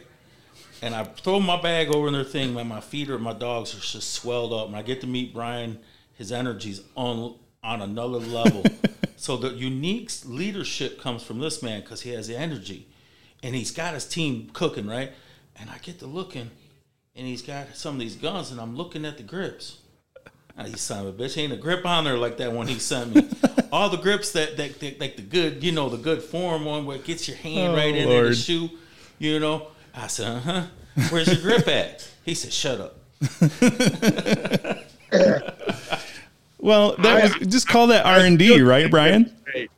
and 0.82 0.94
I 0.94 1.04
throw 1.04 1.40
my 1.40 1.60
bag 1.60 1.88
over 1.88 2.08
in 2.08 2.12
their 2.12 2.24
thing. 2.24 2.54
Man, 2.54 2.68
my 2.68 2.80
feet 2.80 3.08
or 3.08 3.18
my 3.18 3.32
dogs 3.32 3.74
are 3.74 3.80
just 3.80 4.14
swelled 4.14 4.52
up. 4.52 4.66
And 4.66 4.76
I 4.76 4.82
get 4.82 5.00
to 5.00 5.06
meet 5.06 5.32
Brian. 5.32 5.78
His 6.14 6.32
energy's 6.32 6.82
on 6.96 7.36
on 7.62 7.80
another 7.80 8.18
level. 8.18 8.64
so 9.16 9.36
the 9.36 9.50
unique 9.50 10.10
leadership 10.24 11.00
comes 11.00 11.24
from 11.24 11.38
this 11.40 11.62
man 11.62 11.80
because 11.80 12.02
he 12.02 12.10
has 12.10 12.28
the 12.28 12.36
energy, 12.36 12.88
and 13.42 13.54
he's 13.54 13.72
got 13.72 13.94
his 13.94 14.06
team 14.06 14.50
cooking 14.52 14.86
right. 14.86 15.12
And 15.56 15.70
I 15.70 15.78
get 15.78 15.98
to 16.00 16.06
looking, 16.06 16.50
and 17.16 17.26
he's 17.26 17.42
got 17.42 17.74
some 17.74 17.94
of 17.94 18.00
these 18.00 18.16
guns, 18.16 18.52
and 18.52 18.60
I'm 18.60 18.76
looking 18.76 19.04
at 19.04 19.16
the 19.16 19.24
grips. 19.24 19.78
Ah, 20.58 20.66
you 20.66 20.76
son 20.76 21.06
of 21.06 21.18
a 21.18 21.22
bitch, 21.24 21.38
ain't 21.38 21.52
a 21.52 21.56
grip 21.56 21.86
on 21.86 22.04
there 22.04 22.18
like 22.18 22.36
that 22.36 22.52
one 22.52 22.66
he 22.66 22.78
sent 22.78 23.14
me. 23.14 23.26
All 23.72 23.88
the 23.88 23.96
grips 23.96 24.32
that, 24.32 24.56
that, 24.58 24.78
that 24.80 25.00
like 25.00 25.16
the 25.16 25.22
good, 25.22 25.64
you 25.64 25.72
know, 25.72 25.88
the 25.88 25.96
good 25.96 26.22
form 26.22 26.64
one 26.66 26.84
where 26.84 26.96
it 26.96 27.04
gets 27.04 27.26
your 27.26 27.38
hand 27.38 27.72
Oh, 27.72 27.76
right 27.76 27.94
in 27.94 28.08
there 28.08 28.18
to 28.20 28.24
Lord. 28.24 28.36
shoot, 28.36 28.70
you 29.18 29.40
know. 29.40 29.68
I 29.94 30.06
said, 30.08 30.26
uh 30.36 30.40
huh. 30.40 30.62
Where's 31.10 31.28
your 31.28 31.40
grip 31.40 31.66
at? 31.68 32.06
He 32.24 32.34
said, 32.34 32.52
shut 32.52 32.80
up. 32.80 32.98
Well, 36.58 36.94
that 36.98 37.24
was 37.38 37.48
just 37.48 37.66
call 37.66 37.88
that 37.88 38.06
R 38.06 38.20
and 38.20 38.38
D, 38.38 38.60
right, 38.60 38.88
Brian? 38.88 39.34
Great. 39.44 39.68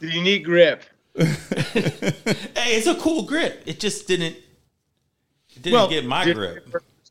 The 0.00 0.08
unique 0.08 0.44
grip. 0.44 0.82
Hey, 1.14 2.76
it's 2.78 2.86
a 2.86 2.94
cool 2.94 3.22
grip. 3.24 3.62
It 3.66 3.78
just 3.80 4.06
didn't, 4.06 4.36
it 4.36 5.62
didn't 5.62 5.72
Well, 5.74 5.88
get 5.88 6.06
my 6.06 6.30
grip. 6.32 6.66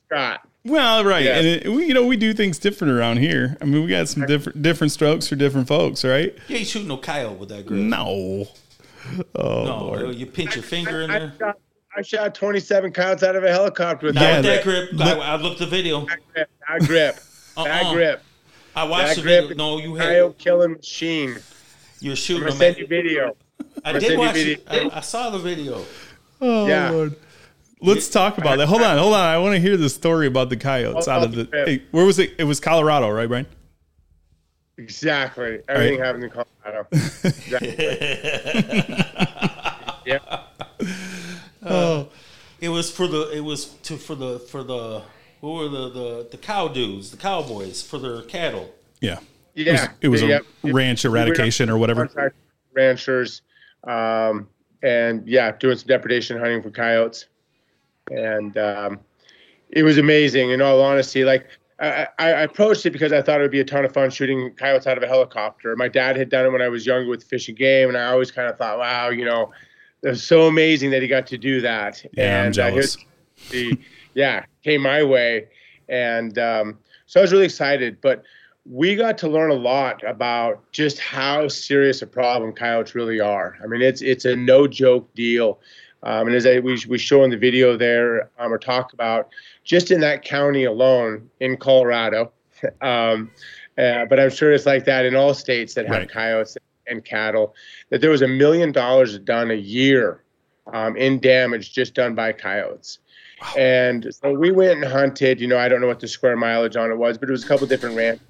Scott. 0.08 0.48
Well, 0.64 1.04
right, 1.04 1.24
Yeah. 1.26 1.38
and 1.38 1.48
it, 1.48 1.68
we, 1.68 1.86
you 1.88 1.94
know, 1.94 2.06
we 2.06 2.18
do 2.18 2.34
things 2.34 2.60
different 2.60 2.94
around 2.94 3.18
here. 3.18 3.58
I 3.62 3.66
mean, 3.66 3.84
we 3.84 3.90
got 3.90 4.08
some 4.08 4.26
different 4.28 4.62
different 4.62 4.92
strokes 4.92 5.28
for 5.28 5.36
different 5.36 5.68
folks, 5.68 6.04
right? 6.06 6.36
You 6.48 6.58
ain't 6.58 6.68
shooting 6.68 6.88
no 6.88 6.98
coyote 6.98 7.38
with 7.38 7.50
that 7.50 7.66
grip. 7.66 7.80
No. 7.80 8.48
Oh, 9.36 9.64
no, 9.66 9.84
Lord. 9.86 10.02
Uh, 10.04 10.10
you 10.10 10.28
pinch 10.28 10.56
your 10.56 10.64
finger 10.64 11.02
in 11.02 11.10
I, 11.10 11.20
there. 11.20 11.34
shot, 11.40 11.58
I 11.98 12.02
shot 12.04 12.36
27 12.36 12.94
counts 12.94 13.24
out 13.24 13.36
of 13.36 13.44
a 13.44 13.50
helicopter 13.50 14.08
with 14.08 14.16
Yeah, 14.16 14.38
with 14.38 14.46
that 14.46 14.64
that 14.64 14.66
that- 14.66 14.98
grip. 14.98 15.02
I, 15.02 15.34
I 15.34 15.36
looked 15.38 15.58
the 15.60 15.66
video. 15.66 16.02
grip. 16.06 16.20
That 16.36 16.48
grip. 16.88 17.16
That 17.16 17.58
Uh-uh. 17.58 17.94
grip. 17.94 18.24
I 18.76 18.84
watched 18.84 19.08
That 19.08 19.16
the 19.16 19.22
grip. 19.24 19.42
video. 19.50 19.58
No, 19.58 19.78
you 19.80 19.96
had 19.96 20.10
Coyote 20.10 20.36
killing 20.38 20.74
machine. 20.74 21.36
you're 22.00 22.12
I'm 22.12 22.16
shooting 22.16 22.48
gonna 22.48 22.60
them. 22.60 22.76
you 22.78 22.86
video. 22.88 23.36
I 23.84 23.90
I'm 23.90 23.94
did 23.96 24.02
send 24.04 24.14
you 24.14 24.20
watch 24.20 24.36
it. 24.36 24.70
video. 24.70 24.90
I, 24.92 24.98
I 24.98 25.02
saw 25.02 25.30
the 25.32 25.40
video. 25.40 25.84
Oh, 26.40 26.68
Yeah. 26.68 26.92
Lord. 26.92 27.16
Let's 27.82 28.10
talk 28.10 28.38
about 28.38 28.58
that. 28.60 28.68
Hold 28.68 28.84
on, 28.84 28.98
hold 28.98 29.14
on. 29.14 29.20
I 29.20 29.38
want 29.40 29.56
to 29.56 29.60
hear 29.60 29.76
the 29.78 29.90
story 29.90 30.28
about 30.28 30.50
the 30.50 30.58
coyotes 30.58 31.08
Oh, 31.08 31.12
out 31.12 31.24
of 31.24 31.34
the. 31.34 31.50
Hey, 31.52 31.84
where 31.92 32.06
was 32.06 32.20
it? 32.20 32.34
It 32.38 32.44
was 32.44 32.60
Colorado, 32.60 33.10
right, 33.10 33.28
Brian? 33.28 33.48
Exactly. 34.78 35.60
Everything 35.68 36.00
happened 36.00 36.24
in 36.26 36.30
Colorado. 36.30 36.88
Exactly. 36.92 37.76
yeah. 40.06 40.20
Oh, 41.64 42.10
It 42.60 42.70
was 42.70 42.92
for 42.92 43.08
the. 43.08 43.30
It 43.36 43.42
was 43.42 43.66
to 43.84 43.98
for 43.98 44.16
the 44.16 44.40
for 44.40 44.64
the. 44.64 45.02
What 45.42 45.52
were 45.54 45.70
the 45.70 45.90
the 45.90 46.28
the 46.32 46.38
cow 46.38 46.68
dudes, 46.68 47.12
the 47.12 47.18
cowboys 47.18 47.82
for 47.82 47.98
their 47.98 48.22
cattle. 48.24 48.74
Yeah. 49.02 49.20
Yeah, 49.54 49.90
It 50.02 50.08
was, 50.08 50.22
it 50.22 50.28
was 50.28 50.30
Yep. 50.30 50.42
a 50.64 50.72
ranch 50.72 51.04
eradication 51.04 51.70
or 51.70 51.78
whatever. 51.78 52.32
Ranchers, 52.74 53.42
um, 53.86 54.48
and 54.82 55.28
yeah, 55.28 55.52
doing 55.52 55.76
some 55.78 55.88
depredation 55.88 56.40
hunting 56.40 56.64
for 56.64 56.72
coyotes, 56.72 57.26
and 58.12 58.58
um, 58.58 59.00
it 59.70 59.84
was 59.84 59.98
amazing. 59.98 60.52
In 60.52 60.62
all 60.62 60.82
honesty, 60.82 61.24
like 61.24 61.48
I, 61.80 62.08
I 62.20 62.30
approached 62.42 62.86
it 62.86 62.92
because 62.92 63.12
I 63.12 63.22
thought 63.22 63.40
it 63.40 63.44
would 63.44 63.52
be 63.52 63.60
a 63.60 63.66
ton 63.66 63.86
of 63.86 63.94
fun 63.94 64.10
shooting 64.10 64.54
coyotes 64.56 64.86
out 64.86 64.98
of 64.98 65.04
a 65.04 65.08
helicopter. 65.08 65.76
My 65.76 65.88
dad 65.88 66.16
had 66.16 66.30
done 66.30 66.46
it 66.46 66.52
when 66.52 66.62
I 66.62 66.70
was 66.70 66.86
younger 66.86 67.10
with 67.10 67.24
Fish 67.24 67.48
and 67.48 67.58
Game, 67.58 67.90
and 67.90 67.98
I 67.98 68.06
always 68.06 68.32
kind 68.32 68.48
of 68.48 68.58
thought, 68.58 68.78
wow, 68.78 69.10
you 69.10 69.26
know, 69.26 69.52
it 70.04 70.10
was 70.10 70.24
so 70.24 70.48
amazing 70.48 70.92
that 70.92 71.02
he 71.02 71.08
got 71.08 71.28
to 71.28 71.38
do 71.38 71.62
that. 71.62 72.04
Yeah, 72.14 72.42
I'm 72.42 72.46
and 72.48 72.60
uh, 72.60 72.70
jealous. 72.72 72.98
the 73.50 73.80
yeah 74.14 74.46
came 74.64 74.82
my 74.82 75.04
way 75.04 75.48
and 75.90 76.38
um, 76.38 76.78
so 77.06 77.20
i 77.20 77.22
was 77.22 77.32
really 77.32 77.46
excited 77.46 78.00
but 78.02 78.24
we 78.66 78.96
got 78.96 79.18
to 79.18 79.28
learn 79.28 79.50
a 79.50 79.56
lot 79.56 80.04
about 80.08 80.62
just 80.72 81.00
how 81.00 81.48
serious 81.48 82.02
a 82.02 82.08
problem 82.08 82.54
coyotes 82.54 82.94
really 82.94 83.20
are 83.20 83.58
i 83.64 83.68
mean 83.68 83.82
it's 83.82 84.02
it's 84.02 84.26
a 84.26 84.36
no 84.36 84.68
joke 84.68 85.14
deal 85.16 85.60
um, 86.04 86.28
and 86.28 86.36
as 86.36 86.46
I, 86.46 86.60
we, 86.60 86.78
we 86.88 86.98
show 86.98 87.24
in 87.24 87.30
the 87.30 87.38
video 87.38 87.78
there 87.78 88.30
um, 88.40 88.52
or 88.54 88.58
talk 88.58 88.94
about 88.94 89.30
just 89.64 89.92
in 89.92 90.00
that 90.02 90.24
county 90.24 90.64
alone 90.66 91.30
in 91.40 91.58
colorado 91.58 92.32
um, 92.82 93.32
uh, 93.78 94.06
but 94.06 94.20
i'm 94.20 94.30
sure 94.30 94.52
it's 94.52 94.66
like 94.66 94.86
that 94.86 95.06
in 95.06 95.16
all 95.16 95.34
states 95.34 95.74
that 95.76 95.86
have 95.86 95.94
Right. 96.02 96.12
coyotes 96.12 96.58
and 96.88 97.06
cattle 97.06 97.56
that 97.90 98.02
there 98.02 98.10
was 98.10 98.22
a 98.22 98.28
million 98.28 98.72
dollars 98.72 99.18
done 99.20 99.52
a 99.52 99.56
year 99.56 100.24
um, 100.74 100.96
in 100.96 101.20
damage 101.20 101.74
just 101.74 101.94
done 101.94 102.16
by 102.16 102.32
coyotes. 102.32 103.00
And 103.58 104.08
so 104.14 104.34
we 104.34 104.52
went 104.52 104.84
and 104.84 104.86
hunted. 104.86 105.42
You 105.42 105.48
know, 105.48 105.58
I 105.58 105.68
don't 105.68 105.82
know 105.82 105.88
what 105.88 106.00
the 106.00 106.08
square 106.08 106.38
mileage 106.38 106.76
on 106.76 106.92
it 106.92 106.98
was, 106.98 107.18
but 107.18 107.28
it 107.28 107.32
was 107.32 107.44
a 107.44 107.48
couple 107.48 107.68
different 107.68 107.96
ranches. 107.96 108.26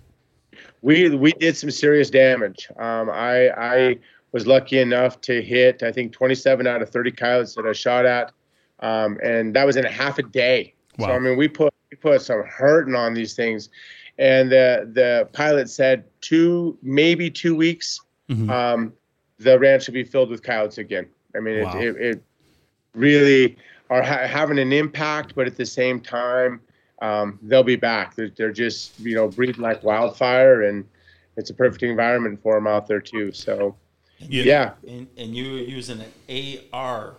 We 0.82 1.10
we 1.16 1.32
did 1.34 1.56
some 1.56 1.70
serious 1.70 2.10
damage. 2.10 2.68
Um, 2.78 3.10
I 3.10 3.50
I 3.50 4.00
was 4.32 4.48
lucky 4.48 4.80
enough 4.80 5.20
to 5.22 5.42
hit 5.42 5.84
I 5.84 5.92
think 5.92 6.14
27 6.14 6.66
out 6.68 6.82
of 6.82 6.90
30 6.90 7.12
coyotes 7.12 7.56
that 7.56 7.66
I 7.66 7.74
shot 7.74 8.06
at, 8.06 8.32
um, 8.80 9.18
and 9.24 9.54
that 9.56 9.66
was 9.66 9.78
in 9.78 9.86
a 9.86 9.92
half 9.92 10.18
a 10.20 10.24
day. 10.24 10.74
So 11.00 11.06
I 11.16 11.20
mean, 11.20 11.38
we 11.38 11.48
put 11.48 11.74
we 11.90 11.98
put 11.98 12.22
some 12.22 12.44
hurting 12.44 12.96
on 12.96 13.14
these 13.14 13.34
things, 13.36 13.70
and 14.18 14.52
the 14.52 14.90
the 14.94 15.30
pilot 15.34 15.70
said 15.70 16.04
two 16.22 16.78
maybe 16.82 17.30
two 17.30 17.56
weeks, 17.56 18.00
Mhm. 18.30 18.50
um, 18.50 18.94
the 19.40 19.58
ranch 19.58 19.88
will 19.88 19.94
be 19.96 20.04
filled 20.04 20.30
with 20.30 20.44
coyotes 20.44 20.78
again. 20.78 21.08
I 21.36 21.40
mean, 21.40 21.64
Wow. 21.64 21.80
it, 21.80 21.96
it, 21.96 21.96
it 21.98 22.24
really 22.94 23.58
are 23.90 24.02
ha- 24.04 24.28
having 24.28 24.60
an 24.60 24.72
impact, 24.72 25.34
but 25.36 25.48
at 25.48 25.58
the 25.58 25.66
same 25.66 26.00
time, 26.00 26.62
um, 27.02 27.40
they'll 27.42 27.64
be 27.64 27.76
back. 27.76 28.16
They're, 28.16 28.30
they're 28.30 28.52
just 28.52 29.00
you 29.00 29.16
know 29.16 29.28
breeding 29.28 29.62
like 29.62 29.84
wildfire, 29.84 30.64
and 30.64 30.86
it's 31.38 31.50
a 31.50 31.54
perfect 31.54 31.84
environment 31.84 32.42
for 32.44 32.56
them 32.56 32.68
out 32.68 32.88
there 32.88 33.02
too. 33.02 33.32
So 33.32 33.76
Yeah. 34.30 34.44
yeah, 34.44 34.72
And 34.96 35.08
and 35.18 35.36
you 35.36 35.52
were 35.54 35.58
using 35.60 36.00
an 36.02 36.64
AR. 36.74 37.16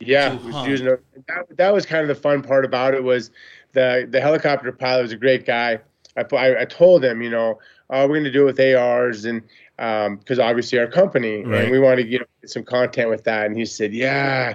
yeah, 0.00 0.34
was 0.34 0.66
using 0.66 0.88
a, 0.88 0.96
that, 1.28 1.56
that 1.56 1.72
was 1.72 1.86
kind 1.86 2.02
of 2.02 2.08
the 2.08 2.20
fun 2.20 2.42
part 2.42 2.64
about 2.64 2.94
it 2.94 3.02
was 3.02 3.30
the 3.72 4.06
the 4.10 4.20
helicopter 4.20 4.70
pilot 4.72 5.02
was 5.02 5.12
a 5.12 5.16
great 5.16 5.46
guy. 5.46 5.78
I 6.16 6.24
I, 6.36 6.62
I 6.62 6.64
told 6.64 7.04
him, 7.04 7.22
you 7.22 7.30
know, 7.30 7.58
uh, 7.90 8.06
we're 8.08 8.14
going 8.16 8.24
to 8.24 8.30
do 8.30 8.42
it 8.48 8.56
with 8.56 8.60
ARs 8.60 9.24
and 9.24 9.42
because 9.76 10.38
obviously 10.38 10.78
our 10.78 10.86
company 10.86 11.42
Right. 11.44 11.62
and 11.62 11.70
we 11.72 11.78
want 11.80 11.98
to 12.00 12.06
you 12.06 12.20
know 12.20 12.24
get 12.40 12.50
some 12.50 12.64
content 12.64 13.10
with 13.10 13.24
that. 13.24 13.46
And 13.46 13.56
he 13.56 13.64
said, 13.66 13.92
yeah, 13.92 14.54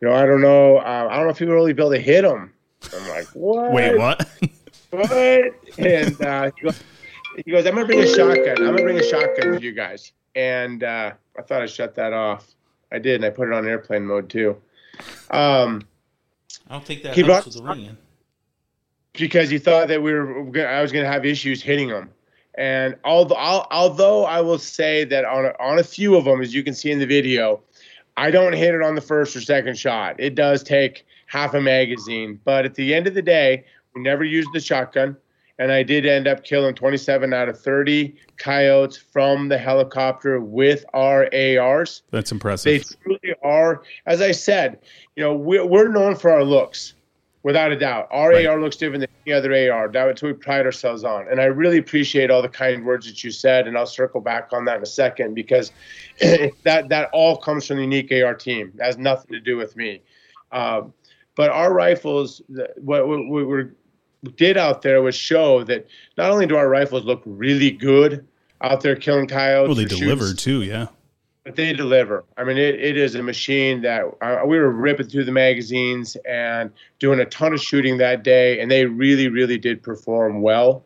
you 0.00 0.08
know, 0.08 0.14
I 0.14 0.26
don't 0.26 0.40
know, 0.42 0.78
uh, 0.78 1.08
I 1.10 1.16
don't 1.16 1.24
know 1.24 1.30
if 1.30 1.40
you 1.40 1.46
will 1.46 1.54
really 1.54 1.72
be 1.72 1.82
able 1.82 1.92
to 1.92 1.98
hit 2.00 2.22
them. 2.22 2.52
I'm 2.94 3.08
like, 3.08 3.26
what? 3.34 3.72
Wait, 3.72 3.98
what? 3.98 4.28
what? 4.90 5.54
And 5.78 6.20
uh, 6.22 6.50
he, 6.56 6.62
goes, 6.62 6.82
he 7.44 7.50
goes, 7.50 7.66
I'm 7.66 7.74
gonna 7.74 7.86
bring 7.86 8.00
a 8.00 8.06
shotgun. 8.06 8.56
I'm 8.58 8.64
gonna 8.72 8.82
bring 8.82 8.98
a 8.98 9.02
shotgun 9.02 9.54
for 9.56 9.60
you 9.60 9.72
guys. 9.72 10.12
And 10.34 10.82
uh, 10.84 11.12
I 11.38 11.42
thought 11.42 11.62
I 11.62 11.66
shut 11.66 11.94
that 11.96 12.12
off. 12.12 12.46
I 12.92 12.98
did, 12.98 13.16
and 13.16 13.24
I 13.24 13.30
put 13.30 13.48
it 13.48 13.54
on 13.54 13.66
airplane 13.66 14.04
mode 14.06 14.28
too. 14.28 14.56
Um, 15.30 15.86
I 16.68 16.74
don't 16.74 16.84
think 16.84 17.02
that 17.02 17.14
He 17.14 17.22
helps 17.22 17.26
brought- 17.26 17.44
with 17.46 17.54
the 17.54 17.62
ringing. 17.62 17.96
because 19.14 19.50
he 19.50 19.58
thought 19.58 19.88
that 19.88 20.02
we 20.02 20.12
were 20.12 20.44
gonna- 20.44 20.66
I 20.68 20.82
was 20.82 20.92
going 20.92 21.04
to 21.04 21.10
have 21.10 21.24
issues 21.26 21.62
hitting 21.62 21.88
them. 21.88 22.10
And 22.56 22.96
although 23.04 23.36
although 23.70 24.24
I 24.24 24.40
will 24.40 24.58
say 24.58 25.04
that 25.04 25.24
on 25.24 25.46
a, 25.46 25.54
on 25.60 25.78
a 25.78 25.84
few 25.84 26.16
of 26.16 26.24
them, 26.24 26.40
as 26.42 26.52
you 26.54 26.62
can 26.64 26.74
see 26.74 26.90
in 26.90 26.98
the 26.98 27.06
video, 27.06 27.62
I 28.16 28.30
don't 28.30 28.52
hit 28.52 28.74
it 28.74 28.82
on 28.82 28.94
the 28.96 29.00
first 29.00 29.34
or 29.36 29.40
second 29.40 29.78
shot. 29.78 30.16
It 30.18 30.34
does 30.34 30.62
take 30.62 31.06
half 31.26 31.54
a 31.54 31.60
magazine, 31.60 32.40
but 32.44 32.64
at 32.64 32.74
the 32.74 32.92
end 32.92 33.06
of 33.06 33.14
the 33.14 33.22
day, 33.22 33.64
we 33.94 34.02
never 34.02 34.24
used 34.24 34.48
the 34.52 34.60
shotgun, 34.60 35.16
and 35.60 35.70
I 35.70 35.82
did 35.82 36.06
end 36.06 36.26
up 36.26 36.42
killing 36.42 36.74
27 36.74 37.34
out 37.34 37.50
of 37.50 37.60
30 37.60 38.16
coyotes 38.38 38.96
from 38.96 39.48
the 39.48 39.58
helicopter 39.58 40.40
with 40.40 40.86
our 40.94 41.28
ARs. 41.34 42.02
That's 42.10 42.32
impressive. 42.32 42.64
They 42.64 42.96
truly 43.04 43.34
are. 43.44 43.82
As 44.06 44.22
I 44.22 44.32
said, 44.32 44.80
you 45.16 45.22
know, 45.22 45.34
we're, 45.34 45.66
we're 45.66 45.88
known 45.88 46.16
for 46.16 46.30
our 46.30 46.42
looks, 46.44 46.94
without 47.42 47.72
a 47.72 47.76
doubt. 47.78 48.08
Our 48.10 48.30
Right. 48.30 48.46
AR 48.46 48.58
looks 48.58 48.76
different 48.76 49.00
than 49.00 49.10
any 49.26 49.34
other 49.34 49.52
AR. 49.70 49.88
That's 49.88 50.22
what 50.22 50.28
we 50.28 50.32
pride 50.32 50.64
ourselves 50.64 51.04
on. 51.04 51.28
And 51.30 51.42
I 51.42 51.44
really 51.44 51.76
appreciate 51.76 52.30
all 52.30 52.40
the 52.40 52.48
kind 52.48 52.84
words 52.86 53.06
that 53.06 53.22
you 53.22 53.30
said, 53.30 53.68
and 53.68 53.76
I'll 53.76 53.86
circle 53.86 54.22
back 54.22 54.54
on 54.54 54.64
that 54.64 54.78
in 54.78 54.82
a 54.82 54.86
second 54.86 55.34
because 55.34 55.72
that 56.20 56.88
that 56.88 57.10
all 57.12 57.36
comes 57.36 57.66
from 57.66 57.76
the 57.76 57.82
unique 57.82 58.10
AR 58.12 58.34
team. 58.34 58.72
That 58.76 58.86
has 58.86 58.98
nothing 58.98 59.32
to 59.32 59.40
do 59.40 59.58
with 59.58 59.76
me. 59.76 60.00
Um, 60.52 60.94
but 61.36 61.50
our 61.50 61.72
rifles, 61.72 62.40
what 62.76 63.06
what 63.06 63.28
we 63.28 63.44
were 63.44 63.74
did 64.36 64.56
out 64.56 64.82
there 64.82 65.02
was 65.02 65.14
show 65.14 65.64
that 65.64 65.86
not 66.16 66.30
only 66.30 66.46
do 66.46 66.56
our 66.56 66.68
rifles 66.68 67.04
look 67.04 67.22
really 67.24 67.70
good 67.70 68.26
out 68.60 68.82
there 68.82 68.96
killing 68.96 69.26
coyotes, 69.26 69.68
Well, 69.68 69.74
they 69.76 69.84
or 69.84 69.88
shooting 69.88 70.08
deliver 70.08 70.34
too. 70.34 70.62
Yeah. 70.62 70.88
but 71.44 71.56
they 71.56 71.72
deliver. 71.72 72.24
I 72.36 72.44
mean, 72.44 72.58
it, 72.58 72.74
it 72.74 72.96
is 72.98 73.14
a 73.14 73.22
machine 73.22 73.80
that 73.82 74.02
uh, 74.20 74.42
we 74.46 74.58
were 74.58 74.70
ripping 74.70 75.08
through 75.08 75.24
the 75.24 75.32
magazines 75.32 76.16
and 76.28 76.70
doing 76.98 77.20
a 77.20 77.24
ton 77.24 77.54
of 77.54 77.60
shooting 77.62 77.96
that 77.98 78.22
day, 78.22 78.60
and 78.60 78.70
they 78.70 78.84
really, 78.84 79.28
really 79.28 79.56
did 79.56 79.82
perform 79.82 80.42
well. 80.42 80.84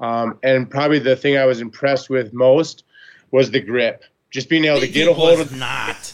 Um, 0.00 0.38
and 0.42 0.68
probably 0.70 0.98
the 0.98 1.16
thing 1.16 1.38
I 1.38 1.46
was 1.46 1.60
impressed 1.60 2.10
with 2.10 2.34
most 2.34 2.84
was 3.30 3.50
the 3.50 3.60
grip. 3.60 4.04
Just 4.30 4.48
being 4.50 4.64
able 4.66 4.80
to 4.80 4.88
get 4.88 5.06
it 5.06 5.10
a 5.10 5.14
hold 5.14 5.40
of. 5.40 5.56
not. 5.56 6.12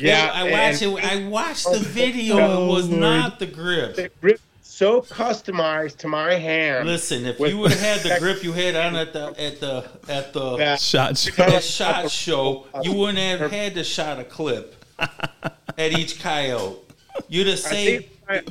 Yeah, 0.00 0.30
I 0.34 0.50
watched 0.50 0.82
and 0.82 0.98
it. 0.98 1.04
I 1.04 1.28
watched 1.28 1.70
the 1.70 1.78
video. 1.78 2.38
Oh, 2.38 2.64
it 2.64 2.74
was 2.74 2.88
Lord. 2.88 3.00
not 3.00 3.38
the 3.38 3.46
grip. 3.46 3.94
The 3.94 4.10
grip 4.20 4.40
so 4.64 5.02
customized 5.02 5.96
to 5.98 6.08
my 6.08 6.34
hand. 6.34 6.86
Listen, 6.88 7.26
if 7.26 7.38
you 7.40 7.58
would 7.58 7.72
have 7.72 7.80
had 7.80 8.00
the 8.00 8.18
grip 8.20 8.42
you 8.42 8.52
had 8.52 8.74
on 8.76 8.96
at 8.96 9.12
the 9.12 9.26
at 9.38 9.60
the 9.60 9.88
at 10.08 10.32
the 10.32 10.56
that 10.56 10.80
Shot. 10.80 11.10
at 11.38 11.62
shot 11.64 12.10
show, 12.10 12.66
you 12.82 12.92
wouldn't 12.92 13.18
have 13.18 13.50
had 13.50 13.74
to 13.74 13.84
shot 13.84 14.18
a 14.18 14.24
clip 14.24 14.82
at 14.98 15.92
each 15.98 16.20
coyote. 16.20 16.78
You'd 17.28 17.46
have 17.48 17.56
I 17.58 17.60
saved. 17.60 18.04
think, 18.28 18.46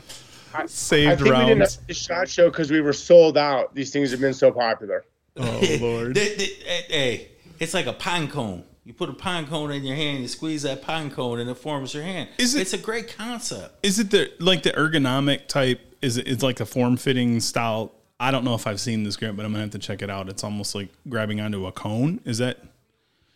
I, 0.53 0.62
I 0.64 0.66
Saved 0.68 1.22
think 1.22 1.34
we 1.34 1.39
didn't 1.45 1.59
rounds. 1.59 1.76
have 1.78 1.88
the 1.88 1.93
shot 1.93 2.30
show 2.30 2.49
because 2.49 2.70
we 2.70 2.82
were 2.82 2.93
sold 2.93 3.38
out. 3.38 3.74
These 3.74 3.91
things 3.91 4.12
have 4.12 4.20
been 4.20 4.34
so 4.34 4.51
popular. 4.51 5.05
Oh 5.38 5.78
Lord. 5.80 6.14
They- 6.16 6.36
they- 6.36 6.57
eh, 6.66 6.82
Hey, 6.89 7.28
it's 7.59 7.74
like 7.74 7.86
a 7.88 7.93
pine 7.93 8.28
cone. 8.28 8.64
You 8.84 8.93
put 8.93 9.09
a 9.09 9.14
pine 9.14 9.45
cone 9.47 9.72
in 9.72 9.84
your 9.84 9.95
hand, 9.95 10.20
you 10.22 10.28
squeeze 10.28 10.64
that 10.64 10.82
pine 10.82 11.09
cone, 11.12 11.39
and 11.39 11.49
it 11.49 11.53
forms 11.55 11.93
your 11.93 12.03
hand. 12.03 12.30
Is 12.38 12.53
it- 12.55 12.62
it's 12.62 12.74
a 12.74 12.78
great 12.78 13.16
concept. 13.16 13.84
Is 13.86 13.97
it 13.99 14.12
the 14.12 14.32
like 14.39 14.64
the 14.64 14.72
ergonomic 14.72 15.47
type? 15.47 15.80
Is 16.02 16.18
it's 16.18 16.43
like 16.43 16.60
a 16.60 16.66
form 16.66 16.97
fitting 16.97 17.39
style? 17.39 17.91
I 18.20 18.32
don't 18.32 18.43
know 18.43 18.54
if 18.56 18.68
I've 18.68 18.80
seen 18.80 19.04
this 19.04 19.18
grip, 19.18 19.36
but 19.36 19.45
I'm 19.45 19.52
gonna 19.52 19.64
have 19.64 19.72
to 19.72 19.80
check 19.80 20.02
it 20.02 20.10
out. 20.10 20.30
It's 20.30 20.43
almost 20.43 20.76
like 20.76 20.89
grabbing 21.10 21.39
onto 21.41 21.66
a 21.66 21.72
cone. 21.72 22.20
Is 22.26 22.38
that 22.39 22.60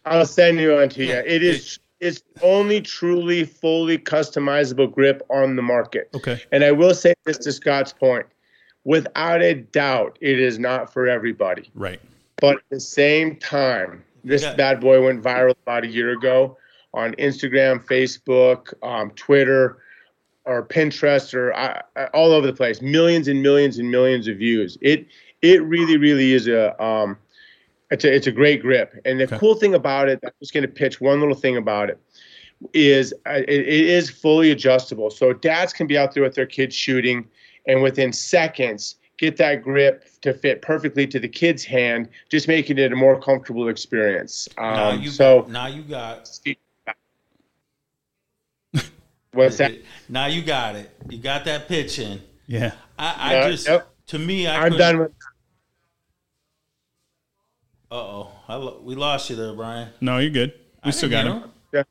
I'll 0.05 0.25
send 0.25 0.59
you 0.59 0.73
one 0.73 0.89
to 0.89 1.03
you. 1.05 1.13
It 1.13 1.43
is 1.43 1.79
it's 1.99 2.21
only 2.41 2.81
truly 2.81 3.45
fully 3.45 3.97
customizable 3.97 4.91
grip 4.91 5.21
on 5.29 5.55
the 5.55 5.61
market. 5.61 6.09
okay? 6.13 6.41
And 6.51 6.63
I 6.63 6.71
will 6.71 6.93
say 6.93 7.13
this 7.23 7.37
to 7.39 7.51
Scott's 7.51 7.93
point. 7.93 8.25
Without 8.83 9.41
a 9.41 9.55
doubt, 9.55 10.17
it 10.21 10.39
is 10.39 10.59
not 10.59 10.91
for 10.93 11.07
everybody. 11.07 11.71
Right. 11.73 11.99
But 12.41 12.57
at 12.57 12.63
the 12.69 12.79
same 12.79 13.37
time, 13.37 14.03
this 14.23 14.43
Yeah. 14.43 14.53
bad 14.55 14.81
boy 14.81 15.03
went 15.03 15.23
viral 15.23 15.55
about 15.63 15.85
a 15.85 15.87
year 15.87 16.11
ago 16.11 16.57
on 16.93 17.13
Instagram, 17.15 17.83
Facebook, 17.83 18.73
um, 18.83 19.09
Twitter, 19.11 19.77
or 20.45 20.65
Pinterest, 20.67 21.33
or 21.33 21.53
uh, 21.53 21.81
uh, 21.95 22.07
all 22.13 22.31
over 22.31 22.45
the 22.47 22.53
place. 22.53 22.81
Millions 22.81 23.27
and 23.27 23.41
millions 23.41 23.77
and 23.77 23.89
millions 23.89 24.27
of 24.27 24.37
views. 24.37 24.77
It 24.81 25.07
it 25.41 25.63
really, 25.63 25.97
really 25.97 26.33
is 26.33 26.47
a 26.47 26.81
um, 26.83 27.17
it's 27.91 28.03
a 28.03 28.13
it's 28.13 28.27
a 28.27 28.31
great 28.31 28.61
grip. 28.61 28.93
And 29.05 29.19
the 29.19 29.25
Okay. 29.25 29.37
cool 29.37 29.55
thing 29.55 29.73
about 29.73 30.09
it, 30.09 30.19
I'm 30.23 30.31
just 30.39 30.53
going 30.53 30.63
to 30.63 30.67
pitch 30.67 31.01
one 31.01 31.19
little 31.19 31.35
thing 31.35 31.57
about 31.57 31.89
it, 31.89 31.99
is 32.73 33.13
uh, 33.27 33.41
it, 33.47 33.49
it 33.49 33.67
is 33.67 34.09
fully 34.09 34.51
adjustable. 34.51 35.09
So 35.09 35.33
dads 35.33 35.73
can 35.73 35.87
be 35.87 35.97
out 35.97 36.13
there 36.13 36.23
with 36.23 36.35
their 36.35 36.45
kids 36.45 36.75
shooting, 36.75 37.27
and 37.67 37.81
within 37.81 38.13
seconds 38.13 38.95
get 39.17 39.37
that 39.37 39.63
grip 39.63 40.03
to 40.21 40.33
fit 40.33 40.61
perfectly 40.61 41.07
to 41.07 41.19
the 41.19 41.27
kid's 41.29 41.63
hand, 41.63 42.09
just 42.29 42.47
making 42.49 42.77
it 42.77 42.91
a 42.91 42.95
more 42.95 43.19
comfortable 43.19 43.69
experience. 43.69 44.47
now 44.69 44.91
Um, 44.91 45.01
you 45.01 45.09
so 45.09 45.45
now 45.49 45.67
you 45.67 45.83
got 45.83 46.27
What's 49.35 49.57
that? 49.57 49.73
Now 50.09 50.25
you 50.27 50.41
got 50.41 50.75
it. 50.75 50.89
You 51.09 51.17
got 51.17 51.45
that 51.45 51.67
pitch 51.67 51.99
in. 51.99 52.21
Yeah. 52.47 52.71
I, 52.97 53.15
I 53.17 53.33
Yeah, 53.33 53.49
just 53.51 53.67
yep. 53.67 53.89
to 54.07 54.19
me, 54.19 54.47
I 54.47 54.55
I'm 54.57 54.63
couldn't- 54.63 54.77
done 54.79 54.99
with. 54.99 55.11
Uh 57.91 57.95
oh, 57.95 58.31
lo- 58.49 58.81
we 58.83 58.95
lost 58.95 59.29
you 59.29 59.35
there, 59.35 59.53
Brian. 59.53 59.89
No, 60.01 60.17
you're 60.17 60.31
good. 60.31 60.53
We 60.83 60.89
I 60.89 60.91
still 60.91 61.09
got 61.09 61.25
hear 61.25 61.33
him. 61.33 61.51
Yeah. 61.73 61.83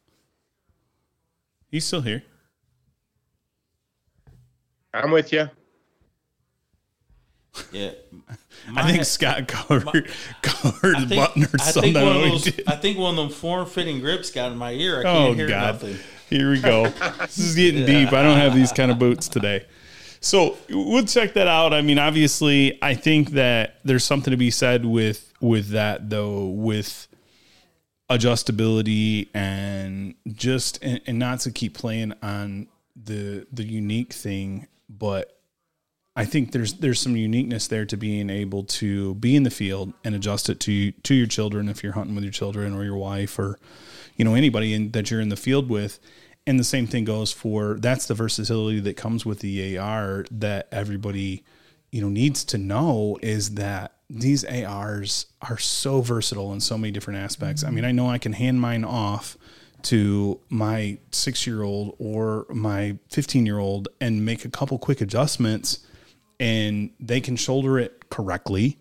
He's 1.71 1.85
still 1.85 2.01
here. 2.03 2.23
I'm 4.93 5.11
with 5.11 5.33
you. 5.33 5.49
Yeah, 7.71 7.91
I 8.77 8.91
think 8.91 9.05
Scott 9.05 9.47
covered 9.47 9.85
covered 10.43 10.97
I 10.97 11.05
think, 11.05 11.21
button 11.21 11.45
or 11.45 11.49
I 11.61 11.63
something. 11.63 11.93
think 11.95 12.05
one 12.05 12.17
of 12.17 12.23
know 12.23 12.31
what 12.33 12.41
he 12.45 12.51
those. 12.51 12.61
I 12.67 12.77
think 12.77 12.99
one 12.99 13.11
of 13.11 13.17
them 13.17 13.29
form-fitting 13.31 14.01
grips 14.01 14.31
got 14.33 14.51
in 14.51 14.59
my 14.59 14.73
ear. 14.73 15.01
I 15.01 15.03
can't 15.05 15.17
Oh 15.31 15.33
hear 15.35 15.47
God! 15.49 15.75
nothing. 15.75 15.97
Here 16.35 16.51
we 16.51 16.61
go. 16.61 16.89
This 16.89 17.39
is 17.39 17.55
getting 17.55 17.87
deep. 17.87 18.13
I 18.13 18.21
don't 18.21 18.39
have 18.39 18.57
these 18.57 18.73
kind 18.73 18.91
of 18.91 18.99
boots 18.99 19.29
today. 19.29 19.67
So 20.19 20.57
we'll 20.69 21.05
check 21.05 21.35
that 21.35 21.47
out. 21.47 21.73
I 21.73 21.81
mean, 21.81 21.97
obviously, 21.97 22.77
I 22.83 22.95
think 22.95 23.31
that 23.31 23.77
there's 23.85 24.03
something 24.03 24.33
to 24.33 24.37
be 24.37 24.51
said 24.51 24.85
with 24.85 25.33
with 25.41 25.69
that 25.69 26.11
though, 26.11 26.47
with 26.47 27.07
adjustability 28.11 29.29
and 29.33 30.17
just 30.27 30.83
and, 30.83 31.01
and 31.07 31.21
not 31.21 31.39
to 31.41 31.53
keep 31.53 31.79
playing 31.79 32.15
on 32.21 32.67
the 32.97 33.47
the 33.53 33.63
unique 33.63 34.13
thing, 34.13 34.67
but 34.89 35.39
I 36.17 36.25
think 36.25 36.51
there's 36.51 36.75
there's 36.75 36.99
some 36.99 37.17
uniqueness 37.17 37.69
there 37.69 37.87
to 37.87 37.97
being 37.97 38.29
able 38.29 38.65
to 38.65 39.15
be 39.15 39.37
in 39.37 39.45
the 39.45 39.51
field 39.51 39.93
and 40.03 40.17
adjust 40.17 40.49
it 40.49 40.59
to 40.61 40.91
to 40.91 41.15
your 41.15 41.29
children 41.29 41.69
if 41.69 41.85
you're 41.85 41.93
hunting 41.93 42.17
with 42.17 42.25
your 42.25 42.33
children 42.33 42.75
or 42.75 42.83
your 42.83 42.97
wife 42.97 43.39
or 43.39 43.57
you 44.17 44.25
know 44.25 44.35
anybody 44.35 44.75
in, 44.75 44.91
that 44.91 45.13
you're 45.13 45.21
in 45.21 45.29
the 45.29 45.37
field 45.37 45.71
with. 45.71 46.01
And 46.47 46.59
the 46.59 46.65
same 46.65 46.87
thing 46.87 47.05
goes 47.05 47.33
for 47.33 47.79
that's 47.81 48.07
the 48.07 48.15
versatility 48.15 48.81
that 48.81 48.97
comes 48.97 49.25
with 49.25 49.41
the 49.41 49.79
AR 49.79 50.27
that 50.31 50.69
everybody 50.71 51.43
you 51.91 52.01
know 52.01 52.09
needs 52.09 52.45
to 52.45 52.59
know 52.59 53.19
is 53.23 53.55
that 53.55 53.93
these 54.11 54.45
ARs 54.45 55.27
are 55.43 55.59
so 55.59 56.01
versatile 56.01 56.53
in 56.53 56.61
so 56.61 56.77
many 56.77 56.91
different 56.91 57.21
aspects. 57.21 57.65
I 57.65 57.71
mean, 57.71 57.85
I 57.85 57.93
know 57.93 58.09
I 58.11 58.19
can 58.19 58.35
hand 58.35 58.61
mine 58.61 58.85
off 58.85 59.39
to 59.85 60.41
my 60.49 60.99
six 61.13 61.47
year 61.47 61.63
old 61.63 61.97
or 61.99 62.47
my 62.51 62.99
15 63.11 63.47
year 63.47 63.59
old 63.59 63.89
and 64.01 64.25
make 64.25 64.45
a 64.45 64.51
couple 64.51 64.79
quick 64.79 65.01
adjustments 65.01 65.87
and 66.41 66.91
they 66.99 67.21
can 67.21 67.37
shoulder 67.37 67.79
it 67.79 68.09
correctly 68.11 68.79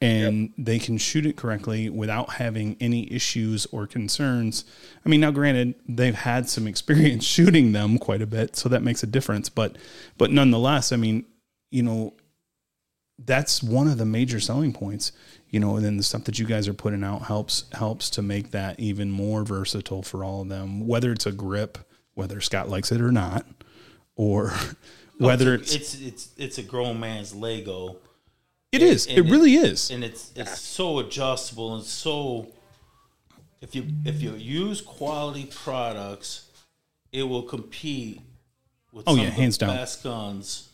and 0.00 0.52
they 0.58 0.78
can 0.78 0.98
shoot 0.98 1.24
it 1.24 1.36
correctly 1.36 1.88
without 1.88 2.34
having 2.34 2.76
any 2.80 3.10
issues 3.12 3.66
or 3.66 3.86
concerns. 3.86 4.64
I 5.04 5.08
mean, 5.08 5.20
now 5.20 5.30
granted, 5.30 5.76
they've 5.88 6.14
had 6.14 6.48
some 6.48 6.66
experience 6.66 7.24
shooting 7.36 7.72
them 7.72 7.98
quite 7.98 8.22
a 8.22 8.26
bit, 8.26 8.56
so 8.56 8.68
that 8.68 8.82
makes 8.82 9.02
a 9.02 9.06
difference, 9.06 9.48
but 9.48 9.76
but 10.18 10.30
nonetheless, 10.30 10.92
I 10.92 10.96
mean, 10.96 11.24
you 11.70 11.82
know, 11.82 12.14
that's 13.18 13.62
one 13.62 13.88
of 13.88 13.98
the 13.98 14.04
major 14.04 14.40
selling 14.40 14.72
points, 14.72 15.12
you 15.48 15.60
know, 15.60 15.76
and 15.76 15.84
then 15.84 15.96
the 15.96 16.02
stuff 16.02 16.24
that 16.24 16.38
you 16.38 16.46
guys 16.46 16.66
are 16.66 16.74
putting 16.74 17.04
out 17.04 17.22
helps 17.22 17.64
helps 17.72 18.10
to 18.10 18.22
make 18.22 18.50
that 18.50 18.78
even 18.80 19.10
more 19.10 19.44
versatile 19.44 20.02
for 20.02 20.24
all 20.24 20.42
of 20.42 20.48
them, 20.48 20.86
whether 20.86 21.12
it's 21.12 21.26
a 21.26 21.32
grip, 21.32 21.78
whether 22.14 22.40
Scott 22.40 22.68
likes 22.68 22.90
it 22.90 23.00
or 23.00 23.12
not, 23.12 23.46
or 24.16 24.50
oh, 24.52 24.74
whether 25.18 25.54
it's 25.54 25.74
it's 25.74 26.00
it's 26.00 26.28
it's 26.36 26.58
a 26.58 26.62
grown 26.62 26.98
man's 26.98 27.34
Lego, 27.34 27.96
it 28.74 28.82
is. 28.82 29.06
and 29.06 29.18
It 29.18 29.30
really 29.30 29.54
is. 29.54 29.90
and 29.90 30.02
it's 30.04 30.32
it's 30.36 30.60
so 30.60 30.98
adjustable 30.98 31.74
and 31.74 31.84
so. 31.84 32.48
If 33.60 33.74
you 33.74 33.86
if 34.04 34.20
you 34.20 34.32
use 34.34 34.80
quality 34.82 35.46
products, 35.46 36.50
it 37.12 37.22
will 37.22 37.42
compete 37.42 38.20
with 38.92 39.04
Oh, 39.06 39.12
some 39.12 39.20
yeah, 39.22 39.28
of 39.28 39.34
the 39.34 39.40
hands 39.40 39.56
down. 39.58 39.74
best 39.74 40.02
guns, 40.02 40.68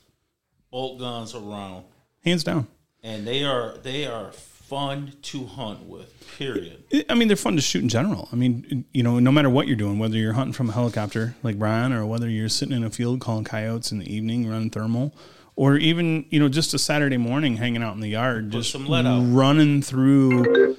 bolt 0.73 0.99
guns 0.99 1.35
around, 1.35 1.85
Hands 2.25 2.43
down. 2.43 2.67
and 3.05 3.27
they 3.27 3.45
are 3.45 3.77
they 3.83 4.07
are 4.07 4.33
fun 4.33 5.13
to 5.23 5.47
hunt 5.47 5.85
with. 5.87 6.13
Period. 6.37 6.83
I 7.09 7.15
mean, 7.15 7.29
they're 7.29 7.37
fun 7.37 7.55
to 7.57 7.63
shoot 7.63 7.83
in 7.83 7.89
general. 7.89 8.29
I 8.33 8.37
mean, 8.37 8.85
you 8.93 9.03
know, 9.03 9.19
no 9.21 9.31
matter 9.31 9.51
what 9.51 9.67
you're 9.67 9.77
doing, 9.77 9.99
whether 9.99 10.17
you're 10.17 10.33
hunting 10.33 10.53
from 10.55 10.71
a 10.71 10.73
helicopter 10.73 11.35
like 11.45 11.59
Brian, 11.59 11.93
or 11.93 12.07
whether 12.07 12.29
you're 12.29 12.49
sitting 12.49 12.75
in 12.77 12.83
a 12.83 12.91
field 12.91 13.21
calling 13.21 13.45
coyotes 13.45 13.93
in 13.93 13.99
the 14.01 14.13
evening, 14.13 14.49
running 14.49 14.71
thermal, 14.71 15.13
or 15.61 15.77
even 15.77 16.25
you 16.31 16.41
know 16.41 16.49
just 16.49 16.73
a 16.73 16.79
Saturday 16.79 17.19
morning 17.19 17.59
hanging 17.59 17.83
out 17.83 17.93
in 17.93 18.01
the 18.01 18.09
yard, 18.09 18.51
just 18.51 18.71
some 18.73 18.87
lead 18.87 19.05
out. 19.05 19.21
running 19.27 19.83
through 19.83 20.75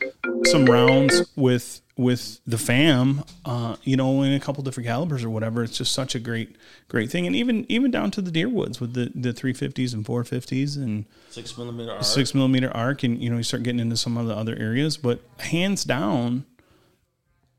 some 0.46 0.66
rounds 0.66 1.22
with 1.36 1.82
with 1.98 2.40
the 2.48 2.58
fam, 2.58 3.24
uh, 3.46 3.76
you 3.84 3.96
know, 3.96 4.24
in 4.24 4.34
a 4.34 4.40
couple 4.40 4.64
different 4.64 4.88
calibers 4.88 5.24
or 5.24 5.30
whatever. 5.30 5.62
It's 5.62 5.78
just 5.78 5.92
such 5.94 6.16
a 6.16 6.20
great 6.20 6.56
great 6.88 7.12
thing, 7.12 7.28
and 7.28 7.36
even 7.36 7.64
even 7.70 7.92
down 7.92 8.10
to 8.10 8.24
the 8.24 8.32
deer 8.32 8.50
woods 8.50 8.82
with 8.82 8.96
the 8.96 9.12
the 9.14 9.34
350s 9.34 9.94
and 9.94 10.04
450s 10.04 10.78
and 10.78 11.06
Six 11.30 11.56
millimeter 11.60 11.92
arc. 11.92 12.04
six 12.04 12.34
millimeter 12.34 12.72
arc, 12.76 13.04
and 13.04 13.22
you 13.22 13.30
know 13.30 13.38
you 13.38 13.44
start 13.44 13.62
getting 13.62 13.80
into 13.80 13.98
some 13.98 14.18
of 14.18 14.26
the 14.26 14.36
other 14.36 14.56
areas. 14.58 14.98
But 14.98 15.22
hands 15.38 15.84
down, 15.84 16.44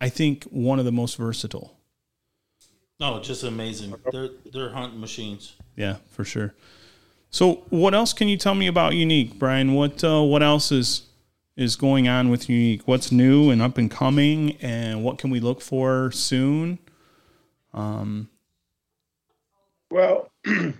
I 0.00 0.08
think 0.08 0.42
one 0.50 0.80
of 0.80 0.84
the 0.86 0.90
most 0.92 1.16
versatile. 1.18 1.76
No, 2.98 3.20
just 3.20 3.44
amazing. 3.44 3.94
They're 4.10 4.30
they're 4.52 4.70
hunting 4.70 4.98
machines. 5.00 5.54
Yeah, 5.76 5.98
for 6.10 6.24
sure. 6.24 6.52
So, 7.32 7.64
what 7.70 7.94
else 7.94 8.12
can 8.12 8.28
you 8.28 8.36
tell 8.36 8.54
me 8.54 8.66
about 8.66 8.94
Unique, 8.94 9.38
Brian? 9.38 9.72
What 9.72 10.04
uh, 10.04 10.22
what 10.22 10.42
else 10.42 10.70
is 10.70 11.08
is 11.56 11.76
going 11.76 12.06
on 12.06 12.28
with 12.28 12.50
Unique? 12.50 12.82
What's 12.86 13.10
new 13.10 13.50
and 13.50 13.62
up 13.62 13.78
and 13.78 13.90
coming, 13.90 14.56
and 14.60 15.02
what 15.02 15.16
can 15.16 15.30
we 15.30 15.40
look 15.40 15.62
for 15.62 16.10
soon? 16.12 16.78
Um, 17.72 18.28
Well, 19.90 20.28
you 20.44 20.74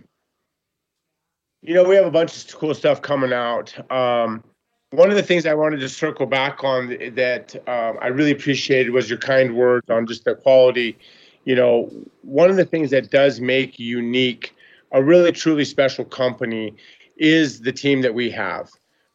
know, 1.63 1.85
we 1.85 1.95
have 1.95 2.05
a 2.05 2.11
bunch 2.11 2.45
of 2.45 2.59
cool 2.59 2.75
stuff 2.75 3.01
coming 3.01 3.33
out. 3.33 3.75
Um, 3.91 4.45
one 4.91 5.09
of 5.09 5.17
the 5.17 5.23
things 5.23 5.47
I 5.47 5.55
wanted 5.55 5.81
to 5.81 5.89
circle 5.89 6.27
back 6.27 6.63
on 6.63 6.89
that 7.15 7.57
um, 7.67 7.97
I 8.03 8.09
really 8.09 8.31
appreciated 8.31 8.91
was 8.91 9.09
your 9.09 9.19
kind 9.19 9.57
words 9.57 9.89
on 9.89 10.07
just 10.07 10.27
the 10.27 10.35
quality. 10.35 10.99
You 11.47 11.55
know, 11.55 11.91
one 12.21 12.51
of 12.51 12.57
the 12.57 12.67
things 12.67 12.91
that 12.91 13.11
does 13.11 13.41
make 13.41 13.79
unique 13.79 14.55
a 14.93 15.03
really 15.03 15.33
truly 15.33 15.65
special 15.65 16.05
company 16.05 16.75
is 17.17 17.61
the 17.61 17.73
team 17.73 18.03
that 18.03 18.15
we 18.15 18.31
have. 18.31 18.71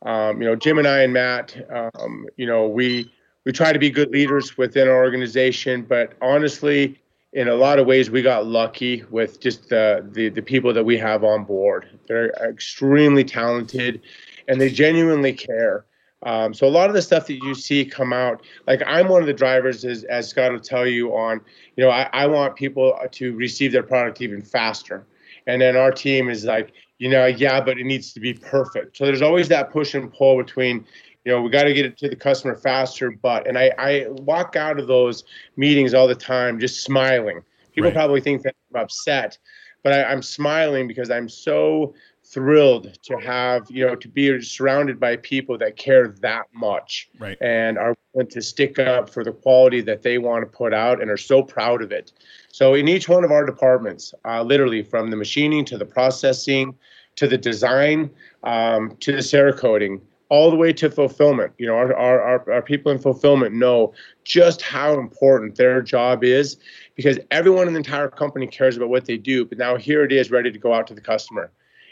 Um, 0.05 0.41
you 0.41 0.47
know, 0.47 0.55
Jim 0.55 0.77
and 0.77 0.87
I 0.87 1.01
and 1.01 1.13
Matt, 1.13 1.55
um, 1.71 2.27
you 2.37 2.45
know, 2.45 2.67
we 2.67 3.11
we 3.45 3.51
try 3.51 3.71
to 3.71 3.79
be 3.79 3.89
good 3.89 4.11
leaders 4.11 4.57
within 4.57 4.87
our 4.87 4.97
organization, 4.97 5.83
but 5.83 6.13
honestly, 6.21 6.99
in 7.33 7.47
a 7.47 7.55
lot 7.55 7.79
of 7.79 7.87
ways, 7.87 8.09
we 8.09 8.21
got 8.21 8.45
lucky 8.45 9.03
with 9.09 9.39
just 9.39 9.69
the, 9.69 10.07
the 10.11 10.29
the 10.29 10.41
people 10.41 10.73
that 10.73 10.83
we 10.83 10.97
have 10.97 11.23
on 11.23 11.43
board. 11.43 11.87
They're 12.07 12.29
extremely 12.49 13.23
talented, 13.23 14.01
and 14.47 14.59
they 14.61 14.69
genuinely 14.69 15.33
care. 15.33 15.85
Um, 16.23 16.53
so 16.53 16.67
a 16.67 16.69
lot 16.69 16.89
of 16.89 16.95
the 16.95 17.01
stuff 17.01 17.27
that 17.27 17.35
you 17.35 17.53
see 17.53 17.85
come 17.85 18.11
out, 18.11 18.41
like 18.65 18.81
I'm 18.85 19.07
one 19.07 19.21
of 19.21 19.27
the 19.27 19.33
drivers, 19.33 19.85
as, 19.85 20.03
as 20.05 20.27
Scott 20.27 20.51
will 20.51 20.59
tell 20.59 20.87
you 20.87 21.15
on, 21.15 21.41
you 21.75 21.83
know, 21.83 21.91
I, 21.91 22.09
I 22.11 22.25
want 22.25 22.55
people 22.55 22.97
to 23.11 23.35
receive 23.35 23.71
their 23.71 23.83
product 23.83 24.19
even 24.21 24.41
faster. 24.41 25.05
And 25.47 25.61
then 25.61 25.75
our 25.75 25.91
team 25.91 26.29
is 26.29 26.45
like, 26.45 26.73
you 26.99 27.09
know, 27.09 27.25
yeah, 27.25 27.59
but 27.61 27.79
it 27.79 27.85
needs 27.85 28.13
to 28.13 28.19
be 28.19 28.33
perfect. 28.33 28.97
So 28.97 29.05
there's 29.05 29.21
always 29.21 29.47
that 29.47 29.71
push 29.71 29.95
and 29.95 30.13
pull 30.13 30.37
between, 30.37 30.85
you 31.25 31.31
know, 31.31 31.41
we 31.41 31.49
got 31.49 31.63
to 31.63 31.73
get 31.73 31.85
it 31.85 31.97
to 31.99 32.09
the 32.09 32.15
customer 32.15 32.55
faster. 32.55 33.11
But, 33.11 33.47
and 33.47 33.57
I, 33.57 33.71
I 33.77 34.05
walk 34.09 34.55
out 34.55 34.79
of 34.79 34.87
those 34.87 35.23
meetings 35.55 35.93
all 35.93 36.07
the 36.07 36.15
time 36.15 36.59
just 36.59 36.83
smiling. 36.83 37.41
People 37.73 37.89
Right. 37.89 37.95
probably 37.95 38.21
think 38.21 38.41
that 38.43 38.55
I'm 38.73 38.81
upset, 38.81 39.37
but 39.83 39.93
I, 39.93 40.03
I'm 40.03 40.21
smiling 40.21 40.87
because 40.87 41.09
I'm 41.09 41.29
so 41.29 41.93
thrilled 42.25 42.97
to 43.03 43.17
have, 43.19 43.67
you 43.69 43.85
know, 43.85 43.95
to 43.95 44.07
be 44.07 44.41
surrounded 44.41 44.99
by 44.99 45.15
people 45.17 45.57
that 45.59 45.77
care 45.77 46.09
that 46.21 46.47
much 46.53 47.09
Right. 47.19 47.37
and 47.39 47.77
are 47.77 47.95
willing 48.13 48.29
to 48.31 48.41
stick 48.41 48.79
up 48.79 49.09
for 49.09 49.23
the 49.23 49.31
quality 49.31 49.79
that 49.81 50.01
they 50.01 50.17
want 50.17 50.41
to 50.41 50.57
put 50.57 50.73
out 50.73 51.01
and 51.01 51.09
are 51.09 51.17
so 51.17 51.41
proud 51.41 51.81
of 51.81 51.91
it. 51.91 52.11
So 52.57 52.73
in 52.73 52.87
each 52.87 53.07
one 53.07 53.23
of 53.23 53.29
our 53.29 53.45
departments, 53.45 54.15
uh, 54.25 54.41
literally 54.41 54.81
from 54.81 55.11
the 55.11 55.15
machining 55.15 55.63
to 55.65 55.77
the 55.77 55.85
processing 55.85 56.73
to 57.15 57.27
the 57.27 57.37
design 57.37 58.09
um, 58.45 58.97
to 58.99 59.11
the 59.11 59.19
cerakoting, 59.19 60.01
all 60.29 60.49
the 60.49 60.55
way 60.55 60.73
to 60.73 60.89
fulfillment. 60.89 61.53
You 61.59 61.67
know, 61.67 61.75
our, 61.75 61.93
our, 61.93 62.19
our, 62.19 62.53
our 62.53 62.61
people 62.63 62.91
in 62.91 62.97
fulfillment 62.97 63.53
know 63.53 63.93
just 64.23 64.63
how 64.63 64.97
important 64.97 65.55
their 65.55 65.83
job 65.83 66.23
is 66.23 66.57
because 66.95 67.19
everyone 67.29 67.67
in 67.67 67.73
the 67.73 67.77
entire 67.77 68.07
company 68.07 68.47
cares 68.47 68.75
about 68.75 68.89
what 68.89 69.05
they 69.05 69.17
do. 69.17 69.45
But 69.45 69.59
now 69.59 69.75
here 69.75 70.03
it 70.03 70.11
is 70.11 70.31
ready 70.31 70.51
to 70.51 70.57
go 70.57 70.73
out 70.73 70.87
to 70.87 70.95
the 70.95 71.01
customer. 71.01 71.51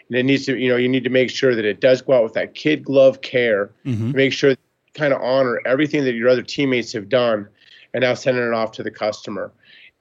And 0.10 0.18
it 0.18 0.24
needs 0.24 0.48
to, 0.48 0.58
you 0.58 0.68
know, 0.68 0.78
you 0.78 0.90
need 0.90 1.04
to 1.04 1.12
make 1.12 1.30
sure 1.30 1.54
that 1.54 1.66
it 1.66 1.80
does 1.80 2.02
go 2.02 2.14
out 2.14 2.24
with 2.24 2.34
that 2.34 2.56
kid 2.56 2.84
glove 2.84 3.22
care, 3.22 3.70
Mhm. 3.86 4.16
make 4.16 4.34
sure 4.34 4.50
you 4.50 4.58
kind 4.96 5.14
of 5.14 5.22
honor 5.22 5.62
everything 5.64 6.04
that 6.06 6.16
your 6.16 6.28
other 6.28 6.42
teammates 6.42 6.92
have 6.94 7.08
done 7.08 7.48
and 7.94 8.02
now 8.02 8.16
sending 8.16 8.44
it 8.44 8.54
off 8.54 8.72
to 8.72 8.82
the 8.82 8.90
customer. 8.90 9.52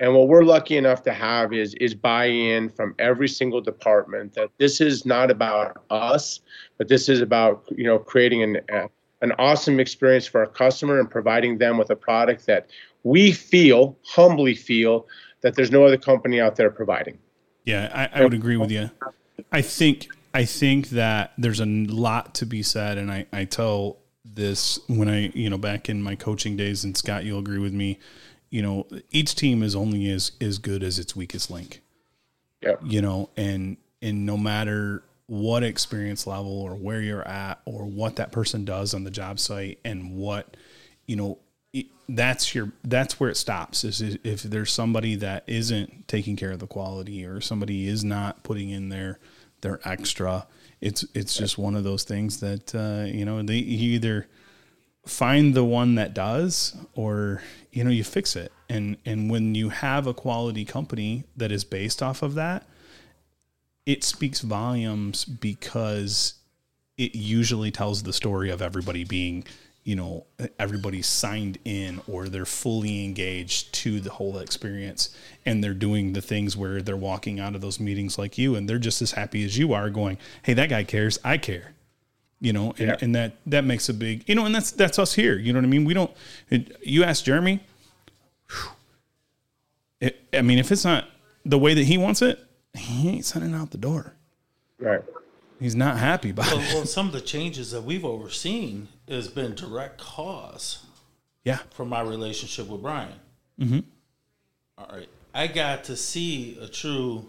And 0.01 0.13
what 0.15 0.27
we're 0.27 0.43
lucky 0.43 0.77
enough 0.77 1.03
to 1.05 1.13
have 1.13 1.53
is 1.53 1.75
is 1.75 1.95
buy-in 1.95 2.69
from 2.69 2.95
every 2.99 3.29
single 3.29 3.61
department 3.61 4.35
that 4.35 4.51
this 4.59 4.81
is 4.81 5.07
not 5.07 5.31
about 5.31 5.85
us, 5.91 6.41
but 6.79 6.89
this 6.89 7.09
is 7.09 7.21
about 7.21 7.65
you 7.77 7.85
know 7.85 7.99
creating 7.99 8.43
an 8.43 8.89
an 9.21 9.33
awesome 9.39 9.81
experience 9.81 10.27
for 10.27 10.41
our 10.41 10.47
customer 10.47 10.99
and 10.99 11.11
providing 11.11 11.59
them 11.59 11.79
with 11.79 11.91
a 11.91 11.97
product 11.97 12.47
that 12.47 12.69
we 13.05 13.33
feel 13.33 13.97
humbly 14.05 14.55
feel 14.55 15.07
that 15.43 15.55
there's 15.55 15.71
no 15.71 15.85
other 15.85 15.97
company 15.97 16.41
out 16.41 16.57
there 16.57 16.71
providing. 16.71 17.19
Yeah, 17.65 17.91
I, 17.95 18.21
I 18.21 18.25
would 18.25 18.35
agree 18.35 18.57
with 18.57 18.71
you. 18.71 18.91
I 19.53 19.63
think 19.63 20.09
I 20.35 20.45
think 20.45 20.89
that 20.91 21.33
there's 21.39 21.61
a 21.61 21.67
lot 21.67 22.35
to 22.37 22.47
be 22.47 22.63
said, 22.63 22.99
and 22.99 23.11
I, 23.11 23.27
I 23.33 23.45
tell 23.45 23.99
this 24.25 24.81
when 24.89 25.09
I 25.09 25.31
you 25.35 25.49
know 25.49 25.59
back 25.59 25.89
in 25.89 26.03
my 26.03 26.17
coaching 26.17 26.57
days, 26.57 26.83
and 26.85 26.97
Scott, 26.97 27.25
you'll 27.25 27.39
agree 27.39 27.59
with 27.59 27.73
me. 27.73 27.99
You 28.55 28.63
know, 28.63 28.87
each 29.11 29.35
team 29.35 29.65
is 29.65 29.75
only 29.75 30.09
as 30.11 30.31
as 30.41 30.59
good 30.59 30.85
as 30.85 31.01
its 31.01 31.17
weakest 31.17 31.51
link. 31.51 31.81
Yeah. 32.61 32.77
You 32.85 33.03
know, 33.03 33.31
and 33.37 33.79
and 34.01 34.25
no 34.25 34.37
matter 34.37 35.03
what 35.27 35.65
experience 35.65 36.25
level 36.25 36.63
or 36.63 36.77
where 36.77 37.01
you're 37.01 37.27
at 37.27 37.61
or 37.65 37.85
what 37.85 38.15
that 38.15 38.31
person 38.31 38.65
does 38.65 38.95
on 38.95 39.03
the 39.03 39.11
job 39.11 39.41
site 39.41 39.81
and 39.85 40.15
what 40.15 40.57
you 41.07 41.17
know 41.17 41.39
it, 41.73 41.87
that's 42.09 42.55
your 42.55 42.71
that's 42.85 43.19
where 43.19 43.29
it 43.29 43.37
stops 43.37 43.83
is 43.83 44.01
if 44.23 44.45
there's 44.45 44.73
somebody 44.73 45.17
that 45.17 45.43
isn't 45.49 46.07
taking 46.07 46.37
care 46.37 46.53
of 46.53 46.61
the 46.61 46.69
quality 46.69 47.25
or 47.25 47.41
somebody 47.41 47.89
is 47.89 48.05
not 48.05 48.45
putting 48.45 48.71
in 48.71 48.89
their 48.89 49.19
their 49.63 49.81
extra 49.85 50.47
it's 50.81 51.05
it's 51.13 51.37
just 51.37 51.59
one 51.59 51.75
of 51.75 51.83
those 51.83 52.05
things 52.05 52.39
that 52.39 52.73
uh, 52.73 53.05
you 53.05 53.25
know 53.25 53.43
they 53.43 53.57
you 53.57 53.95
either 53.95 54.29
find 55.07 55.55
the 55.55 55.65
one 55.65 55.97
that 55.97 56.15
does 56.15 56.77
or 56.95 57.43
you 57.75 57.85
know 57.85 57.91
you 57.91 58.05
fix 58.05 58.37
it. 58.37 58.53
And 58.69 58.97
and 59.05 59.31
when 59.31 59.55
you 59.55 59.69
have 59.69 60.07
a 60.07 60.15
quality 60.15 60.65
company 60.65 61.25
that 61.37 61.53
is 61.53 61.65
based 61.65 62.03
off 62.03 62.23
of 62.23 62.35
that 62.35 62.67
it 63.87 64.03
speaks 64.03 64.41
volumes 64.41 65.25
because 65.25 66.35
it 66.97 67.15
usually 67.15 67.71
tells 67.71 68.03
the 68.03 68.13
story 68.13 68.51
of 68.51 68.63
everybody 68.63 69.05
being 69.05 69.45
you 69.83 69.95
know 69.95 70.25
everybody 70.59 71.03
signed 71.03 71.59
in 71.65 72.01
or 72.09 72.29
they're 72.29 72.47
fully 72.47 73.05
engaged 73.05 73.75
to 73.75 74.01
the 74.01 74.11
whole 74.11 74.39
experience. 74.39 75.15
And 75.45 75.63
they're 75.63 75.75
doing 75.75 76.15
the 76.15 76.23
things 76.23 76.57
where 76.57 76.81
they're 76.81 76.97
walking 76.97 77.39
out 77.39 77.55
of 77.55 77.61
those 77.61 77.79
meetings 77.79 78.17
like 78.17 78.39
you 78.39 78.55
and 78.55 78.69
they're 78.69 78.79
just 78.79 79.03
as 79.03 79.13
happy 79.13 79.45
as 79.45 79.59
you 79.59 79.75
are 79.75 79.91
going 79.91 80.19
hey 80.43 80.55
that 80.55 80.71
guy 80.71 80.85
cares. 80.85 81.19
I 81.23 81.37
care 81.37 81.74
you 82.41 82.53
know 82.53 82.71
and, 82.79 82.89
Yeah. 82.89 82.97
and 83.01 83.15
that 83.15 83.37
that 83.47 83.65
makes 83.65 83.89
a 83.89 83.95
big 83.95 84.25
you 84.29 84.35
know 84.35 84.45
and 84.47 84.55
that's 84.55 84.71
that's 84.73 84.99
us 84.99 85.15
here 85.15 85.37
you 85.37 85.53
know 85.53 85.59
what 85.61 85.65
i 85.65 85.69
mean 85.69 85.85
we 85.85 85.95
don't 85.95 86.11
it, 86.51 86.77
you 86.83 87.05
ask 87.05 87.25
jeremy 87.25 87.61
it, 90.01 90.21
i 90.33 90.43
mean 90.43 90.59
if 90.59 90.71
it's 90.73 90.85
not 90.85 91.07
the 91.45 91.59
way 91.59 91.75
that 91.75 91.85
he 91.85 91.99
wants 91.99 92.23
it 92.23 92.39
he 92.75 93.09
ain't 93.09 93.25
sending 93.25 93.55
out 93.55 93.71
the 93.71 93.79
door 93.79 94.15
Right. 94.79 95.03
he's 95.61 95.77
not 95.77 95.99
happy 95.99 96.31
about 96.31 96.47
Well, 96.53 96.61
it 96.61 96.75
well, 96.75 96.85
some 96.99 97.07
of 97.07 97.13
the 97.13 97.21
changes 97.21 97.71
that 97.71 97.83
we've 97.83 98.05
overseen 98.05 98.89
has 99.09 99.29
been 99.29 99.55
direct 99.55 99.99
cause 100.01 100.85
yeah 101.45 101.59
from 101.71 101.89
my 101.89 102.01
relationship 102.01 102.69
with 102.69 102.83
Brian. 102.83 103.13
Mm-hmm. 103.61 103.81
right, 104.93 105.09
I 105.33 105.47
got 105.47 105.85
to 105.85 105.97
see 105.97 106.59
a 106.61 106.67
true 106.67 107.27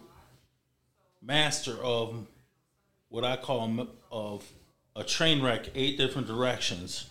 master 1.21 1.73
of 1.83 2.25
what 3.09 3.23
I 3.23 3.35
call 3.37 3.87
of 4.11 4.43
a 4.95 5.03
train 5.03 5.41
wreck, 5.41 5.69
eight 5.75 5.97
different 5.97 6.27
directions, 6.27 7.09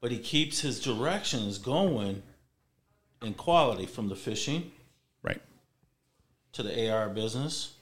but 0.00 0.10
he 0.10 0.18
keeps 0.18 0.60
his 0.60 0.80
directions 0.80 1.58
going 1.58 2.22
in 3.22 3.34
quality 3.34 3.86
from 3.86 4.08
the 4.08 4.16
fishing 4.16 4.70
right 5.22 5.40
to 6.52 6.62
the 6.62 6.90
AR 6.90 7.08
business. 7.08 7.74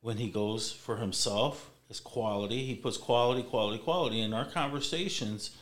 When 0.00 0.18
he 0.18 0.30
goes 0.30 0.70
for 0.70 0.98
himself, 0.98 1.70
it's 1.88 2.00
quality. 2.00 2.64
He 2.64 2.74
puts 2.74 2.96
quality, 2.96 3.42
quality, 3.42 3.78
quality 3.82 4.20
in 4.20 4.32
our 4.32 4.44
conversations. 4.44 5.56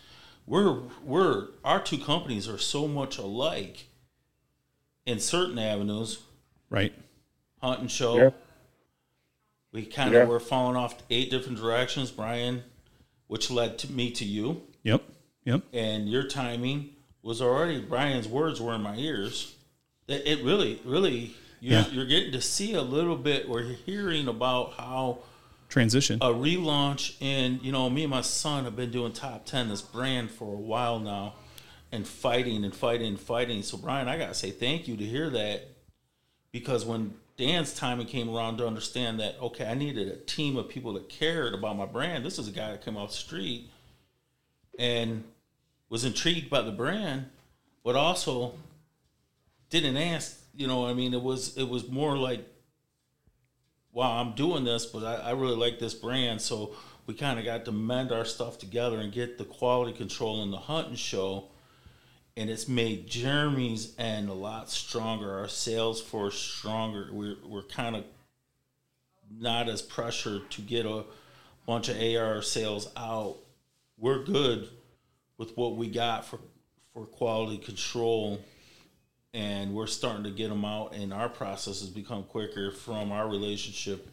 We're 0.47 0.81
we're 1.03 1.49
our 1.65 1.81
two 1.81 1.99
companies 1.99 2.49
are 2.49 2.59
so 2.59 2.87
much 2.87 3.17
alike 3.17 3.87
in 5.07 5.21
certain 5.21 5.59
avenues. 5.59 6.19
right 6.69 6.93
Hunt 7.63 7.81
and 7.81 7.91
show. 7.91 8.17
Yeah. 8.19 8.31
We 9.75 9.85
kind 9.85 10.15
Yeah. 10.15 10.21
of 10.21 10.29
were 10.29 10.39
falling 10.39 10.77
off 10.77 10.95
eight 11.11 11.31
different 11.33 11.59
directions, 11.59 12.13
Brian, 12.13 12.63
which 13.27 13.51
led 13.51 13.77
to 13.81 13.91
me 13.93 14.11
to 14.13 14.25
you, 14.25 14.63
yep 14.85 15.03
yep 15.45 15.63
and 15.73 16.09
your 16.09 16.23
timing 16.23 16.91
was 17.23 17.43
already 17.43 17.81
Brian's 17.81 18.29
words 18.29 18.61
were 18.61 18.73
in 18.75 18.83
my 18.83 18.97
ears. 18.97 19.55
It, 20.07 20.23
it 20.27 20.45
really, 20.45 20.81
really, 20.85 21.35
you're, 21.61 21.81
Yeah. 21.81 21.89
you're 21.89 22.07
getting 22.07 22.31
to 22.33 22.41
see 22.41 22.75
a 22.75 22.83
little 22.83 23.17
bit. 23.17 23.49
We're 23.49 23.65
hearing 23.65 24.29
about 24.29 24.75
how 24.75 25.19
transition 25.69 26.19
a 26.23 26.27
relaunch, 26.29 27.17
and 27.21 27.61
you 27.61 27.73
know, 27.73 27.91
me 27.91 28.05
and 28.05 28.11
my 28.11 28.21
son 28.21 28.65
have 28.65 28.77
been 28.77 28.93
doing 28.93 29.13
top 29.13 29.45
ten 29.45 29.69
this 29.69 29.83
brand 29.83 30.31
for 30.31 30.55
a 30.55 30.61
while 30.61 31.01
now, 31.01 31.35
and 31.91 32.07
fighting 32.07 32.63
and 32.65 32.77
fighting 32.77 33.09
and 33.09 33.19
fighting. 33.21 33.63
So, 33.65 33.77
Brian, 33.79 34.07
I 34.07 34.19
gotta 34.19 34.35
say 34.35 34.53
thank 34.53 34.87
you 34.87 34.97
to 34.99 35.05
hear 35.05 35.31
that, 35.31 35.67
because 36.53 36.85
when 36.85 37.15
Dan's 37.37 37.75
timing 37.75 38.07
came 38.07 38.35
around 38.35 38.59
to 38.59 38.67
understand 38.67 39.19
that, 39.19 39.37
okay, 39.41 39.67
I 39.67 39.75
needed 39.75 40.09
a 40.09 40.17
team 40.17 40.57
of 40.57 40.69
people 40.69 40.93
that 40.95 41.09
cared 41.09 41.53
about 41.53 41.77
my 41.77 41.87
brand. 41.87 42.25
This 42.25 42.39
is 42.39 42.47
a 42.47 42.53
guy 42.53 42.71
that 42.71 42.85
came 42.85 42.97
off 42.97 43.11
the 43.11 43.17
street 43.17 43.71
and 44.79 45.25
was 45.89 46.05
intrigued 46.05 46.49
by 46.49 46.63
the 46.63 46.71
brand, 46.71 47.27
but 47.83 47.97
also 47.97 48.55
didn't 49.71 49.97
ask. 49.97 50.41
You 50.57 50.69
know, 50.69 50.87
I 50.87 50.95
mean, 50.95 51.13
it 51.15 51.23
was 51.23 51.57
it 51.57 51.69
was 51.69 51.89
more 51.89 52.17
like, 52.17 52.47
wow, 53.93 54.21
I'm 54.21 54.35
doing 54.35 54.63
this, 54.65 54.87
but 54.87 55.03
I, 55.03 55.17
I 55.17 55.31
really 55.33 55.57
like 55.57 55.81
this 55.81 55.95
brand, 55.95 56.41
so 56.41 56.75
we 57.07 57.15
kind 57.15 57.39
of 57.39 57.45
got 57.45 57.65
to 57.65 57.73
mend 57.73 58.13
our 58.13 58.25
stuff 58.25 58.59
together 58.59 58.99
and 58.99 59.13
get 59.13 59.37
the 59.37 59.45
quality 59.45 59.93
control 59.93 60.43
in 60.43 60.53
the 60.53 60.59
hunting 60.59 60.95
show. 60.95 61.49
And 62.37 62.51
it's 62.51 62.67
made 62.67 63.07
Jeremy's 63.07 63.95
end 63.99 64.29
a 64.29 64.35
lot 64.35 64.69
stronger. 64.69 65.39
Our 65.39 65.49
sales 65.49 66.01
force 66.01 66.39
stronger. 66.39 67.09
We're 67.13 67.37
we're 67.45 67.63
kind 67.63 67.95
of 67.97 68.05
not 69.31 69.69
as 69.69 69.83
pressured 69.83 70.51
to 70.51 70.63
get 70.63 70.87
a 70.87 71.05
bunch 71.67 71.89
of 71.89 71.97
AR 71.97 72.43
sales 72.43 72.91
out. 72.97 73.37
We're 73.97 74.25
good 74.25 74.69
with 75.39 75.57
what 75.57 75.77
we 75.77 75.89
got 75.89 76.25
for 76.25 76.41
for 76.93 77.07
quality 77.07 77.59
control, 77.59 78.41
and 79.33 79.75
we're 79.75 79.87
starting 79.87 80.25
to 80.25 80.31
get 80.31 80.49
them 80.49 80.65
out. 80.65 80.95
And 80.95 81.13
our 81.13 81.29
process 81.29 81.81
has 81.81 81.89
become 81.89 82.25
quicker 82.25 82.71
from 82.71 83.13
our 83.13 83.29
relationship. 83.29 84.09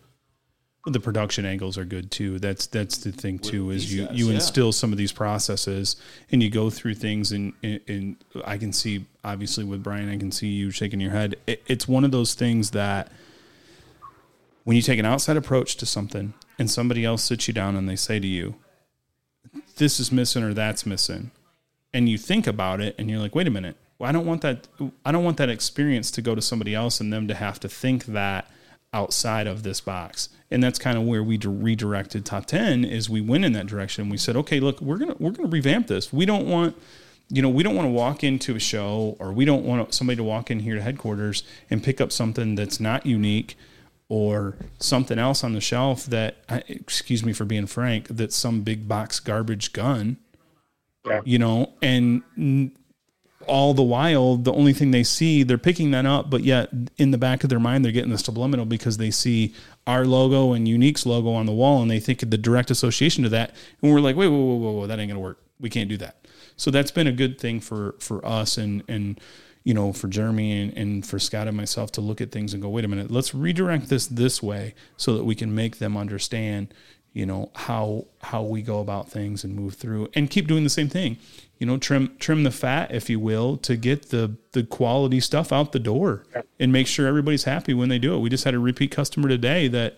The 0.86 1.00
production 1.00 1.46
angles 1.46 1.78
are 1.78 1.86
good 1.86 2.10
too. 2.10 2.40
That's 2.40 2.66
that's 2.66 2.98
the 2.98 3.12
thing 3.12 3.38
too 3.38 3.70
is 3.70 3.94
you 3.94 4.06
guys, 4.08 4.18
you 4.18 4.28
yeah. 4.28 4.36
instill 4.36 4.72
some 4.72 4.92
of 4.92 4.98
these 4.98 5.12
processes 5.12 5.96
and 6.32 6.42
you 6.42 6.50
go 6.50 6.70
through 6.70 6.96
things 6.96 7.32
and 7.32 7.54
and, 7.62 7.80
and 7.88 8.16
I 8.46 8.58
can 8.58 8.74
see 8.74 9.06
obviously 9.24 9.64
with 9.64 9.84
Brian 9.84 10.10
I 10.10 10.18
can 10.18 10.32
see 10.32 10.48
you 10.48 10.72
shaking 10.72 11.00
your 11.00 11.12
head. 11.12 11.36
It, 11.46 11.62
it's 11.68 11.88
one 11.88 12.04
of 12.04 12.12
those 12.12 12.34
things 12.34 12.72
that 12.72 13.12
when 14.64 14.76
you 14.76 14.82
take 14.82 15.00
an 15.00 15.06
outside 15.06 15.38
approach 15.38 15.76
to 15.78 15.86
something 15.86 16.34
and 16.58 16.70
somebody 16.70 17.06
else 17.06 17.24
sits 17.24 17.48
you 17.48 17.54
down 17.54 17.76
and 17.76 17.88
they 17.88 17.96
say 17.96 18.20
to 18.20 18.28
you, 18.28 18.56
"This 19.78 20.00
is 20.00 20.12
missing 20.12 20.44
or 20.44 20.54
that's 20.54 20.86
missing," 20.86 21.30
and 21.94 22.10
you 22.10 22.18
think 22.18 22.48
about 22.48 22.82
it 22.82 22.96
and 22.98 23.08
you're 23.08 23.20
like, 23.20 23.36
"Wait 23.36 23.48
a 23.48 23.52
minute." 23.52 23.76
Well, 24.00 24.10
I 24.10 24.12
don't 24.12 24.26
want 24.26 24.42
that. 24.42 24.68
I 25.06 25.12
don't 25.12 25.24
want 25.24 25.38
that 25.38 25.50
experience 25.50 26.10
to 26.12 26.24
go 26.24 26.34
to 26.34 26.42
somebody 26.42 26.74
else 26.74 27.00
and 27.00 27.14
them 27.14 27.28
to 27.28 27.36
have 27.36 27.60
to 27.60 27.70
think 27.70 28.06
that 28.06 28.50
outside 28.94 29.46
of 29.46 29.62
this 29.62 29.80
box. 29.80 30.30
And 30.52 30.62
that's 30.62 30.78
kind 30.78 30.98
of 30.98 31.06
where 31.06 31.24
we 31.24 31.38
redirected 31.38 32.26
top 32.26 32.46
10 32.46 32.84
is 32.84 33.10
we 33.10 33.22
went 33.22 33.46
in 33.46 33.54
that 33.54 33.68
direction. 33.68 34.10
We 34.10 34.18
said, 34.18 34.36
okay, 34.36 34.60
look, 34.60 34.82
we're 34.82 34.98
going 34.98 35.12
to, 35.16 35.18
we're 35.24 35.32
to 35.32 35.46
revamp 35.48 35.88
this. 35.88 36.12
We 36.12 36.26
don't 36.26 36.46
want, 36.46 36.76
you 37.30 37.42
know, 37.42 37.48
we 37.50 37.64
don't 37.64 37.76
want 37.76 37.86
to 37.86 37.92
walk 37.92 38.22
into 38.24 38.56
a 38.56 38.60
show 38.60 39.16
or 39.20 39.32
we 39.32 39.46
don't 39.46 39.64
want 39.64 39.94
somebody 39.94 40.18
to 40.18 40.24
walk 40.24 40.52
in 40.52 40.60
here 40.60 40.76
to 40.76 40.82
headquarters 40.82 41.44
and 41.70 41.82
pick 41.82 42.02
up 42.02 42.12
something 42.12 42.56
that's 42.56 42.82
not 42.82 43.06
unique 43.06 43.56
or 44.10 44.58
something 44.78 45.18
else 45.18 45.42
on 45.42 45.54
the 45.54 45.62
shelf 45.62 46.06
that, 46.08 46.36
excuse 46.68 47.24
me 47.24 47.32
for 47.32 47.46
being 47.46 47.66
frank, 47.66 48.10
that's 48.10 48.36
some 48.36 48.60
big 48.62 48.86
box 48.90 49.22
garbage 49.22 49.72
gun, 49.72 50.18
Yeah. 51.08 51.22
you 51.24 51.40
know, 51.40 51.72
and 51.82 52.22
all 53.48 53.74
the 53.74 53.84
while, 53.84 54.38
the 54.38 54.54
only 54.54 54.74
thing 54.74 54.92
they 54.92 55.04
see, 55.04 55.44
they're 55.44 55.58
picking 55.58 55.92
that 55.92 56.06
up, 56.06 56.30
but 56.30 56.44
yet 56.44 56.70
in 56.98 57.12
the 57.12 57.18
back 57.18 57.44
of 57.44 57.50
their 57.50 57.60
mind, 57.60 57.84
they're 57.84 57.92
getting 57.92 58.12
the 58.12 58.18
subliminal 58.18 58.66
because 58.66 58.98
they 58.98 59.12
see 59.12 59.54
our 59.88 60.06
logo 60.06 60.54
and 60.54 60.68
Unique's 60.68 61.06
logo 61.06 61.32
on 61.32 61.46
the 61.46 61.52
wall 61.52 61.82
and 61.82 61.90
they 61.90 62.00
think 62.00 62.24
of 62.24 62.32
the 62.32 62.38
direct 62.38 62.72
association 62.72 63.24
to 63.24 63.30
that. 63.30 63.56
And 63.82 63.92
we're 63.92 64.00
like, 64.00 64.16
wait, 64.16 64.28
whoa, 64.28 64.38
whoa, 64.38 64.56
whoa, 64.56 64.72
whoa, 64.72 64.88
that 64.88 65.00
ain't 65.00 65.10
gonna 65.10 65.20
work. 65.20 65.40
We 65.60 65.70
can't 65.70 65.90
do 65.90 65.98
that. 65.98 66.28
So 66.58 66.72
that's 66.72 66.92
been 66.92 67.08
a 67.08 67.12
good 67.12 67.40
thing 67.40 67.60
for 67.60 67.96
for 68.00 68.26
us 68.26 68.58
and 68.58 68.84
and 68.88 69.20
you 69.64 69.74
know 69.74 69.94
for 69.94 70.08
Jeremy 70.08 70.62
and, 70.62 70.78
and 70.78 71.06
for 71.06 71.20
Scott 71.20 71.48
and 71.48 71.58
myself 71.58 71.92
to 71.94 72.02
look 72.02 72.22
at 72.22 72.32
things 72.32 72.54
and 72.54 72.62
go, 72.62 72.70
wait 72.70 72.86
a 72.86 72.88
minute, 72.88 73.10
let's 73.12 73.34
redirect 73.34 73.90
this 73.90 74.08
this 74.08 74.44
way 74.44 74.76
so 74.98 75.16
that 75.16 75.24
we 75.24 75.36
can 75.36 75.56
make 75.56 75.78
them 75.80 75.98
understand 75.98 76.74
you 77.14 77.26
know 77.26 77.52
how 77.56 78.06
how 78.22 78.42
we 78.42 78.62
go 78.62 78.80
about 78.80 79.10
things 79.10 79.44
and 79.44 79.56
move 79.56 79.76
through 79.76 80.10
and 80.14 80.30
keep 80.30 80.48
doing 80.48 80.64
the 80.64 80.70
same 80.70 80.90
thing. 80.90 81.18
You 81.58 81.68
know 81.68 81.78
trim 81.78 82.16
trim 82.20 82.44
the 82.44 82.52
fat 82.52 82.94
if 82.94 83.10
you 83.10 83.20
will 83.20 83.58
to 83.58 83.76
get 83.76 84.10
the 84.10 84.36
the 84.54 84.64
quality 84.64 85.20
stuff 85.20 85.52
out 85.52 85.72
the 85.72 85.80
door 85.80 86.26
and 86.60 86.72
make 86.72 86.88
sure 86.88 87.08
everybody's 87.08 87.44
happy 87.44 87.74
when 87.74 87.90
they 87.90 88.00
do 88.00 88.16
it. 88.16 88.20
We 88.20 88.30
just 88.30 88.46
had 88.46 88.54
a 88.54 88.60
repeat 88.60 88.92
customer 88.92 89.28
today 89.28 89.68
that 89.68 89.98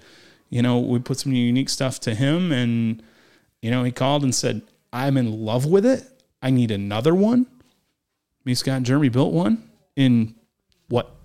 you 0.50 0.62
know 0.62 0.80
we 0.80 1.00
put 1.00 1.20
some 1.20 1.34
unique 1.34 1.70
stuff 1.70 2.00
to 2.02 2.16
him 2.16 2.52
and 2.52 3.04
you 3.62 3.70
know 3.72 3.84
he 3.84 3.92
called 3.92 4.24
and 4.24 4.34
said 4.34 4.62
i'm 4.92 5.18
in 5.18 5.46
love 5.46 5.66
with 5.66 5.86
it. 5.86 6.04
I 6.42 6.50
need 6.50 6.72
another 6.72 7.16
one. 7.16 7.46
Me 8.44 8.56
scott 8.56 8.78
and 8.78 8.86
jeremy 8.86 9.10
built 9.10 9.34
one 9.34 9.70
in 9.96 10.36
what 10.90 11.16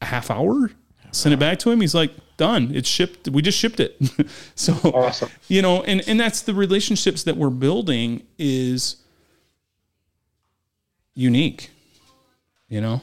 a 0.00 0.06
half 0.06 0.30
hour. 0.30 0.70
Sent 1.12 1.32
it 1.32 1.38
back 1.38 1.60
to 1.60 1.70
him. 1.70 1.80
He's 1.80 1.94
like, 1.94 2.10
done. 2.36 2.70
It's 2.74 2.88
shipped. 2.88 3.28
We 3.28 3.42
just 3.42 3.58
shipped 3.58 3.80
it. 3.80 4.00
so 4.54 4.72
Awesome. 4.90 5.30
You 5.48 5.62
know, 5.62 5.82
and 5.82 6.02
and 6.08 6.18
that's 6.18 6.42
the 6.42 6.54
relationships 6.54 7.22
that 7.24 7.36
we're 7.36 7.50
building 7.50 8.26
is 8.38 8.96
unique. 11.14 11.70
You 12.68 12.80
know, 12.80 13.02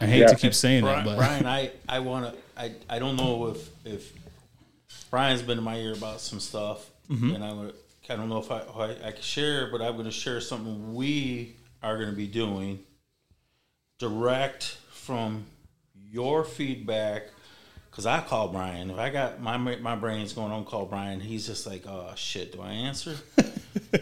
I 0.00 0.06
hate 0.06 0.20
Yeah. 0.20 0.26
to 0.28 0.36
keep 0.36 0.54
saying 0.54 0.82
Brian, 0.82 1.04
that, 1.04 1.10
but 1.10 1.16
Brian, 1.16 1.46
I, 1.60 1.70
I 1.88 1.98
want 2.00 2.26
to. 2.32 2.40
I, 2.56 2.72
I 2.88 2.98
don't 2.98 3.16
know 3.16 3.48
if 3.48 3.68
if 3.84 4.12
Brian's 5.10 5.42
been 5.42 5.58
in 5.58 5.64
my 5.64 5.76
ear 5.76 5.94
about 5.94 6.20
some 6.20 6.40
stuff, 6.40 6.88
Mm-hmm. 7.10 7.34
and 7.34 7.44
I 7.44 7.52
would. 7.52 7.74
I 8.08 8.16
don't 8.16 8.28
know 8.28 8.38
if 8.38 8.50
I, 8.50 8.58
if 8.60 8.76
I 8.76 9.08
I 9.08 9.12
can 9.12 9.22
share, 9.22 9.68
but 9.70 9.80
I'm 9.80 9.92
going 9.92 10.04
to 10.04 10.10
share 10.10 10.40
something 10.40 10.94
we 10.94 11.54
are 11.82 11.96
going 11.96 12.10
to 12.10 12.16
be 12.16 12.26
doing 12.26 12.80
direct 13.98 14.76
from 14.92 15.44
your 16.10 16.44
feedback. 16.44 17.28
Because 18.00 18.18
I 18.18 18.26
call 18.26 18.48
Brian. 18.48 18.90
If 18.90 18.96
I 18.96 19.10
got 19.10 19.42
my 19.42 19.58
my 19.58 19.94
brain's 19.94 20.32
going 20.32 20.52
on, 20.52 20.64
call 20.64 20.86
Brian. 20.86 21.20
He's 21.20 21.46
just 21.46 21.66
like, 21.66 21.84
oh 21.86 22.10
shit, 22.16 22.52
do 22.52 22.62
I 22.62 22.70
answer? 22.70 23.14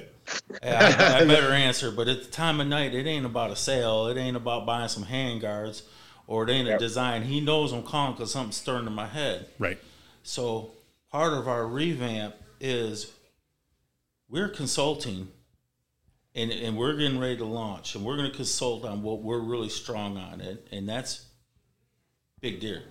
Yeah, 0.62 1.16
I, 1.18 1.22
I 1.22 1.24
better 1.24 1.53
answer. 1.53 1.90
But 1.90 2.07
at 2.09 2.22
the 2.22 2.30
time 2.30 2.61
of 2.61 2.66
night, 2.66 2.94
it 2.94 3.07
ain't 3.07 3.24
about 3.24 3.51
a 3.51 3.57
sale. 3.57 4.09
It 4.09 4.18
ain't 4.18 4.36
about 4.36 4.66
buying 4.66 4.88
some 4.88 5.05
hand 5.05 5.40
guards, 5.40 5.84
or 6.26 6.44
it 6.44 6.51
ain't 6.51 6.68
a 6.68 6.76
design. 6.76 7.22
He 7.22 7.40
knows 7.40 7.72
I'm 7.72 7.82
calling 7.82 8.12
because 8.12 8.32
something's 8.32 8.57
stirring 8.57 8.86
in 8.86 8.92
my 8.92 9.07
head. 9.07 9.46
right. 9.59 9.78
So 10.22 10.72
part 11.11 11.32
of 11.32 11.49
our 11.49 11.66
revamp 11.66 12.34
is 12.61 13.11
we're 14.28 14.51
consulting, 14.51 15.28
and 16.34 16.51
and 16.53 16.76
we're 16.76 16.94
getting 16.94 17.18
ready 17.18 17.38
to 17.38 17.46
launch, 17.46 17.94
and 17.94 18.05
we're 18.05 18.18
going 18.18 18.30
to 18.30 18.36
consult 18.36 18.84
on 18.84 19.03
what 19.03 19.22
we're 19.22 19.40
really 19.40 19.70
strong 19.70 20.18
on, 20.18 20.42
and 20.42 20.59
and 20.70 20.88
that's 20.88 21.24
big 22.40 22.61
deer. 22.61 22.82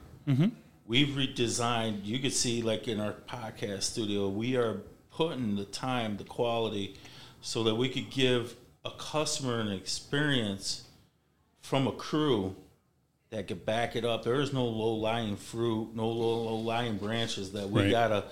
We've 0.88 1.10
redesigned. 1.10 2.06
You 2.06 2.20
can 2.20 2.32
see, 2.32 2.62
like 2.62 2.88
in 2.88 3.00
our 3.02 3.12
podcast 3.12 3.84
studio, 3.84 4.30
we 4.30 4.56
are 4.56 4.82
putting 5.12 5.56
the 5.58 5.66
time, 5.66 6.16
the 6.16 6.24
quality, 6.24 6.96
so 7.42 7.64
that 7.64 7.76
we 7.76 7.90
could 7.90 8.10
give 8.10 8.56
a 8.86 8.92
customer 8.92 9.60
an 9.60 9.68
experience 9.70 10.84
from 11.62 11.88
a 11.88 11.92
crew 11.92 12.56
that 13.32 13.48
could 13.50 13.66
back 13.66 13.98
it 13.98 14.06
up. 14.06 14.24
There 14.24 14.40
is 14.40 14.54
no 14.54 14.64
low 14.66 14.94
lying 14.94 15.36
fruit, 15.36 15.94
no 15.94 16.08
low, 16.08 16.44
low 16.44 16.56
lying 16.56 16.98
branches 16.98 17.52
that 17.52 17.70
we 17.70 17.82
Right. 17.82 17.92
gotta 17.92 18.24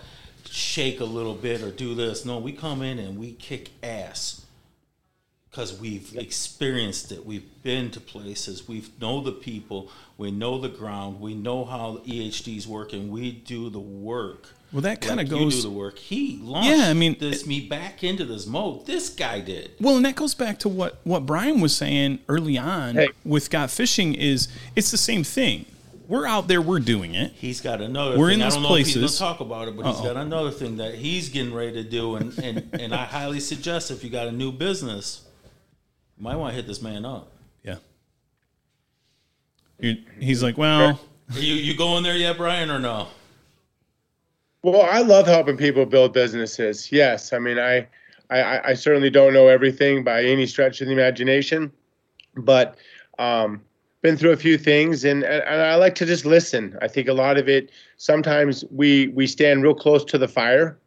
shake 0.49 1.01
a 1.01 1.05
little 1.05 1.33
bit 1.33 1.61
or 1.61 1.71
do 1.71 1.93
this. 1.93 2.23
No, 2.23 2.39
we 2.39 2.53
come 2.53 2.81
in 2.81 2.99
and 2.99 3.17
we 3.19 3.33
kick 3.33 3.71
ass 3.83 4.44
because 5.55 5.79
we've 5.79 6.13
experienced 6.17 7.13
it. 7.13 7.25
We've 7.25 7.45
been 7.63 7.89
to 7.91 8.01
places. 8.01 8.67
We 8.67 8.83
know 8.99 9.21
the 9.21 9.31
people. 9.31 9.89
We 10.17 10.29
know 10.29 10.59
the 10.59 10.67
ground. 10.67 11.21
We 11.21 11.33
know 11.33 11.63
how 11.63 12.01
EHDs 12.05 12.67
work, 12.67 12.91
and 12.91 13.09
we 13.09 13.31
do 13.31 13.69
the 13.69 13.79
work. 13.79 14.47
Well, 14.73 14.81
that 14.81 14.99
kind 14.99 15.21
of 15.21 15.29
Like 15.31 15.39
you 15.39 15.45
goes. 15.45 15.55
do 15.63 15.69
the 15.69 15.69
work. 15.69 15.97
He 15.97 16.39
launched 16.43 16.69
Yeah, 16.69 16.89
I 16.89 16.93
mean, 16.93 17.15
this 17.17 17.45
me 17.47 17.61
back 17.61 18.03
into 18.03 18.25
this 18.25 18.45
mode. 18.45 18.85
This 18.85 19.07
guy 19.07 19.39
did. 19.39 19.71
Well, 19.79 19.95
and 19.95 20.03
that 20.03 20.15
goes 20.17 20.33
back 20.33 20.59
to 20.59 20.67
what 20.69 20.99
what 21.05 21.25
Brian 21.25 21.61
was 21.61 21.73
saying 21.73 22.19
early 22.27 22.57
on 22.57 22.95
Hey. 22.95 23.09
with 23.23 23.49
Got 23.49 23.71
Fishing 23.71 24.13
is 24.13 24.49
it's 24.75 24.91
the 24.91 24.97
same 24.97 25.23
thing. 25.23 25.67
We're 26.09 26.27
out 26.27 26.49
there, 26.49 26.61
we're 26.61 26.79
doing 26.81 27.15
it. 27.15 27.31
He's 27.35 27.61
got 27.61 27.79
another. 27.79 28.17
We're 28.19 28.27
thing. 28.31 28.39
in 28.39 28.41
I 28.41 28.45
those 28.47 28.53
don't 28.55 28.63
know 28.63 28.75
if 28.75 28.85
he's 28.87 28.95
places. 28.97 29.17
gonna 29.19 29.31
talk 29.31 29.39
about 29.39 29.69
it, 29.69 29.77
but 29.77 29.85
he's 29.85 29.95
Uh-oh. 29.95 30.13
got 30.13 30.17
another 30.17 30.51
thing 30.51 30.77
that 30.77 30.95
he's 30.95 31.29
getting 31.29 31.53
ready 31.53 31.71
to 31.81 31.83
do, 31.83 32.15
and 32.17 32.37
and 32.39 32.69
and 32.73 32.93
I 32.93 33.05
highly 33.05 33.39
suggest 33.39 33.89
if 33.91 34.03
you 34.03 34.09
got 34.09 34.27
a 34.27 34.31
new 34.33 34.51
business, 34.51 35.21
you 35.21 35.24
might 36.17 36.35
want 36.35 36.51
to 36.51 36.55
hit 36.55 36.67
this 36.67 36.81
man 36.81 37.05
up. 37.05 37.31
Yeah. 37.63 37.75
You- 39.79 40.03
He's 40.19 40.41
like, 40.43 40.57
well, 40.57 40.99
Are 41.33 41.39
you 41.39 41.55
you 41.55 41.75
going 41.75 42.03
there 42.03 42.15
yet, 42.15 42.37
Brian, 42.37 42.69
or 42.69 42.79
no? 42.79 43.07
Well, 44.63 44.81
I 44.81 45.01
love 45.01 45.27
helping 45.27 45.57
people 45.57 45.85
build 45.85 46.13
businesses. 46.13 46.91
Yes, 46.91 47.33
I 47.33 47.39
mean, 47.39 47.59
I, 47.59 47.87
I, 48.31 48.69
I 48.71 48.73
certainly 48.73 49.11
don't 49.11 49.33
know 49.33 49.47
everything 49.47 50.03
by 50.03 50.23
any 50.23 50.47
stretch 50.47 50.81
of 50.81 50.87
the 50.87 50.93
imagination, 50.93 51.71
but 52.35 52.77
um, 53.19 53.61
been 54.01 54.17
through 54.17 54.31
a 54.31 54.37
few 54.37 54.57
things, 54.57 55.03
and, 55.05 55.23
and 55.23 55.43
and 55.43 55.61
I 55.61 55.75
like 55.75 55.93
to 55.95 56.05
just 56.05 56.25
listen. 56.25 56.77
I 56.81 56.87
think 56.87 57.07
a 57.07 57.13
lot 57.13 57.37
of 57.37 57.47
it. 57.47 57.69
Sometimes 57.97 58.65
we 58.71 59.09
we 59.09 59.27
stand 59.27 59.61
real 59.61 59.75
close 59.75 60.03
to 60.05 60.17
the 60.17 60.27
fire. 60.27 60.77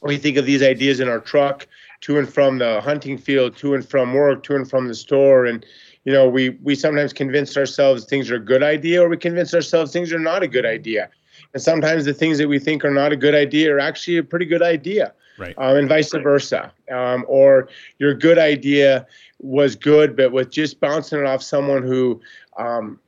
We 0.00 0.16
think 0.16 0.36
of 0.38 0.46
these 0.46 0.62
ideas 0.62 1.00
in 1.00 1.08
our 1.08 1.18
truck 1.20 1.66
to 2.02 2.18
and 2.18 2.32
from 2.32 2.58
the 2.58 2.80
hunting 2.80 3.18
field, 3.18 3.56
to 3.56 3.74
and 3.74 3.86
from 3.86 4.14
work, 4.14 4.42
to 4.44 4.54
and 4.54 4.68
from 4.68 4.88
the 4.88 4.94
store, 4.94 5.46
and 5.46 5.64
you 6.04 6.12
know 6.12 6.28
we 6.28 6.50
we 6.62 6.74
sometimes 6.74 7.12
convince 7.12 7.56
ourselves 7.56 8.04
things 8.04 8.30
are 8.30 8.36
a 8.36 8.40
good 8.40 8.62
idea, 8.62 9.02
or 9.02 9.08
we 9.08 9.16
convince 9.16 9.54
ourselves 9.54 9.92
things 9.92 10.12
are 10.12 10.18
not 10.18 10.42
a 10.42 10.48
good 10.48 10.66
idea. 10.66 11.10
And 11.54 11.62
sometimes 11.62 12.04
the 12.04 12.14
things 12.14 12.38
that 12.38 12.48
we 12.48 12.58
think 12.58 12.84
are 12.84 12.90
not 12.90 13.12
a 13.12 13.16
good 13.16 13.34
idea 13.34 13.74
are 13.74 13.78
actually 13.78 14.18
a 14.18 14.22
pretty 14.22 14.44
good 14.44 14.62
idea, 14.62 15.14
right. 15.38 15.54
um, 15.56 15.76
and 15.76 15.88
vice 15.88 16.12
versa. 16.12 16.72
Um, 16.90 17.24
or 17.28 17.68
your 17.98 18.14
good 18.14 18.38
idea 18.38 19.06
was 19.40 19.76
good, 19.76 20.16
but 20.16 20.32
with 20.32 20.50
just 20.50 20.80
bouncing 20.80 21.20
it 21.20 21.26
off 21.26 21.42
someone 21.42 21.82
who, 21.82 22.20
um, 22.58 23.00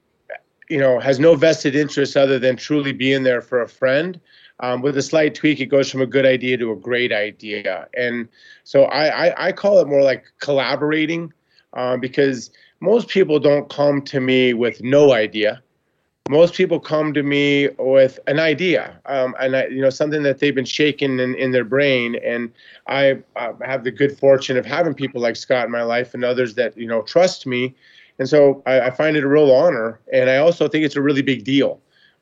you 0.69 0.79
know, 0.79 1.01
has 1.01 1.19
no 1.19 1.35
vested 1.35 1.75
interest 1.75 2.17
other 2.17 2.39
than 2.39 2.57
truly 2.57 2.93
being 2.93 3.25
there 3.25 3.43
for 3.43 3.61
a 3.61 3.69
friend. 3.69 4.21
Um, 4.61 4.83
with 4.83 4.97
a 4.97 5.03
slight 5.03 5.35
tweak, 5.35 5.61
it 5.61 5.67
goes 5.67 5.91
from 5.91 6.03
a 6.03 6.07
good 6.07 6.27
idea 6.27 6.57
to 6.59 6.71
a 6.71 6.77
great 6.77 7.13
idea. 7.13 7.89
And 7.97 8.29
so 8.65 8.85
I, 8.85 9.29
I, 9.29 9.47
I 9.49 9.53
call 9.53 9.79
it 9.81 9.89
more 9.89 10.03
like 10.03 10.25
collaborating 10.41 11.33
um, 11.73 12.01
because 12.01 12.51
most 12.81 13.09
people 13.09 13.39
don't 13.39 13.71
come 13.71 14.03
to 14.03 14.21
me 14.21 14.53
with 14.55 14.83
no 14.83 15.13
idea 15.13 15.63
most 16.31 16.55
people 16.55 16.79
come 16.79 17.13
to 17.13 17.25
me 17.25 17.69
with 17.77 18.21
an 18.29 18.39
idea, 18.39 19.01
um, 19.07 19.35
and 19.41 19.57
I, 19.57 19.67
you 19.67 19.81
know 19.81 19.91
something 19.91 20.23
that 20.23 20.39
they've 20.39 20.55
been 20.55 20.65
shaking 20.65 21.19
in, 21.19 21.35
in 21.35 21.51
their 21.51 21.65
brain. 21.65 22.15
And 22.25 22.53
I 22.87 23.19
uh, 23.35 23.53
have 23.65 23.83
the 23.83 23.91
good 23.91 24.17
fortune 24.17 24.57
of 24.57 24.65
having 24.65 24.95
people 24.95 25.21
like 25.21 25.35
Scott 25.35 25.67
in 25.67 25.73
my 25.73 25.83
life 25.83 26.15
and 26.15 26.25
others 26.25 26.55
that 26.55 26.79
you 26.79 26.87
know 26.87 27.03
trust 27.03 27.49
me, 27.49 27.75
and 28.21 28.29
so 28.29 28.63
I, 28.65 28.81
I 28.83 28.91
find 28.91 29.17
it 29.17 29.25
a 29.25 29.29
real 29.29 29.51
honor. 29.51 29.99
And 30.13 30.31
I 30.31 30.37
also 30.37 30.69
think 30.69 30.85
it's 30.85 30.95
a 30.95 31.03
really 31.03 31.23
big 31.23 31.43
deal 31.43 31.81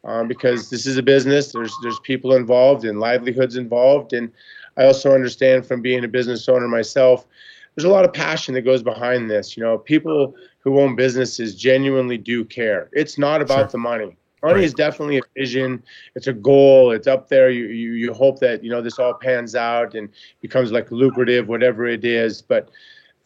um, 0.09 0.27
because 0.29 0.71
this 0.71 0.87
is 0.87 0.97
a 0.97 1.03
business. 1.03 1.53
There's 1.53 1.75
there's 1.83 2.01
people 2.01 2.35
involved 2.35 2.85
and 2.85 2.99
livelihoods 2.99 3.57
involved, 3.57 4.13
and 4.13 4.31
I 4.77 4.85
also 4.87 5.13
understand 5.15 5.67
from 5.67 5.83
being 5.83 6.05
a 6.05 6.09
business 6.09 6.49
owner 6.49 6.69
myself. 6.69 7.27
There's 7.75 7.85
a 7.85 7.91
lot 7.91 8.05
of 8.05 8.13
passion 8.13 8.55
that 8.55 8.63
goes 8.63 8.83
behind 8.83 9.31
this. 9.31 9.57
You 9.57 9.63
know, 9.63 9.79
people 9.79 10.35
who 10.61 10.81
own 10.81 10.97
businesses 10.97 11.55
genuinely 11.55 12.19
do 12.19 12.45
care. 12.45 12.89
It's 12.93 13.19
not 13.19 13.41
about 13.41 13.71
Sure. 13.71 13.73
the 13.73 13.79
money. 13.79 14.17
Money 14.43 14.55
Right. 14.55 14.65
is 14.65 14.75
definitely 14.75 15.19
a 15.19 15.23
vision. 15.37 15.83
It's 16.15 16.27
a 16.29 16.33
goal. 16.33 16.91
It's 16.93 17.07
up 17.07 17.29
there. 17.29 17.51
You, 17.51 17.67
you 17.67 17.93
you 17.93 18.13
hope 18.13 18.39
that 18.41 18.65
you 18.65 18.71
know 18.71 18.81
this 18.81 18.99
all 18.99 19.15
pans 19.15 19.55
out 19.55 19.95
and 19.95 20.09
becomes 20.41 20.73
like 20.73 20.91
lucrative, 20.91 21.49
whatever 21.49 21.87
it 21.87 22.05
is. 22.05 22.41
But 22.43 22.71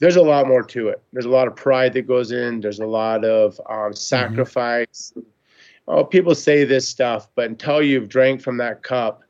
there's 0.00 0.16
a 0.16 0.22
lot 0.22 0.48
more 0.48 0.62
to 0.64 0.88
it. 0.88 1.00
There's 1.12 1.26
a 1.26 1.30
lot 1.30 1.46
of 1.48 1.54
pride 1.54 1.92
that 1.94 2.06
goes 2.06 2.32
in. 2.32 2.60
There's 2.60 2.80
a 2.80 2.86
lot 2.86 3.24
of 3.24 3.60
um, 3.70 3.92
sacrifice. 3.94 5.12
Oh, 5.88 6.04
people 6.04 6.34
say 6.34 6.64
this 6.64 6.88
stuff, 6.88 7.28
but 7.34 7.46
until 7.46 7.82
you've 7.82 8.08
drank 8.08 8.40
from 8.40 8.58
that 8.58 8.82
cup, 8.82 9.22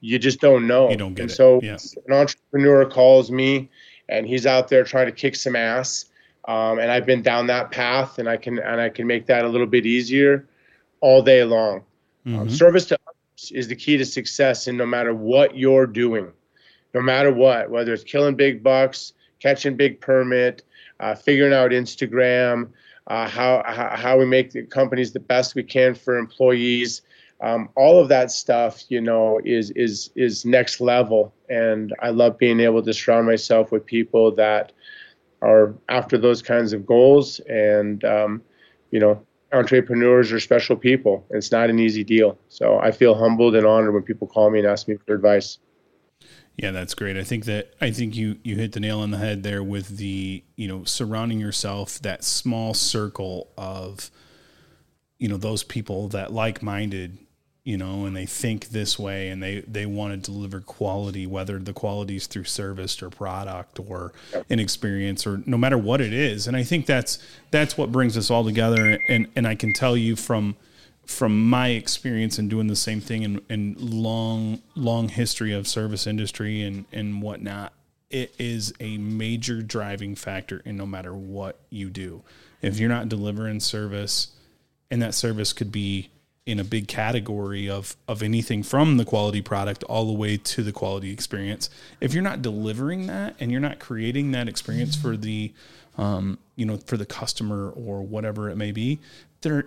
you 0.00 0.18
just 0.18 0.40
don't 0.40 0.66
know. 0.66 0.90
You 0.90 0.96
don't 0.96 1.14
get 1.14 1.22
and 1.22 1.30
it. 1.30 1.34
So 1.34 1.60
Yeah. 1.62 1.78
an 2.06 2.12
entrepreneur 2.12 2.84
calls 2.84 3.30
me, 3.30 3.70
and 4.08 4.26
he's 4.26 4.46
out 4.46 4.68
there 4.68 4.84
trying 4.84 5.06
to 5.06 5.12
kick 5.12 5.34
some 5.34 5.56
ass. 5.56 6.06
Um, 6.46 6.78
and 6.78 6.92
I've 6.92 7.06
been 7.06 7.22
down 7.22 7.48
that 7.48 7.72
path, 7.72 8.18
and 8.18 8.28
I 8.28 8.36
can 8.36 8.58
and 8.58 8.80
I 8.80 8.88
can 8.88 9.06
make 9.06 9.26
that 9.26 9.44
a 9.44 9.48
little 9.48 9.66
bit 9.66 9.84
easier 9.86 10.46
all 11.00 11.22
day 11.22 11.42
long. 11.44 11.82
Um, 12.26 12.46
Mhm. 12.48 12.50
service 12.50 12.86
to 12.86 12.98
others 13.06 13.52
is 13.52 13.68
the 13.68 13.74
key 13.74 13.96
to 13.96 14.04
success, 14.04 14.66
and 14.68 14.78
no 14.78 14.86
matter 14.86 15.14
what 15.14 15.56
you're 15.56 15.86
doing, 15.86 16.30
no 16.94 17.00
matter 17.00 17.32
what, 17.32 17.70
whether 17.70 17.92
it's 17.92 18.04
killing 18.04 18.36
big 18.36 18.62
bucks, 18.62 19.12
catching 19.40 19.76
big 19.76 20.00
permit, 20.00 20.62
uh, 21.00 21.14
figuring 21.14 21.52
out 21.52 21.72
Instagram, 21.72 22.68
uh, 23.06 23.28
how, 23.28 23.62
how 23.66 24.18
we 24.18 24.26
make 24.26 24.50
the 24.50 24.62
companies 24.62 25.12
the 25.12 25.20
best 25.20 25.54
we 25.54 25.62
can 25.62 25.94
for 25.94 26.16
employees. 26.16 27.02
Um, 27.40 27.68
all 27.76 28.00
of 28.00 28.08
that 28.08 28.30
stuff, 28.30 28.84
you 28.88 29.00
know, 29.00 29.40
is 29.44 29.70
is 29.72 30.10
is 30.16 30.46
next 30.46 30.80
level, 30.80 31.34
and 31.50 31.94
I 32.00 32.08
love 32.08 32.38
being 32.38 32.60
able 32.60 32.82
to 32.82 32.94
surround 32.94 33.26
myself 33.26 33.70
with 33.70 33.84
people 33.84 34.34
that 34.36 34.72
are 35.42 35.74
after 35.90 36.16
those 36.16 36.40
kinds 36.40 36.72
of 36.72 36.86
goals. 36.86 37.40
And 37.40 38.02
um, 38.04 38.42
you 38.90 39.00
know, 39.00 39.22
entrepreneurs 39.52 40.32
are 40.32 40.40
special 40.40 40.76
people. 40.76 41.26
It's 41.30 41.52
not 41.52 41.68
an 41.68 41.78
easy 41.78 42.04
deal. 42.04 42.38
So 42.48 42.78
I 42.78 42.90
feel 42.90 43.14
humbled 43.14 43.54
and 43.54 43.66
honored 43.66 43.92
when 43.92 44.02
people 44.02 44.26
call 44.26 44.50
me 44.50 44.60
and 44.60 44.68
ask 44.68 44.88
me 44.88 44.96
for 44.96 45.14
advice. 45.14 45.58
Yeah, 46.56 46.70
that's 46.70 46.94
great. 46.94 47.18
I 47.18 47.24
think 47.24 47.44
that 47.44 47.74
I 47.80 47.90
think 47.90 48.16
you 48.16 48.38
you 48.42 48.56
hit 48.56 48.72
the 48.72 48.80
nail 48.80 49.00
on 49.00 49.10
the 49.10 49.18
head 49.18 49.42
there 49.42 49.62
with 49.62 49.98
the 49.98 50.42
you 50.56 50.68
know 50.68 50.84
surrounding 50.84 51.38
yourself 51.38 51.98
that 52.00 52.24
small 52.24 52.72
circle 52.72 53.50
of 53.58 54.10
you 55.18 55.28
know 55.28 55.36
those 55.36 55.62
people 55.62 56.08
that 56.08 56.32
like 56.32 56.62
minded 56.62 57.18
you 57.64 57.76
know 57.76 58.06
and 58.06 58.16
they 58.16 58.24
think 58.24 58.68
this 58.68 58.98
way 58.98 59.28
and 59.28 59.42
they 59.42 59.60
they 59.60 59.84
want 59.84 60.12
to 60.12 60.30
deliver 60.30 60.60
quality 60.60 61.26
whether 61.26 61.58
the 61.58 61.72
quality 61.72 62.16
is 62.16 62.26
through 62.26 62.44
service 62.44 63.02
or 63.02 63.10
product 63.10 63.78
or 63.78 64.12
an 64.48 64.58
experience 64.58 65.26
or 65.26 65.42
no 65.46 65.58
matter 65.58 65.76
what 65.76 66.00
it 66.00 66.12
is 66.12 66.46
and 66.46 66.56
I 66.56 66.62
think 66.62 66.86
that's 66.86 67.18
that's 67.50 67.76
what 67.76 67.92
brings 67.92 68.16
us 68.16 68.30
all 68.30 68.44
together 68.44 68.98
and 69.08 69.26
and 69.36 69.46
I 69.46 69.56
can 69.56 69.72
tell 69.74 69.96
you 69.96 70.16
from 70.16 70.56
from 71.06 71.48
my 71.48 71.68
experience 71.68 72.38
in 72.38 72.48
doing 72.48 72.66
the 72.66 72.76
same 72.76 73.00
thing 73.00 73.40
and, 73.48 73.80
long 73.80 74.60
long 74.74 75.08
history 75.08 75.52
of 75.52 75.66
service 75.66 76.06
industry 76.06 76.62
and 76.62 76.84
and 76.92 77.22
whatnot, 77.22 77.72
it 78.10 78.34
is 78.38 78.72
a 78.80 78.98
major 78.98 79.62
driving 79.62 80.14
factor 80.14 80.62
in 80.64 80.76
no 80.76 80.86
matter 80.86 81.14
what 81.14 81.60
you 81.70 81.90
do. 81.90 82.22
If 82.62 82.78
you're 82.78 82.88
not 82.88 83.08
delivering 83.08 83.60
service, 83.60 84.32
and 84.90 85.02
that 85.02 85.14
service 85.14 85.52
could 85.52 85.72
be 85.72 86.10
in 86.46 86.60
a 86.60 86.64
big 86.64 86.86
category 86.86 87.68
of 87.68 87.96
of 88.06 88.22
anything 88.22 88.62
from 88.62 88.96
the 88.96 89.04
quality 89.04 89.42
product 89.42 89.82
all 89.84 90.06
the 90.06 90.12
way 90.12 90.36
to 90.36 90.62
the 90.62 90.72
quality 90.72 91.10
experience. 91.10 91.68
If 92.00 92.14
you're 92.14 92.22
not 92.22 92.40
delivering 92.40 93.08
that 93.08 93.34
and 93.40 93.50
you're 93.50 93.60
not 93.60 93.80
creating 93.80 94.30
that 94.30 94.48
experience 94.48 94.94
for 94.96 95.16
the 95.16 95.52
um, 95.98 96.38
you 96.54 96.64
know 96.64 96.78
for 96.78 96.96
the 96.96 97.04
customer 97.04 97.70
or 97.70 98.02
whatever 98.02 98.48
it 98.48 98.56
may 98.56 98.70
be, 98.70 99.00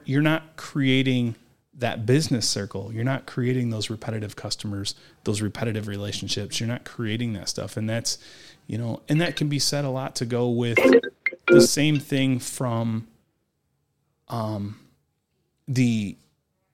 you're 0.06 0.22
not 0.22 0.56
creating 0.56 1.36
that 1.78 2.06
business 2.06 2.48
circle. 2.48 2.92
You're 2.94 3.04
not 3.04 3.26
creating 3.26 3.70
those 3.70 3.90
repetitive 3.90 4.36
customers, 4.36 4.96
those 5.24 5.42
repetitive 5.42 5.88
relationships. 5.88 6.60
You're 6.60 6.68
not 6.68 6.86
creating 6.86 7.34
that 7.34 7.50
stuff, 7.50 7.76
and 7.76 7.90
that's 7.90 8.18
you 8.68 8.78
know, 8.78 9.02
and 9.10 9.20
that 9.20 9.36
can 9.36 9.50
be 9.50 9.60
said 9.60 9.84
a 9.84 9.90
lot 9.90 10.16
to 10.18 10.26
go 10.26 10.50
with 10.50 10.78
the 11.48 11.62
same 11.62 12.00
thing 12.00 12.40
from 12.40 13.08
um 14.30 14.80
the 15.68 16.16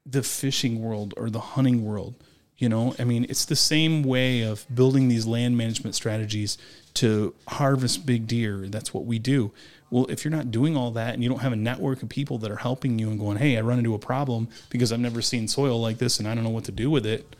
the 0.05 0.23
fishing 0.23 0.81
world 0.81 1.13
or 1.17 1.29
the 1.29 1.39
hunting 1.39 1.83
world. 1.83 2.15
You 2.57 2.69
know, 2.69 2.95
I 2.97 3.03
mean, 3.03 3.25
it's 3.27 3.43
the 3.43 3.55
same 3.55 4.01
way 4.01 4.41
of 4.41 4.65
building 4.73 5.09
these 5.09 5.25
land 5.25 5.57
management 5.57 5.93
strategies 5.93 6.57
to 6.95 7.35
harvest 7.49 8.05
big 8.05 8.27
deer. 8.27 8.67
That's 8.67 8.93
what 8.93 9.05
we 9.05 9.19
do. 9.19 9.51
Well, 9.89 10.05
if 10.05 10.23
you're 10.23 10.31
not 10.31 10.51
doing 10.51 10.77
all 10.77 10.91
that 10.91 11.13
and 11.13 11.21
you 11.21 11.27
don't 11.27 11.39
have 11.39 11.51
a 11.51 11.57
network 11.57 12.01
of 12.01 12.07
people 12.07 12.37
that 12.39 12.51
are 12.51 12.55
helping 12.55 12.97
you 12.97 13.09
and 13.09 13.19
going, 13.19 13.37
hey, 13.37 13.57
I 13.57 13.61
run 13.61 13.77
into 13.77 13.93
a 13.93 13.99
problem 13.99 14.47
because 14.69 14.93
I've 14.93 15.01
never 15.01 15.21
seen 15.21 15.49
soil 15.49 15.81
like 15.81 15.97
this 15.97 16.17
and 16.17 16.27
I 16.27 16.33
don't 16.33 16.45
know 16.45 16.49
what 16.49 16.63
to 16.65 16.71
do 16.71 16.89
with 16.89 17.05
it, 17.05 17.35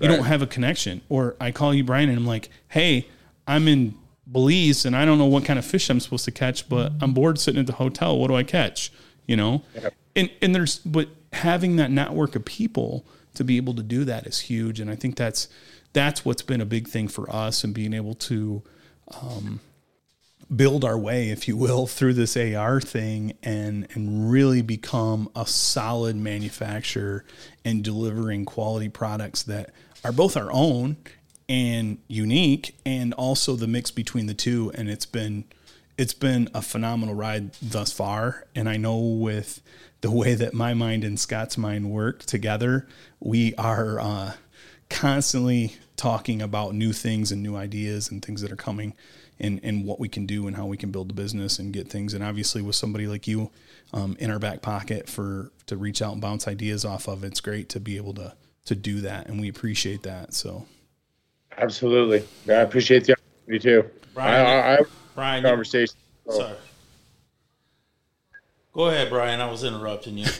you 0.00 0.08
don't 0.08 0.24
have 0.24 0.42
a 0.42 0.46
connection. 0.46 1.02
Or 1.08 1.36
I 1.40 1.52
call 1.52 1.72
you, 1.72 1.84
Brian, 1.84 2.08
and 2.08 2.18
I'm 2.18 2.26
like, 2.26 2.50
hey, 2.68 3.06
I'm 3.46 3.68
in 3.68 3.94
Belize 4.30 4.84
and 4.84 4.96
I 4.96 5.04
don't 5.04 5.18
know 5.18 5.26
what 5.26 5.44
kind 5.44 5.58
of 5.58 5.64
fish 5.64 5.88
I'm 5.88 6.00
supposed 6.00 6.24
to 6.24 6.32
catch, 6.32 6.68
but 6.68 6.92
I'm 7.00 7.14
bored 7.14 7.38
sitting 7.38 7.60
at 7.60 7.66
the 7.66 7.74
hotel. 7.74 8.18
What 8.18 8.28
do 8.28 8.34
I 8.34 8.42
catch? 8.42 8.92
You 9.26 9.36
know? 9.36 9.62
And, 10.14 10.30
and 10.42 10.54
there's, 10.54 10.78
but 10.78 11.08
having 11.32 11.76
that 11.76 11.90
network 11.90 12.36
of 12.36 12.44
people 12.44 13.06
to 13.34 13.44
be 13.44 13.56
able 13.56 13.74
to 13.74 13.82
do 13.82 14.04
that 14.04 14.26
is 14.26 14.40
huge. 14.40 14.80
And 14.80 14.90
I 14.90 14.96
think 14.96 15.16
that's, 15.16 15.48
that's 15.92 16.24
what's 16.24 16.42
been 16.42 16.60
a 16.60 16.66
big 16.66 16.88
thing 16.88 17.08
for 17.08 17.30
us 17.34 17.64
and 17.64 17.74
being 17.74 17.94
able 17.94 18.14
to, 18.14 18.62
um, 19.22 19.60
build 20.54 20.84
our 20.84 20.98
way, 20.98 21.30
if 21.30 21.46
you 21.46 21.56
will, 21.56 21.86
through 21.86 22.14
this 22.14 22.36
AR 22.36 22.80
thing 22.80 23.34
and 23.42 23.86
and 23.94 24.30
really 24.30 24.62
become 24.62 25.28
a 25.36 25.46
solid 25.46 26.16
manufacturer 26.16 27.24
and 27.64 27.84
delivering 27.84 28.44
quality 28.44 28.88
products 28.88 29.42
that 29.44 29.70
are 30.04 30.12
both 30.12 30.36
our 30.36 30.50
own 30.52 30.96
and 31.48 31.98
unique 32.08 32.76
and 32.84 33.14
also 33.14 33.56
the 33.56 33.66
mix 33.66 33.90
between 33.90 34.26
the 34.26 34.34
two 34.34 34.70
and 34.74 34.90
it's 34.90 35.06
been 35.06 35.44
it's 35.96 36.14
been 36.14 36.48
a 36.54 36.62
phenomenal 36.62 37.14
ride 37.14 37.52
thus 37.62 37.90
far 37.90 38.46
and 38.54 38.68
I 38.68 38.76
know 38.76 38.98
with 38.98 39.62
the 40.00 40.10
way 40.10 40.34
that 40.34 40.54
my 40.54 40.74
mind 40.74 41.04
and 41.04 41.18
Scott's 41.18 41.58
mind 41.58 41.90
work 41.90 42.24
together, 42.24 42.86
we 43.20 43.54
are 43.56 43.98
uh, 43.98 44.32
constantly 44.88 45.74
talking 45.96 46.40
about 46.40 46.74
new 46.74 46.92
things 46.92 47.32
and 47.32 47.42
new 47.42 47.56
ideas 47.56 48.10
and 48.10 48.24
things 48.24 48.40
that 48.42 48.52
are 48.52 48.56
coming 48.56 48.94
and, 49.40 49.60
and 49.62 49.84
what 49.84 49.98
we 49.98 50.08
can 50.08 50.26
do 50.26 50.46
and 50.46 50.56
how 50.56 50.66
we 50.66 50.76
can 50.76 50.90
build 50.90 51.08
the 51.08 51.14
business 51.14 51.58
and 51.58 51.72
get 51.72 51.88
things. 51.88 52.14
And 52.14 52.22
obviously 52.22 52.62
with 52.62 52.76
somebody 52.76 53.06
like 53.06 53.26
you 53.26 53.50
um, 53.92 54.16
in 54.20 54.30
our 54.30 54.38
back 54.38 54.62
pocket 54.62 55.08
for, 55.08 55.50
to 55.66 55.76
reach 55.76 56.00
out 56.00 56.12
and 56.12 56.22
bounce 56.22 56.46
ideas 56.46 56.84
off 56.84 57.08
of, 57.08 57.24
it's 57.24 57.40
great 57.40 57.68
to 57.70 57.80
be 57.80 57.96
able 57.96 58.14
to, 58.14 58.34
to 58.66 58.74
do 58.76 59.00
that. 59.00 59.26
And 59.26 59.40
we 59.40 59.48
appreciate 59.48 60.04
that. 60.04 60.34
So. 60.34 60.66
Absolutely. 61.56 62.24
I 62.48 62.60
appreciate 62.60 63.04
the 63.04 63.14
opportunity 63.14 63.58
too. 63.58 63.90
Brian, 64.14 64.46
I, 64.46 64.50
I, 64.50 64.74
I 64.74 64.78
Brian, 65.16 65.42
conversation. 65.42 65.96
so- 66.28 66.38
sorry. 66.38 66.56
Go 68.78 68.90
ahead, 68.90 69.10
Brian. 69.10 69.40
I 69.40 69.50
was 69.50 69.64
interrupting 69.64 70.18
you. 70.18 70.28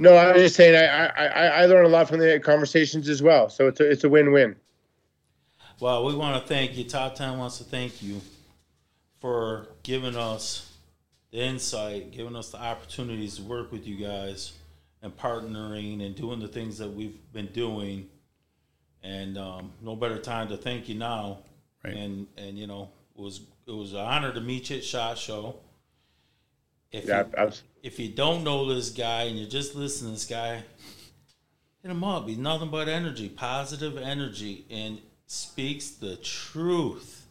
No, 0.00 0.14
I 0.14 0.30
was 0.30 0.42
just 0.42 0.54
saying 0.54 0.76
I, 0.76 1.06
I, 1.06 1.26
I 1.26 1.46
I 1.62 1.66
learn 1.66 1.84
a 1.84 1.88
lot 1.88 2.08
from 2.08 2.20
the 2.20 2.38
conversations 2.38 3.08
as 3.08 3.20
well. 3.20 3.48
So 3.48 3.66
it's 3.66 3.80
a, 3.80 3.90
it's 3.90 4.04
a 4.04 4.08
win-win. 4.08 4.54
Well, 5.80 6.04
we 6.04 6.14
want 6.14 6.40
to 6.40 6.48
thank 6.48 6.76
you. 6.76 6.84
Top 6.84 7.16
10 7.16 7.36
wants 7.36 7.58
to 7.58 7.64
thank 7.64 8.00
you 8.00 8.20
for 9.18 9.66
giving 9.82 10.14
us 10.14 10.72
the 11.32 11.38
insight, 11.38 12.12
giving 12.12 12.36
us 12.36 12.50
the 12.50 12.58
opportunities 12.58 13.38
to 13.38 13.42
work 13.42 13.72
with 13.72 13.88
you 13.88 13.96
guys 13.96 14.52
and 15.02 15.16
partnering 15.16 16.06
and 16.06 16.14
doing 16.14 16.38
the 16.38 16.46
things 16.46 16.78
that 16.78 16.94
we've 16.94 17.18
been 17.32 17.46
doing. 17.46 18.06
And 19.02 19.36
um, 19.36 19.72
no 19.82 19.96
better 19.96 20.20
time 20.20 20.46
to 20.50 20.56
thank 20.56 20.88
you 20.88 20.94
now. 20.94 21.38
Right. 21.84 21.96
And 21.96 22.28
and 22.36 22.56
you 22.56 22.68
know 22.68 22.90
it 23.16 23.20
was 23.20 23.40
it 23.66 23.74
was 23.74 23.94
an 23.94 23.98
honor 23.98 24.32
to 24.32 24.40
meet 24.40 24.70
you 24.70 24.76
at 24.76 24.84
Shot 24.84 25.18
Show. 25.18 25.56
If 26.92 27.04
Yeah, 27.06 27.24
you, 27.26 27.32
abs- 27.36 27.62
if 27.82 27.98
you 27.98 28.08
don't 28.08 28.44
know 28.44 28.72
this 28.72 28.90
guy 28.90 29.24
and 29.24 29.38
you're 29.38 29.48
just 29.48 29.74
listening 29.74 30.12
to 30.12 30.14
this 30.14 30.24
guy, 30.24 30.56
hit 31.82 31.90
him 31.90 32.02
up. 32.04 32.26
He's 32.28 32.38
nothing 32.38 32.70
but 32.70 32.88
energy, 32.88 33.28
positive 33.28 33.96
energy, 33.98 34.64
and 34.70 34.98
speaks 35.26 35.90
the 35.90 36.16
truth. 36.16 37.26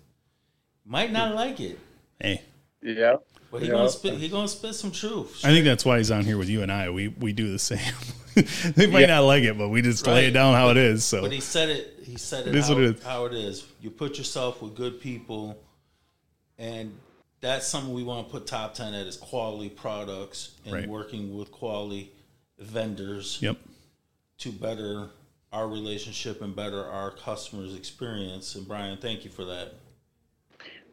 Might 0.85 1.11
not 1.11 1.35
like 1.35 1.59
it, 1.59 1.79
Hey, 2.21 2.41
yeah. 2.81 3.17
but 3.51 3.61
he 3.61 3.67
Yeah. 3.67 3.73
gonna 3.73 3.89
spit. 3.89 4.13
He 4.15 4.29
gonna 4.29 4.47
spit 4.47 4.73
some 4.75 4.91
truth. 4.91 5.43
I 5.43 5.49
think 5.49 5.65
that's 5.65 5.83
why 5.83 5.97
he's 5.97 6.11
on 6.11 6.23
here 6.23 6.37
with 6.37 6.47
you 6.49 6.61
and 6.61 6.71
I. 6.71 6.89
We 6.91 7.09
we 7.09 7.33
do 7.33 7.51
the 7.51 7.59
same. 7.59 7.79
they 8.75 8.85
might 8.87 9.01
Yeah. 9.01 9.07
not 9.07 9.21
like 9.21 9.43
it, 9.43 9.57
but 9.57 9.67
we 9.69 9.81
just 9.81 10.05
lay 10.07 10.27
it 10.27 10.31
down 10.31 10.53
how 10.53 10.69
it 10.69 10.77
is. 10.77 11.03
So 11.03 11.21
But 11.23 11.31
he 11.33 11.41
said 11.41 11.69
it. 11.69 11.99
He 12.05 12.17
said 12.17 12.47
it, 12.47 12.49
It 12.49 12.55
is 12.55 12.67
how, 12.67 12.73
what 12.75 12.83
it 12.83 12.95
is. 12.97 13.03
how 13.03 13.25
it 13.25 13.33
is. 13.33 13.65
You 13.81 13.89
put 13.89 14.17
yourself 14.17 14.61
with 14.61 14.75
good 14.75 15.01
people, 15.01 15.57
and 16.57 16.97
that's 17.41 17.67
something 17.67 17.93
we 17.93 18.03
want 18.03 18.27
to 18.27 18.31
put 18.31 18.47
top 18.47 18.73
ten 18.73 18.93
at 18.93 19.05
is 19.05 19.17
quality 19.17 19.69
products 19.69 20.55
and 20.65 20.73
Right. 20.73 20.87
working 20.87 21.37
with 21.37 21.51
quality 21.51 22.11
vendors 22.59 23.37
yep, 23.41 23.57
to 24.39 24.51
better 24.51 25.09
our 25.53 25.67
relationship 25.67 26.41
and 26.41 26.55
better 26.55 26.83
our 26.83 27.11
customers' 27.11 27.75
experience. 27.75 28.55
And 28.55 28.67
Brian, 28.67 28.97
thank 28.97 29.23
you 29.23 29.29
for 29.29 29.45
that. 29.45 29.73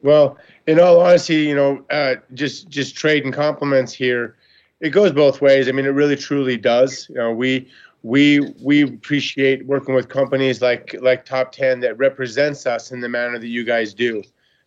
Well, 0.03 0.39
in 0.67 0.79
all 0.79 1.01
honesty, 1.01 1.37
you 1.37 1.55
know, 1.55 1.85
uh, 1.91 2.17
just 2.35 2.69
just 2.69 2.95
trading 2.95 3.33
compliments 3.33 3.93
here. 3.93 4.37
It 4.81 4.91
goes 4.91 5.13
both 5.13 5.41
ways. 5.41 5.67
I 5.69 5.73
mean, 5.73 5.87
it 5.87 5.91
really 5.91 6.17
truly 6.17 6.59
does. 6.59 7.09
You 7.09 7.17
know, 7.17 7.33
we 7.33 7.71
we 8.03 8.41
we 8.61 8.83
appreciate 8.83 9.65
working 9.65 9.95
with 9.95 10.11
companies 10.11 10.61
like 10.61 10.95
like 11.01 11.25
Top 11.25 11.53
Ten 11.53 11.81
that 11.81 11.97
represents 11.97 12.67
us 12.67 12.93
in 12.93 13.01
the 13.01 13.09
manner 13.09 13.39
that 13.39 13.49
you 13.49 13.65
guys 13.65 13.95
do, 13.95 14.23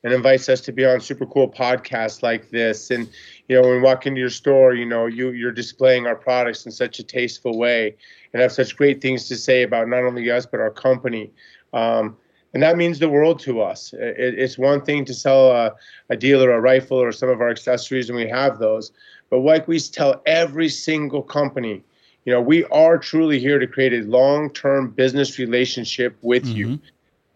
and 0.07 0.15
invites 0.15 0.47
us 0.47 0.61
to 0.61 0.71
be 0.71 0.85
on 0.85 1.01
super 1.01 1.25
cool 1.25 1.49
podcasts 1.49 2.23
like 2.23 2.49
this. 2.49 2.91
And 2.91 3.09
you 3.49 3.55
know, 3.55 3.67
when 3.67 3.77
we 3.77 3.81
walk 3.81 4.07
into 4.07 4.21
your 4.21 4.29
store, 4.29 4.73
you 4.73 4.85
know, 4.85 5.05
you 5.05 5.31
you're 5.31 5.51
displaying 5.51 6.07
our 6.07 6.15
products 6.15 6.65
in 6.65 6.71
such 6.71 6.97
a 6.99 7.03
tasteful 7.03 7.57
way, 7.57 7.93
and 8.31 8.41
have 8.41 8.53
such 8.53 8.77
great 8.77 9.01
things 9.01 9.27
to 9.27 9.35
say 9.35 9.63
about 9.63 9.89
not 9.89 10.03
only 10.03 10.31
us 10.31 10.45
but 10.45 10.61
our 10.61 10.71
company. 10.71 11.29
Um, 11.73 12.15
and 12.53 12.63
that 12.63 12.77
means 12.77 12.99
the 12.99 13.09
world 13.09 13.39
to 13.39 13.61
us. 13.61 13.91
It, 13.91 14.39
it's 14.39 14.57
one 14.57 14.81
thing 14.81 15.03
to 15.05 15.13
sell 15.13 15.51
a, 15.51 15.75
a 16.09 16.15
dealer 16.15 16.51
a 16.51 16.61
rifle 16.61 16.97
or 16.97 17.11
some 17.11 17.27
of 17.27 17.41
our 17.41 17.49
accessories, 17.49 18.09
and 18.09 18.17
we 18.17 18.29
have 18.29 18.59
those. 18.59 18.93
But 19.29 19.39
like 19.39 19.67
we 19.67 19.77
tell 19.77 20.21
every 20.25 20.69
single 20.69 21.21
company, 21.21 21.83
you 22.23 22.31
know, 22.31 22.39
we 22.39 22.63
are 22.65 22.97
truly 22.97 23.39
here 23.39 23.59
to 23.59 23.67
create 23.67 23.93
a 23.93 24.07
long-term 24.07 24.91
business 24.91 25.37
relationship 25.37 26.17
with 26.21 26.45
you. 26.45 26.79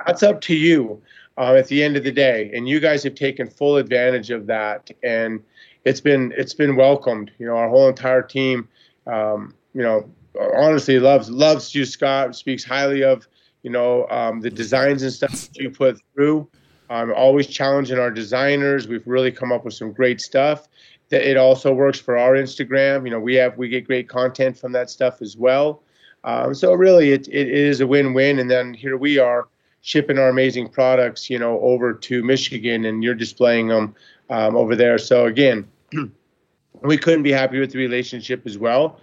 That's 0.05 0.23
up 0.23 0.39
to 0.41 0.55
you 0.55 1.01
uh, 1.41 1.55
at 1.55 1.67
the 1.67 1.83
end 1.83 1.97
of 1.97 2.03
the 2.03 2.11
day, 2.11 2.51
and 2.53 2.69
you 2.69 2.79
guys 2.79 3.01
have 3.01 3.15
taken 3.15 3.49
full 3.49 3.77
advantage 3.77 4.29
of 4.29 4.45
that, 4.45 4.91
and 5.01 5.41
it's 5.85 5.99
been 5.99 6.31
it's 6.37 6.53
been 6.53 6.75
welcomed. 6.75 7.31
You 7.39 7.47
know, 7.47 7.57
our 7.57 7.67
whole 7.67 7.89
entire 7.89 8.21
team, 8.21 8.69
um, 9.07 9.55
you 9.73 9.81
know, 9.81 10.07
honestly 10.55 10.99
loves 10.99 11.31
loves 11.31 11.73
you, 11.73 11.83
Scott. 11.83 12.35
Speaks 12.35 12.63
highly 12.63 13.03
of 13.03 13.27
you 13.63 13.71
know 13.71 14.07
um, 14.11 14.41
the 14.41 14.51
designs 14.51 15.01
and 15.01 15.11
stuff 15.11 15.31
that 15.31 15.57
you 15.57 15.71
put 15.71 15.99
through. 16.13 16.47
Always 16.91 17.47
challenging 17.47 17.97
our 17.97 18.11
designers. 18.11 18.87
We've 18.87 19.07
really 19.07 19.31
come 19.31 19.51
up 19.51 19.65
with 19.65 19.73
some 19.73 19.91
great 19.91 20.21
stuff. 20.21 20.67
That 21.09 21.27
it 21.27 21.37
also 21.37 21.73
works 21.73 21.99
for 21.99 22.19
our 22.19 22.33
Instagram. 22.33 23.03
You 23.05 23.11
know, 23.11 23.19
we 23.19 23.33
have 23.35 23.57
we 23.57 23.67
get 23.67 23.87
great 23.87 24.07
content 24.07 24.59
from 24.59 24.73
that 24.73 24.91
stuff 24.91 25.23
as 25.23 25.35
well. 25.37 25.81
Um, 26.23 26.53
so 26.53 26.75
really, 26.75 27.13
it, 27.13 27.27
it 27.29 27.49
is 27.49 27.81
a 27.81 27.87
win-win. 27.87 28.37
And 28.37 28.51
then 28.51 28.75
here 28.75 28.95
we 28.95 29.17
are 29.17 29.47
shipping 29.81 30.17
our 30.17 30.29
amazing 30.29 30.69
products, 30.69 31.29
you 31.29 31.39
know, 31.39 31.59
over 31.61 31.93
to 31.93 32.23
Michigan, 32.23 32.85
and 32.85 33.03
you're 33.03 33.15
displaying 33.15 33.67
them 33.67 33.95
um, 34.29 34.55
over 34.55 34.75
there. 34.75 34.97
So 34.97 35.25
again, 35.25 35.67
we 36.81 36.97
couldn't 36.97 37.23
be 37.23 37.31
happy 37.31 37.59
with 37.59 37.71
the 37.71 37.79
relationship 37.79 38.45
as 38.45 38.57
well. 38.57 38.99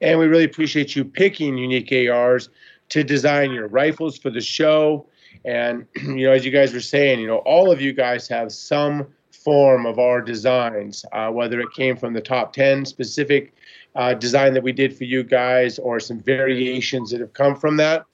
And 0.00 0.18
we 0.18 0.26
really 0.26 0.44
appreciate 0.44 0.96
you 0.96 1.04
picking 1.04 1.58
unique 1.58 1.92
ARs 1.92 2.48
to 2.90 3.04
design 3.04 3.52
your 3.52 3.68
rifles 3.68 4.18
for 4.18 4.30
the 4.30 4.40
show. 4.40 5.06
And, 5.44 5.86
you 5.96 6.26
know, 6.26 6.32
as 6.32 6.44
you 6.44 6.50
guys 6.50 6.72
were 6.72 6.80
saying, 6.80 7.20
you 7.20 7.26
know, 7.26 7.38
all 7.38 7.70
of 7.70 7.80
you 7.80 7.92
guys 7.92 8.26
have 8.28 8.52
some 8.52 9.06
form 9.30 9.86
of 9.86 9.98
our 9.98 10.20
designs, 10.20 11.04
uh, 11.12 11.30
whether 11.30 11.60
it 11.60 11.72
came 11.72 11.96
from 11.96 12.12
the 12.12 12.20
top 12.20 12.52
10 12.52 12.84
specific 12.84 13.54
uh, 13.94 14.14
design 14.14 14.54
that 14.54 14.62
we 14.62 14.72
did 14.72 14.96
for 14.96 15.04
you 15.04 15.22
guys 15.22 15.78
or 15.78 15.98
some 15.98 16.20
variations 16.20 17.10
that 17.10 17.20
have 17.20 17.32
come 17.32 17.56
from 17.56 17.76
that. 17.76 18.04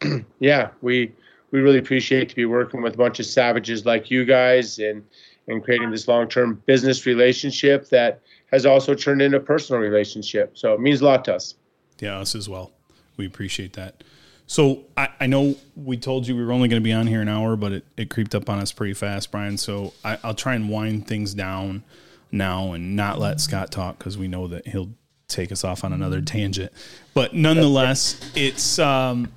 yeah, 0.38 0.70
we 0.80 1.12
we 1.50 1.60
really 1.60 1.78
appreciate 1.78 2.28
to 2.28 2.36
be 2.36 2.44
working 2.44 2.82
with 2.82 2.94
a 2.94 2.96
bunch 2.96 3.20
of 3.20 3.26
savages 3.26 3.84
like 3.84 4.10
you 4.10 4.24
guys 4.24 4.78
and 4.78 5.04
and 5.48 5.64
creating 5.64 5.90
this 5.90 6.06
long-term 6.06 6.62
business 6.66 7.06
relationship 7.06 7.88
that 7.88 8.20
has 8.52 8.66
also 8.66 8.94
turned 8.94 9.20
into 9.20 9.36
a 9.38 9.40
personal 9.40 9.80
relationship. 9.80 10.56
So 10.56 10.74
it 10.74 10.80
means 10.80 11.00
a 11.00 11.04
lot 11.04 11.24
to 11.24 11.34
us. 11.34 11.54
Yeah, 11.98 12.18
us 12.18 12.34
as 12.34 12.48
well. 12.48 12.72
We 13.16 13.26
appreciate 13.26 13.72
that. 13.72 14.04
So 14.46 14.84
I, 14.96 15.08
I 15.20 15.26
know 15.26 15.56
we 15.76 15.96
told 15.96 16.26
you 16.26 16.36
we 16.36 16.44
were 16.44 16.52
only 16.52 16.68
going 16.68 16.80
to 16.80 16.84
be 16.84 16.92
on 16.92 17.06
here 17.06 17.20
an 17.20 17.28
hour, 17.28 17.56
but 17.56 17.72
it, 17.72 17.84
it 17.96 18.10
creeped 18.10 18.34
up 18.34 18.48
on 18.48 18.58
us 18.58 18.72
pretty 18.72 18.94
fast, 18.94 19.30
Brian. 19.30 19.56
So 19.56 19.92
I, 20.04 20.18
I'll 20.22 20.34
try 20.34 20.54
and 20.54 20.68
wind 20.68 21.06
things 21.06 21.34
down 21.34 21.84
now 22.32 22.72
and 22.72 22.96
not 22.96 23.18
let 23.18 23.40
Scott 23.40 23.70
talk 23.70 23.98
because 23.98 24.18
we 24.18 24.28
know 24.28 24.48
that 24.48 24.66
he'll 24.66 24.90
take 25.28 25.52
us 25.52 25.62
off 25.62 25.84
on 25.84 25.92
another 25.92 26.20
tangent. 26.20 26.72
But 27.14 27.34
nonetheless, 27.34 28.32
it's 28.34 28.78
um, 28.78 29.32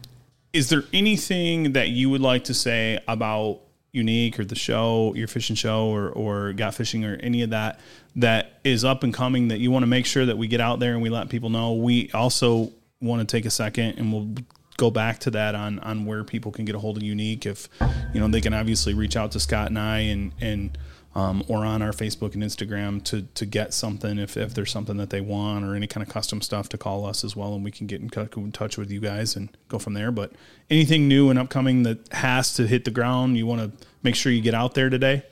is 0.53 0.69
there 0.69 0.83
anything 0.93 1.73
that 1.73 1.89
you 1.89 2.09
would 2.11 2.21
like 2.21 2.45
to 2.45 2.53
say 2.53 2.99
about 3.07 3.59
unique 3.91 4.39
or 4.39 4.45
the 4.45 4.55
show 4.55 5.13
your 5.15 5.27
fishing 5.27 5.55
show 5.55 5.87
or, 5.87 6.09
or 6.09 6.53
got 6.53 6.73
fishing 6.73 7.05
or 7.05 7.15
any 7.15 7.41
of 7.41 7.51
that 7.51 7.79
that 8.15 8.59
is 8.63 8.85
up 8.85 9.03
and 9.03 9.13
coming 9.13 9.49
that 9.49 9.59
you 9.59 9.71
want 9.71 9.83
to 9.83 9.87
make 9.87 10.05
sure 10.05 10.25
that 10.25 10.37
we 10.37 10.47
get 10.47 10.61
out 10.61 10.79
there 10.79 10.93
and 10.93 11.01
we 11.01 11.09
let 11.09 11.29
people 11.29 11.49
know? 11.49 11.73
We 11.73 12.09
also 12.11 12.71
want 13.01 13.27
to 13.27 13.37
take 13.37 13.45
a 13.45 13.51
second 13.51 13.97
and 13.97 14.13
we'll 14.13 14.29
go 14.77 14.89
back 14.89 15.19
to 15.19 15.31
that 15.31 15.53
on 15.55 15.79
on 15.79 16.05
where 16.05 16.23
people 16.23 16.51
can 16.51 16.65
get 16.65 16.75
a 16.75 16.79
hold 16.79 16.97
of 16.97 17.03
unique 17.03 17.45
if 17.45 17.69
you 18.13 18.19
know 18.19 18.27
they 18.27 18.41
can 18.41 18.55
obviously 18.55 18.95
reach 18.95 19.15
out 19.15 19.31
to 19.31 19.39
scott 19.39 19.67
and 19.67 19.77
i 19.77 19.99
and 19.99 20.31
and 20.41 20.77
um, 21.15 21.43
or 21.47 21.65
on 21.65 21.81
our 21.81 21.91
Facebook 21.91 22.33
and 22.33 22.43
Instagram 22.43 23.03
to 23.03 23.23
to 23.35 23.45
get 23.45 23.73
something 23.73 24.17
if, 24.17 24.35
if 24.35 24.53
there's 24.53 24.71
something 24.71 24.97
that 24.97 25.09
they 25.09 25.21
want 25.21 25.65
or 25.65 25.75
any 25.75 25.87
kind 25.87 26.05
of 26.05 26.11
custom 26.11 26.41
stuff 26.41 26.69
to 26.69 26.77
call 26.77 27.05
us 27.05 27.23
as 27.23 27.35
well 27.35 27.53
and 27.53 27.63
we 27.63 27.71
can 27.71 27.87
get 27.87 28.01
in 28.01 28.51
touch 28.51 28.77
with 28.77 28.91
you 28.91 28.99
guys 28.99 29.35
and 29.35 29.55
go 29.67 29.77
from 29.77 29.93
there. 29.93 30.11
But 30.11 30.31
anything 30.69 31.07
new 31.07 31.29
and 31.29 31.37
upcoming 31.37 31.83
that 31.83 32.11
has 32.13 32.53
to 32.55 32.67
hit 32.67 32.85
the 32.85 32.91
ground, 32.91 33.37
you 33.37 33.45
want 33.45 33.61
to 33.61 33.87
make 34.01 34.15
sure 34.15 34.31
you 34.31 34.41
get 34.41 34.55
out 34.55 34.73
there 34.73 34.89
today. 34.89 35.23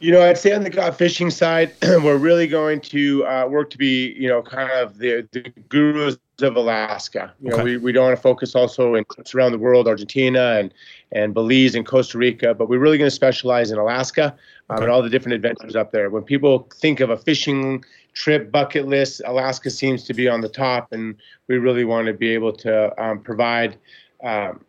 You 0.00 0.12
know, 0.12 0.22
I'd 0.22 0.36
say 0.36 0.52
on 0.52 0.62
the 0.62 0.94
fishing 0.96 1.30
side, 1.30 1.72
we're 1.82 2.18
really 2.18 2.46
going 2.46 2.80
to 2.82 3.24
uh, 3.26 3.46
work 3.48 3.70
to 3.70 3.78
be, 3.78 4.12
you 4.12 4.28
know, 4.28 4.42
kind 4.42 4.70
of 4.70 4.98
the, 4.98 5.26
the 5.32 5.50
gurus 5.68 6.18
of 6.42 6.56
Alaska. 6.56 7.32
You 7.40 7.50
know, 7.50 7.64
we, 7.64 7.76
we 7.76 7.92
don't 7.92 8.04
want 8.04 8.16
to 8.16 8.20
focus 8.20 8.54
also 8.54 8.96
in 8.96 9.04
around 9.34 9.52
the 9.52 9.58
world, 9.58 9.88
Argentina 9.88 10.56
and 10.58 10.74
and 11.12 11.32
Belize 11.32 11.76
and 11.76 11.86
Costa 11.86 12.18
Rica, 12.18 12.54
but 12.54 12.68
we're 12.68 12.80
really 12.80 12.98
going 12.98 13.08
to 13.08 13.14
specialize 13.14 13.70
in 13.70 13.78
Alaska 13.78 14.34
um, 14.70 14.76
okay. 14.76 14.84
and 14.84 14.92
all 14.92 15.02
the 15.02 15.10
different 15.10 15.34
adventures 15.34 15.76
up 15.76 15.92
there. 15.92 16.10
When 16.10 16.22
people 16.22 16.68
think 16.74 17.00
of 17.00 17.10
a 17.10 17.16
fishing 17.16 17.84
trip 18.12 18.50
bucket 18.50 18.86
list, 18.86 19.20
Alaska 19.24 19.70
seems 19.70 20.04
to 20.04 20.14
be 20.14 20.28
on 20.28 20.40
the 20.40 20.48
top, 20.48 20.92
and 20.92 21.16
we 21.48 21.58
really 21.58 21.84
want 21.84 22.06
to 22.06 22.12
be 22.12 22.30
able 22.30 22.52
to 22.52 23.02
um, 23.02 23.20
provide 23.20 23.76
um, 24.22 24.64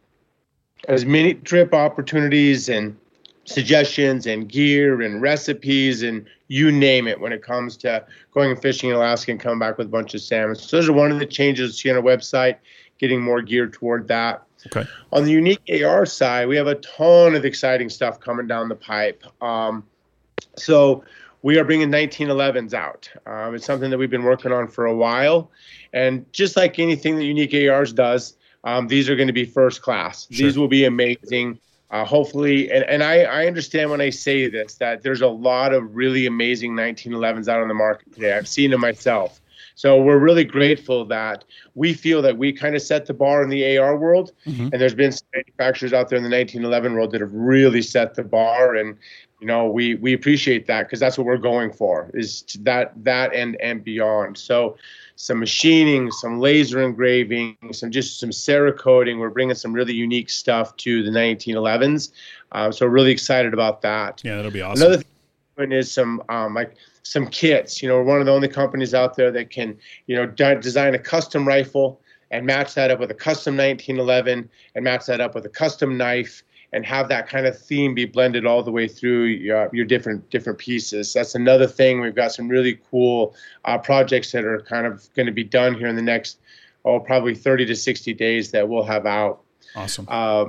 as 0.88 1.06
many 1.06 1.34
trip 1.34 1.74
opportunities 1.74 2.70
and 2.70 2.98
suggestions 3.46 4.26
and 4.26 4.50
gear 4.50 5.02
and 5.02 5.22
recipes 5.22 6.02
and 6.02 6.26
you 6.48 6.72
name 6.72 7.08
it 7.08 7.20
when 7.20 7.32
it 7.32 7.44
comes 7.44 7.78
to 7.78 8.04
going 8.34 8.52
and 8.52 8.62
fishing 8.62 8.90
in 8.90 8.96
Alaska 8.96 9.32
and 9.32 9.40
coming 9.40 9.60
back 9.60 9.78
with 9.78 9.88
a 9.88 9.90
bunch 9.90 10.14
of 10.14 10.22
salmon. 10.22 10.56
So 10.56 10.78
those 10.78 10.90
are 10.90 10.94
one 10.94 11.12
of 11.12 11.20
the 11.20 11.26
changes 11.26 11.80
to 11.80 11.90
on 11.90 11.96
our 11.96 12.02
website, 12.02 12.58
getting 12.98 13.22
more 13.22 13.42
geared 13.42 13.74
toward 13.74 14.08
that. 14.08 14.44
Okay. 14.68 14.88
On 15.12 15.24
the 15.24 15.32
unique 15.32 15.62
AR 15.84 16.06
side, 16.06 16.48
we 16.48 16.56
have 16.56 16.68
a 16.68 16.76
ton 16.76 17.36
of 17.36 17.46
exciting 17.46 17.90
stuff 17.90 18.20
coming 18.20 18.48
down 18.48 18.70
the 18.70 18.76
pipe. 18.76 19.24
Um, 19.42 19.84
so 20.56 21.04
we 21.42 21.60
are 21.60 21.64
bringing 21.64 21.90
1911s 21.90 22.74
out. 22.74 23.10
Um, 23.26 23.56
it's 23.56 23.66
something 23.66 23.92
that 23.92 23.98
we've 23.98 24.10
been 24.10 24.24
working 24.24 24.52
on 24.52 24.68
for 24.68 24.86
a 24.86 24.96
while, 24.96 25.52
and 25.94 26.26
just 26.34 26.56
like 26.56 26.80
anything 26.80 27.16
that 27.18 27.24
Unique 27.24 27.54
ARs 27.70 27.94
does, 27.94 28.36
um, 28.64 28.88
these 28.88 29.10
are 29.10 29.16
going 29.16 29.28
to 29.28 29.34
be 29.34 29.46
first 29.46 29.82
class. 29.82 30.28
Sure. 30.32 30.46
These 30.46 30.58
will 30.58 30.68
be 30.68 30.86
amazing. 30.86 31.60
Uh, 31.92 32.04
hopefully, 32.04 32.72
and, 32.72 32.84
and 32.86 33.04
I, 33.04 33.22
I 33.22 33.46
understand 33.46 33.92
when 33.92 34.02
I 34.02 34.10
say 34.10 34.50
this 34.50 34.76
that 34.76 35.04
there's 35.04 35.22
a 35.22 35.28
lot 35.28 35.72
of 35.72 35.96
really 35.96 36.26
amazing 36.26 36.74
1911s 36.74 37.48
out 37.48 37.62
on 37.62 37.68
the 37.68 37.76
market 37.76 38.12
today. 38.12 38.34
I've 38.34 38.48
seen 38.48 38.72
them 38.72 38.82
myself. 38.82 39.40
So 39.76 40.02
we're 40.02 40.20
really 40.20 40.46
grateful 40.46 41.06
that 41.06 41.44
we 41.76 41.94
feel 41.94 42.22
that 42.22 42.38
we 42.38 42.54
kind 42.54 42.76
of 42.76 42.82
set 42.82 43.06
the 43.06 43.14
bar 43.14 43.44
in 43.44 43.50
the 43.50 43.78
AR 43.78 43.98
world, 43.98 44.32
mm-hmm. 44.46 44.70
and 44.72 44.82
there's 44.82 44.96
been 44.96 45.14
manufacturers 45.34 45.92
out 45.94 46.10
there 46.10 46.18
in 46.18 46.24
the 46.24 46.30
1911 46.30 46.94
world 46.94 47.12
that 47.12 47.22
have 47.22 47.34
really 47.34 47.82
set 47.82 48.16
the 48.16 48.24
bar, 48.24 48.76
and 48.76 48.98
you 49.42 49.48
know 49.48 49.68
we 49.68 49.96
we 49.96 50.14
appreciate 50.14 50.66
that 50.68 50.84
because 50.84 51.00
that's 51.00 51.18
what 51.18 51.28
we're 51.28 51.38
going 51.38 51.72
for 51.72 52.10
is 52.14 52.44
that 52.62 52.94
that 53.04 53.34
and 53.34 53.60
and 53.62 53.84
beyond. 53.84 54.38
So 54.38 54.78
some 55.18 55.40
machining, 55.40 56.12
some 56.12 56.40
laser 56.40 56.82
engraving, 56.82 57.58
some 57.72 57.92
just 57.92 58.20
some 58.20 58.30
Cerakoting. 58.30 59.20
We're 59.20 59.30
bringing 59.30 59.56
some 59.56 59.74
really 59.74 59.94
unique 59.94 60.30
stuff 60.30 60.76
to 60.78 61.04
the 61.04 61.12
1911s. 61.12 62.12
Uh, 62.52 62.72
so 62.72 62.86
really 62.86 63.12
excited 63.12 63.54
about 63.54 63.82
that. 63.82 64.22
Yeah, 64.24 64.38
that'll 64.38 64.52
be 64.52 64.62
awesome. 64.62 64.86
Another 64.86 65.04
thing 65.58 65.72
is 65.74 65.92
some 65.92 66.24
um, 66.30 66.54
like 66.54 66.76
some 67.06 67.28
kits. 67.28 67.82
You 67.82 67.88
know, 67.88 67.98
we're 67.98 68.04
one 68.04 68.20
of 68.20 68.26
the 68.26 68.32
only 68.32 68.48
companies 68.48 68.94
out 68.94 69.16
there 69.16 69.32
that 69.32 69.52
can, 69.52 69.78
you 70.08 70.16
know, 70.16 70.26
de- 70.26 70.60
design 70.60 70.96
a 70.96 71.00
custom 71.00 71.48
rifle 71.48 72.02
and 72.32 72.46
match 72.46 72.74
that 72.74 72.90
up 72.92 73.00
with 73.00 73.12
a 73.12 73.16
custom 73.16 73.56
1911 73.56 74.50
and 74.74 74.84
match 74.84 75.06
that 75.06 75.22
up 75.22 75.36
with 75.36 75.46
a 75.46 75.50
custom 75.50 75.98
knife 75.98 76.44
and 76.74 76.84
have 76.84 77.08
that 77.08 77.30
kind 77.30 77.46
of 77.46 77.58
theme 77.58 77.94
be 77.94 78.06
blended 78.06 78.46
all 78.46 78.64
the 78.64 78.72
way 78.72 78.88
through 78.88 79.26
your, 79.26 79.70
your 79.72 79.86
different 79.86 80.28
different 80.32 80.58
pieces. 80.58 81.14
That's 81.14 81.36
another 81.36 81.68
thing. 81.68 82.02
We've 82.02 82.16
got 82.16 82.34
some 82.34 82.48
really 82.48 82.80
cool 82.90 83.36
uh, 83.66 83.78
projects 83.78 84.32
that 84.32 84.44
are 84.44 84.60
kind 84.62 84.88
of 84.88 85.08
going 85.14 85.28
to 85.28 85.32
be 85.32 85.44
done 85.44 85.76
here 85.76 85.88
in 85.88 85.96
the 85.96 86.02
next, 86.02 86.40
oh, 86.84 87.00
probably 87.00 87.36
30 87.36 87.68
to 87.68 87.76
60 87.76 88.14
days 88.16 88.52
that 88.52 88.68
we'll 88.68 88.84
have 88.84 89.06
out. 89.06 89.44
Awesome. 89.76 90.08
Uh, 90.10 90.46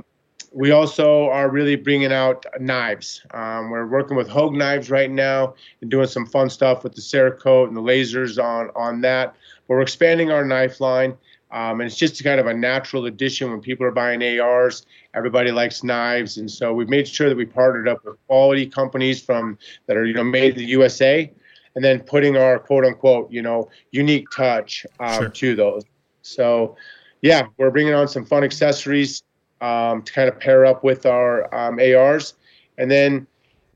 we 0.51 0.71
also 0.71 1.29
are 1.29 1.49
really 1.49 1.75
bringing 1.75 2.11
out 2.11 2.45
knives. 2.59 3.21
Um, 3.31 3.69
we're 3.69 3.87
working 3.87 4.17
with 4.17 4.27
Hogue 4.27 4.53
knives 4.53 4.89
right 4.89 5.09
now 5.09 5.55
and 5.81 5.91
doing 5.91 6.07
some 6.07 6.25
fun 6.25 6.49
stuff 6.49 6.83
with 6.83 6.95
the 6.95 7.01
Cerakote 7.01 7.67
and 7.67 7.75
the 7.75 7.81
lasers 7.81 8.41
on 8.41 8.69
on 8.75 9.01
that. 9.01 9.35
But 9.67 9.75
we're 9.75 9.81
expanding 9.81 10.31
our 10.31 10.45
knife 10.45 10.79
line, 10.79 11.17
um, 11.51 11.81
and 11.81 11.83
it's 11.83 11.95
just 11.95 12.23
kind 12.23 12.39
of 12.39 12.47
a 12.47 12.53
natural 12.53 13.05
addition 13.05 13.51
when 13.51 13.61
people 13.61 13.85
are 13.85 13.91
buying 13.91 14.23
ARs. 14.39 14.85
Everybody 15.13 15.51
likes 15.51 15.83
knives, 15.83 16.37
and 16.37 16.49
so 16.49 16.73
we've 16.73 16.89
made 16.89 17.07
sure 17.07 17.29
that 17.29 17.37
we 17.37 17.45
partnered 17.45 17.87
up 17.87 18.05
with 18.05 18.15
quality 18.27 18.65
companies 18.65 19.21
from 19.21 19.57
that 19.87 19.97
are 19.97 20.05
you 20.05 20.13
know 20.13 20.23
made 20.23 20.53
in 20.53 20.59
the 20.59 20.65
USA, 20.65 21.31
and 21.75 21.83
then 21.83 21.99
putting 22.01 22.37
our 22.37 22.59
quote 22.59 22.85
unquote 22.85 23.31
you 23.31 23.41
know 23.41 23.69
unique 23.91 24.27
touch 24.35 24.85
um, 24.99 25.19
sure. 25.19 25.29
to 25.29 25.55
those. 25.55 25.83
So 26.21 26.77
yeah, 27.21 27.47
we're 27.57 27.71
bringing 27.71 27.93
on 27.93 28.07
some 28.07 28.25
fun 28.25 28.43
accessories 28.43 29.23
um, 29.61 30.01
to 30.03 30.13
kind 30.13 30.29
of 30.29 30.39
pair 30.39 30.65
up 30.65 30.83
with 30.83 31.05
our 31.05 31.53
um, 31.53 31.79
ARs. 31.79 32.33
And 32.77 32.89
then 32.91 33.27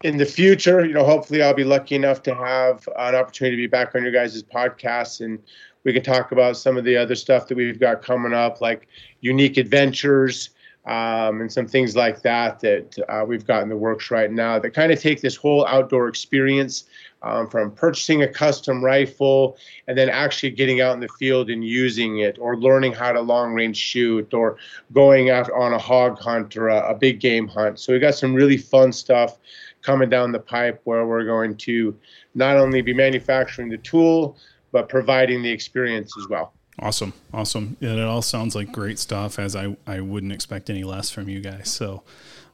in 0.04 0.18
the 0.18 0.26
future, 0.26 0.86
you 0.86 0.94
know, 0.94 1.04
hopefully 1.04 1.42
I'll 1.42 1.54
be 1.54 1.64
lucky 1.64 1.96
enough 1.96 2.24
to 2.24 2.36
have 2.36 2.88
an 2.98 3.16
opportunity 3.16 3.58
to 3.58 3.64
be 3.64 3.68
back 3.68 3.96
on 3.96 4.04
your 4.04 4.12
guys' 4.12 4.44
podcast 4.44 5.22
and 5.24 5.40
we 5.84 5.94
can 5.94 6.04
talk 6.04 6.32
about 6.32 6.58
some 6.58 6.78
of 6.78 6.84
the 6.84 6.96
other 6.96 7.16
stuff 7.16 7.48
that 7.48 7.58
we've 7.58 7.80
got 7.80 8.04
coming 8.04 8.34
up, 8.34 8.62
like 8.62 8.88
unique 9.22 9.58
adventures 9.58 10.52
um, 10.86 11.42
and 11.42 11.52
some 11.52 11.68
things 11.68 11.96
like 11.96 12.22
that 12.24 12.60
that 12.62 12.98
uh, 13.08 13.24
we've 13.26 13.46
got 13.46 13.62
in 13.62 13.70
the 13.70 13.78
works 13.78 14.10
right 14.10 14.32
now 14.32 14.58
that 14.58 14.72
kind 14.72 14.92
of 14.92 15.00
take 15.00 15.22
this 15.22 15.36
whole 15.36 15.66
outdoor 15.68 16.08
experience 16.08 16.86
um, 17.24 17.48
from 17.48 17.72
purchasing 17.72 18.24
a 18.24 18.28
custom 18.28 18.84
rifle 18.84 19.58
and 19.88 19.96
then 19.96 20.10
actually 20.10 20.50
getting 20.50 20.82
out 20.82 20.96
in 20.96 21.00
the 21.00 21.08
field 21.20 21.52
and 21.52 21.64
using 21.64 22.20
it, 22.20 22.38
or 22.40 22.58
learning 22.58 22.94
how 22.94 23.12
to 23.12 23.22
long 23.22 23.54
range 23.54 23.78
shoot, 23.78 24.34
or 24.34 24.58
going 24.92 25.30
out 25.30 25.52
on 25.52 25.74
a 25.74 25.78
hog 25.78 26.20
hunt 26.20 26.58
or 26.58 26.70
a, 26.70 26.90
a 26.90 26.96
big 26.96 27.20
game 27.20 27.48
hunt. 27.48 27.80
So 27.80 27.94
we 27.94 28.00
got 28.00 28.16
some 28.16 28.34
really 28.34 28.58
fun 28.58 28.92
stuff 28.92 29.38
coming 29.84 30.10
down 30.10 30.32
the 30.32 30.40
pipe 30.40 30.82
where 30.86 31.06
we're 31.06 31.26
going 31.26 31.58
to 31.58 31.96
not 32.34 32.58
only 32.58 32.82
be 32.82 32.94
manufacturing 32.94 33.70
the 33.70 33.78
tool, 33.78 34.38
but 34.72 34.90
providing 34.90 35.44
the 35.44 35.50
experience 35.52 36.16
as 36.18 36.28
well. 36.28 36.54
Awesome. 36.82 37.14
Awesome. 37.34 37.78
It 37.80 38.00
all 38.00 38.22
sounds 38.22 38.56
like 38.56 38.72
great 38.72 38.98
stuff 38.98 39.38
as 39.38 39.56
I, 39.56 39.78
I 39.86 40.02
wouldn't 40.02 40.34
expect 40.34 40.70
any 40.70 40.84
less 40.84 41.12
from 41.12 41.30
you 41.30 41.40
guys. 41.40 41.70
So, 41.70 42.04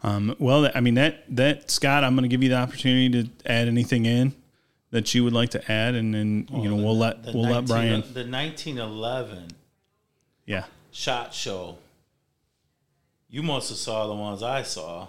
um, 0.03 0.36
well, 0.38 0.69
I 0.75 0.82
mean, 0.82 0.95
that, 0.95 1.23
that 1.30 1.71
Scott, 1.71 2.03
I'm 2.03 2.13
going 2.15 2.23
to 2.23 2.28
give 2.30 2.43
you 2.43 2.49
the 2.49 2.57
opportunity 2.57 3.23
to 3.23 3.30
add 3.49 3.67
anything 3.67 4.05
in 4.05 4.36
that 4.91 5.13
you 5.13 5.23
would 5.23 5.34
like 5.34 5.49
to 5.49 5.71
add, 5.71 5.95
and 5.95 6.13
then 6.13 6.47
you 6.51 6.69
know 6.69 6.78
the, 6.78 6.84
we'll 6.84 6.97
let 6.97 7.23
we'll 7.25 7.43
19, 7.43 7.51
let 7.51 7.65
Brian 7.67 8.01
the 8.13 8.30
1911 8.30 9.49
yeah 10.45 10.65
shot 10.91 11.34
show. 11.34 11.78
You 13.30 13.43
must 13.43 13.69
have 13.69 13.78
saw 13.78 14.07
the 14.07 14.15
ones 14.15 14.41
I 14.41 14.63
saw. 14.63 15.07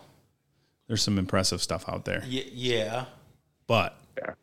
There's 0.88 1.02
some 1.02 1.18
impressive 1.18 1.62
stuff 1.62 1.88
out 1.88 2.04
there. 2.04 2.22
Y- 2.24 2.50
yeah, 2.52 3.04
but 3.66 3.96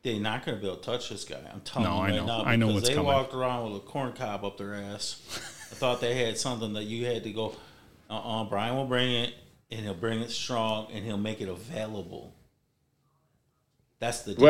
they're 0.03 0.19
not 0.19 0.45
going 0.45 0.57
to 0.57 0.61
be 0.61 0.67
able 0.67 0.77
to 0.77 0.83
touch 0.83 1.09
this 1.09 1.25
guy. 1.25 1.39
I'm 1.53 1.61
telling 1.61 1.89
no, 1.89 1.95
you 1.95 2.01
right 2.01 2.13
I 2.13 2.17
know. 2.17 2.25
now. 2.25 2.43
I 2.43 2.55
know 2.55 2.67
what's 2.67 2.87
they 2.87 2.95
coming. 2.95 3.11
walked 3.11 3.33
around 3.33 3.71
with 3.71 3.83
a 3.83 3.85
corn 3.85 4.13
cob 4.13 4.43
up 4.43 4.57
their 4.57 4.73
ass. 4.75 5.21
I 5.71 5.75
thought 5.75 6.01
they 6.01 6.25
had 6.25 6.37
something 6.37 6.73
that 6.73 6.83
you 6.83 7.05
had 7.05 7.23
to 7.23 7.31
go. 7.31 7.55
Uh, 8.09 8.41
uh 8.41 8.43
Brian 8.45 8.75
will 8.75 8.85
bring 8.85 9.11
it, 9.11 9.33
and 9.71 9.81
he'll 9.81 9.93
bring 9.93 10.21
it 10.21 10.31
strong, 10.31 10.87
and 10.91 11.03
he'll 11.05 11.17
make 11.17 11.41
it 11.41 11.49
available. 11.49 12.33
That's 13.99 14.21
the 14.21 14.31
difference. 14.33 14.41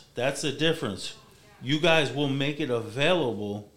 Well, 0.00 0.04
That's 0.14 0.42
the 0.42 0.52
difference. 0.52 1.14
you 1.62 1.78
guys 1.78 2.12
will 2.12 2.28
make 2.28 2.60
it 2.60 2.70
available 2.70 3.70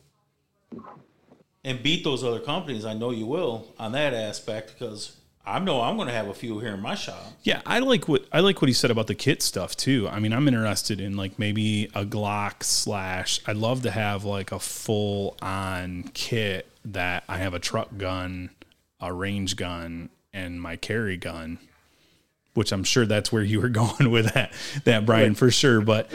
and 1.63 1.83
beat 1.83 2.03
those 2.03 2.23
other 2.23 2.39
companies. 2.39 2.85
I 2.85 2.93
know 2.93 3.11
you 3.11 3.25
will 3.25 3.73
on 3.77 3.91
that 3.91 4.13
aspect 4.13 4.73
because 4.73 5.16
I 5.47 5.59
know 5.59 5.81
I'm 5.81 5.95
going 5.95 6.09
to 6.09 6.13
have 6.13 6.27
a 6.27 6.33
few 6.33 6.59
here 6.59 6.73
in 6.73 6.81
my 6.81 6.95
shop. 6.95 7.33
Yeah, 7.43 7.61
I 7.65 7.79
like 7.79 8.07
what 8.07 8.25
I 8.33 8.41
like 8.41 8.61
what 8.61 8.67
he 8.67 8.73
said 8.73 8.91
about 8.91 9.07
the 9.07 9.15
kit 9.15 9.41
stuff 9.41 9.77
too. 9.77 10.07
I 10.09 10.19
mean, 10.19 10.33
I'm 10.33 10.47
interested 10.47 10.99
in 10.99 11.15
like 11.15 11.39
maybe 11.39 11.85
a 11.95 12.03
Glock 12.03 12.63
slash. 12.63 13.39
I'd 13.47 13.55
love 13.55 13.83
to 13.83 13.91
have 13.91 14.25
like 14.25 14.51
a 14.51 14.59
full 14.59 15.37
on 15.41 16.11
kit 16.13 16.69
that 16.85 17.23
I 17.29 17.37
have 17.37 17.53
a 17.53 17.59
truck 17.59 17.97
gun, 17.97 18.49
a 18.99 19.13
range 19.13 19.55
gun, 19.55 20.09
and 20.33 20.61
my 20.61 20.75
carry 20.75 21.15
gun. 21.17 21.59
Which 22.53 22.71
I'm 22.71 22.83
sure 22.83 23.05
that's 23.05 23.31
where 23.31 23.43
you 23.43 23.61
were 23.61 23.69
going 23.69 24.11
with 24.11 24.33
that, 24.33 24.51
that 24.83 25.05
Brian 25.05 25.35
for 25.35 25.49
sure. 25.49 25.79
But 25.79 26.11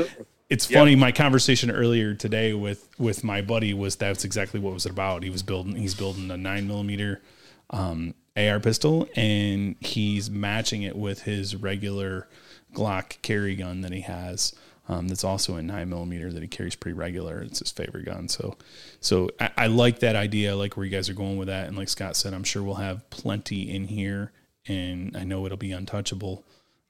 it's 0.50 0.66
funny. 0.66 0.94
My 0.94 1.12
conversation 1.12 1.70
earlier 1.70 2.14
today 2.14 2.52
with 2.52 2.86
with 2.98 3.24
my 3.24 3.40
buddy 3.40 3.72
was 3.72 3.96
that's 3.96 4.24
exactly 4.24 4.60
what 4.60 4.74
was 4.74 4.84
it 4.84 4.92
about. 4.92 5.22
He 5.22 5.30
was 5.30 5.42
building. 5.42 5.76
He's 5.76 5.94
building 5.94 6.30
a 6.30 6.36
nine 6.36 6.68
millimeter 6.68 7.22
um, 7.70 8.14
AR 8.36 8.60
pistol, 8.60 9.08
and 9.14 9.76
he's 9.80 10.30
matching 10.30 10.82
it 10.82 10.96
with 10.96 11.22
his 11.22 11.54
regular 11.54 12.28
Glock 12.74 13.20
carry 13.22 13.54
gun 13.54 13.82
that 13.82 13.92
he 13.92 14.00
has. 14.00 14.54
Um, 14.88 15.08
that's 15.08 15.24
also 15.24 15.56
a 15.56 15.62
nine 15.62 15.90
millimeter 15.90 16.32
that 16.32 16.42
he 16.42 16.48
carries 16.48 16.74
pretty 16.74 16.96
regular. 16.96 17.40
It's 17.40 17.60
his 17.60 17.70
favorite 17.70 18.04
gun. 18.04 18.28
So, 18.28 18.56
so 19.00 19.30
I, 19.38 19.50
I 19.56 19.66
like 19.68 20.00
that 20.00 20.16
idea. 20.16 20.50
I 20.50 20.54
like 20.54 20.76
where 20.76 20.84
you 20.84 20.90
guys 20.90 21.08
are 21.08 21.14
going 21.14 21.36
with 21.36 21.48
that. 21.48 21.68
And 21.68 21.76
like 21.76 21.88
Scott 21.88 22.16
said, 22.16 22.34
I'm 22.34 22.42
sure 22.42 22.62
we'll 22.62 22.74
have 22.74 23.08
plenty 23.10 23.74
in 23.74 23.86
here, 23.86 24.32
and 24.66 25.16
I 25.16 25.24
know 25.24 25.44
it'll 25.46 25.58
be 25.58 25.72
untouchable 25.72 26.44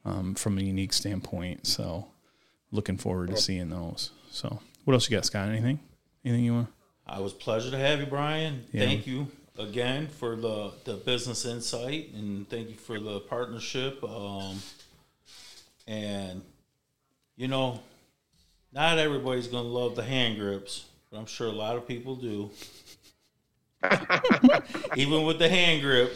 um, 0.05 0.35
from 0.35 0.59
a 0.59 0.63
unique 0.63 0.93
standpoint. 0.93 1.67
So, 1.67 2.07
looking 2.71 2.97
forward 2.97 3.31
to 3.31 3.37
seeing 3.37 3.69
those. 3.69 4.11
So, 4.31 4.61
what 4.85 4.95
else 4.95 5.11
you 5.11 5.17
got, 5.17 5.27
Scott? 5.27 5.49
Anything? 5.49 5.81
Anything 6.25 6.45
you 6.45 6.55
want? 6.55 6.69
I 7.07 7.21
was 7.21 7.33
pleasure 7.33 7.71
to 7.71 7.79
have 7.79 8.01
you, 8.01 8.07
Brian. 8.07 8.65
Yeah. 8.73 8.87
Thank 8.87 9.07
you 9.07 9.27
again 9.59 10.09
for 10.09 10.37
the, 10.37 10.73
the 10.85 10.95
business 10.95 11.45
insight 11.45 12.11
and 12.15 12.49
thank 12.49 12.69
you 12.71 12.75
for 12.77 12.99
the 12.99 13.21
partnership. 13.21 14.03
Um, 14.03 14.59
and 15.87 16.43
you 17.37 17.49
know, 17.49 17.81
not 18.73 18.99
everybody's 18.99 19.49
gonna 19.49 19.69
love 19.69 19.97
the 19.97 20.03
hand 20.05 20.39
grips, 20.39 20.87
but 21.11 21.19
I'm 21.19 21.27
sure 21.27 21.49
a 21.49 21.53
lot 21.53 21.77
of 21.77 21.87
people 21.87 22.17
do. 22.17 22.51
Even 24.97 25.25
with 25.25 25.39
the 25.39 25.49
hand 25.49 25.83
grip, 25.83 26.15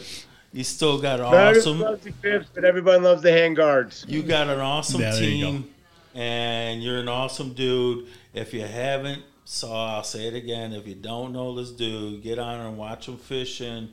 you 0.53 0.63
still 0.63 0.99
got 0.99 1.19
an 1.19 1.25
Not 1.25 1.33
everyone 1.33 1.57
awesome 1.57 1.79
loves 1.81 2.03
the 2.03 2.11
grips, 2.11 2.47
but 2.53 2.63
everyone 2.63 3.03
loves 3.03 3.21
the 3.21 3.31
hand 3.31 3.55
guards. 3.55 4.05
you 4.07 4.23
got 4.23 4.47
an 4.47 4.59
awesome 4.59 5.01
Yeah, 5.01 5.11
there 5.11 5.23
you 5.23 5.45
team, 5.45 5.73
and 6.15 6.81
you're 6.81 6.99
an 6.99 7.09
awesome 7.09 7.53
dude. 7.53 8.07
If 8.33 8.53
you 8.53 8.61
haven't 8.61 9.23
saw, 9.47 9.95
I'll 9.95 10.03
say 10.03 10.27
it 10.27 10.35
again. 10.35 10.73
If 10.73 10.87
you 10.87 10.95
don't 10.95 11.31
know 11.31 11.55
this 11.55 11.71
dude, 11.71 12.21
get 12.21 12.37
on 12.37 12.59
and 12.59 12.77
watch 12.77 13.07
him 13.07 13.17
fishing. 13.17 13.89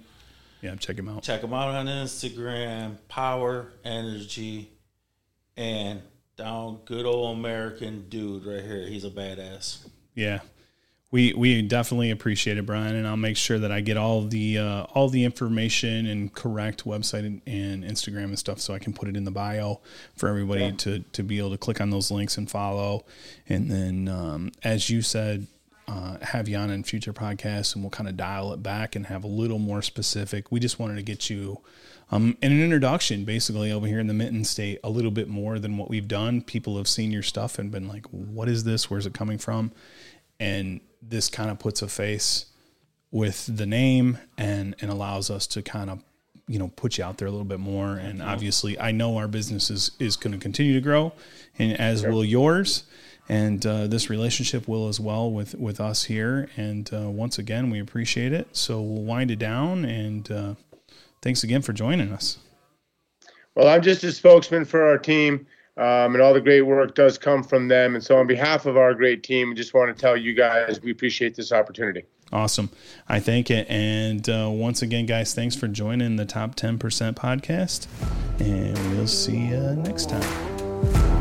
Yeah, 0.60 0.74
check 0.76 0.98
him 0.98 1.08
out. 1.08 1.22
Check 1.22 1.42
him 1.42 1.52
out 1.52 1.68
on 1.68 1.86
Instagram. 1.86 2.96
Power 3.08 3.68
Energy, 3.84 4.70
and 5.56 6.02
down 6.36 6.80
good 6.84 7.06
old 7.06 7.38
American 7.38 8.08
dude 8.08 8.44
right 8.46 8.62
here. 8.62 8.86
He's 8.86 9.04
a 9.04 9.10
badass. 9.10 9.86
Yeah, 10.14 10.40
we 11.14 11.32
we 11.32 11.62
definitely 11.62 12.10
appreciate 12.10 12.58
it, 12.58 12.66
Brian, 12.66 12.96
and 12.96 13.06
I'll 13.06 13.16
make 13.16 13.36
sure 13.36 13.56
that 13.60 13.70
I 13.70 13.80
get 13.80 13.96
all 13.96 14.22
the 14.22 14.58
uh, 14.58 14.82
all 14.94 15.08
the 15.08 15.22
information 15.22 16.06
and 16.06 16.34
correct 16.34 16.84
website 16.84 17.20
and, 17.20 17.40
and 17.46 17.84
Instagram 17.84 18.24
and 18.24 18.38
stuff, 18.38 18.58
so 18.58 18.74
I 18.74 18.80
can 18.80 18.92
put 18.92 19.06
it 19.06 19.16
in 19.16 19.22
the 19.22 19.30
bio 19.30 19.80
for 20.16 20.28
everybody 20.28 20.72
to 20.72 21.04
to 21.12 21.22
be 21.22 21.38
able 21.38 21.52
to 21.52 21.56
click 21.56 21.80
on 21.80 21.90
those 21.90 22.10
links 22.10 22.36
and 22.36 22.50
follow. 22.50 23.04
And 23.48 23.70
then, 23.70 24.08
um, 24.08 24.52
as 24.64 24.90
you 24.90 25.00
said. 25.00 25.46
Uh, 25.86 26.16
have 26.22 26.48
you 26.48 26.56
on 26.56 26.70
in 26.70 26.82
future 26.82 27.12
podcasts, 27.12 27.74
and 27.74 27.84
we'll 27.84 27.90
kind 27.90 28.08
of 28.08 28.16
dial 28.16 28.54
it 28.54 28.62
back 28.62 28.96
and 28.96 29.04
have 29.04 29.22
a 29.22 29.26
little 29.26 29.58
more 29.58 29.82
specific. 29.82 30.50
We 30.50 30.58
just 30.58 30.78
wanted 30.78 30.94
to 30.94 31.02
get 31.02 31.28
you 31.28 31.60
um, 32.10 32.38
in 32.40 32.52
an 32.52 32.62
introduction, 32.62 33.26
basically 33.26 33.70
over 33.70 33.86
here 33.86 34.00
in 34.00 34.06
the 34.06 34.14
Mitten 34.14 34.44
State, 34.44 34.80
a 34.82 34.88
little 34.88 35.10
bit 35.10 35.28
more 35.28 35.58
than 35.58 35.76
what 35.76 35.90
we've 35.90 36.08
done. 36.08 36.40
People 36.40 36.78
have 36.78 36.88
seen 36.88 37.12
your 37.12 37.22
stuff 37.22 37.58
and 37.58 37.70
been 37.70 37.86
like, 37.86 38.06
"What 38.06 38.48
is 38.48 38.64
this? 38.64 38.88
Where's 38.88 39.04
it 39.04 39.12
coming 39.12 39.36
from?" 39.36 39.72
and 40.40 40.80
this 41.08 41.28
kind 41.28 41.50
of 41.50 41.58
puts 41.58 41.82
a 41.82 41.88
face 41.88 42.46
with 43.10 43.56
the 43.56 43.66
name 43.66 44.18
and 44.36 44.74
and 44.80 44.90
allows 44.90 45.30
us 45.30 45.46
to 45.46 45.62
kind 45.62 45.88
of 45.88 46.02
you 46.48 46.58
know 46.58 46.68
put 46.76 46.98
you 46.98 47.04
out 47.04 47.18
there 47.18 47.28
a 47.28 47.30
little 47.30 47.44
bit 47.44 47.60
more. 47.60 47.94
And 47.94 48.22
obviously 48.22 48.78
i 48.78 48.90
know 48.90 49.16
our 49.16 49.28
business 49.28 49.70
is 49.70 49.92
is 49.98 50.16
going 50.16 50.32
to 50.32 50.38
continue 50.38 50.74
to 50.74 50.80
grow 50.80 51.12
and 51.58 51.78
as 51.78 52.04
will 52.04 52.24
yours. 52.24 52.84
And 53.26 53.64
uh, 53.64 53.86
this 53.86 54.10
relationship 54.10 54.68
will 54.68 54.88
as 54.88 55.00
well 55.00 55.30
with 55.30 55.54
with 55.54 55.80
us 55.80 56.04
here. 56.04 56.50
And 56.56 56.92
uh, 56.92 57.08
once 57.08 57.38
again 57.38 57.70
we 57.70 57.80
appreciate 57.80 58.32
it. 58.32 58.48
So 58.52 58.82
we'll 58.82 59.02
wind 59.02 59.30
it 59.30 59.38
down 59.38 59.84
and 59.84 60.30
uh, 60.30 60.54
thanks 61.22 61.44
again 61.44 61.62
for 61.62 61.72
joining 61.72 62.12
us. 62.12 62.38
Well, 63.54 63.68
I'm 63.68 63.82
just 63.82 64.02
a 64.02 64.10
spokesman 64.10 64.64
for 64.64 64.82
our 64.82 64.98
team, 64.98 65.46
um, 65.76 66.14
and 66.14 66.20
all 66.20 66.32
the 66.32 66.40
great 66.40 66.62
work 66.62 66.94
does 66.94 67.18
come 67.18 67.42
from 67.42 67.68
them. 67.68 67.94
And 67.94 68.04
so, 68.04 68.16
on 68.16 68.26
behalf 68.26 68.66
of 68.66 68.76
our 68.76 68.94
great 68.94 69.22
team, 69.22 69.50
we 69.50 69.54
just 69.54 69.74
want 69.74 69.94
to 69.94 70.00
tell 70.00 70.16
you 70.16 70.34
guys 70.34 70.80
we 70.80 70.90
appreciate 70.90 71.34
this 71.34 71.52
opportunity. 71.52 72.04
Awesome. 72.32 72.70
I 73.08 73.20
thank 73.20 73.50
it. 73.50 73.68
And 73.70 74.28
uh, 74.28 74.48
once 74.50 74.82
again, 74.82 75.06
guys, 75.06 75.34
thanks 75.34 75.54
for 75.54 75.68
joining 75.68 76.16
the 76.16 76.24
Top 76.24 76.56
10% 76.56 76.78
podcast. 77.14 77.86
And 78.40 78.76
we'll 78.96 79.06
see 79.06 79.38
you 79.38 79.60
next 79.76 80.10
time. 80.10 81.13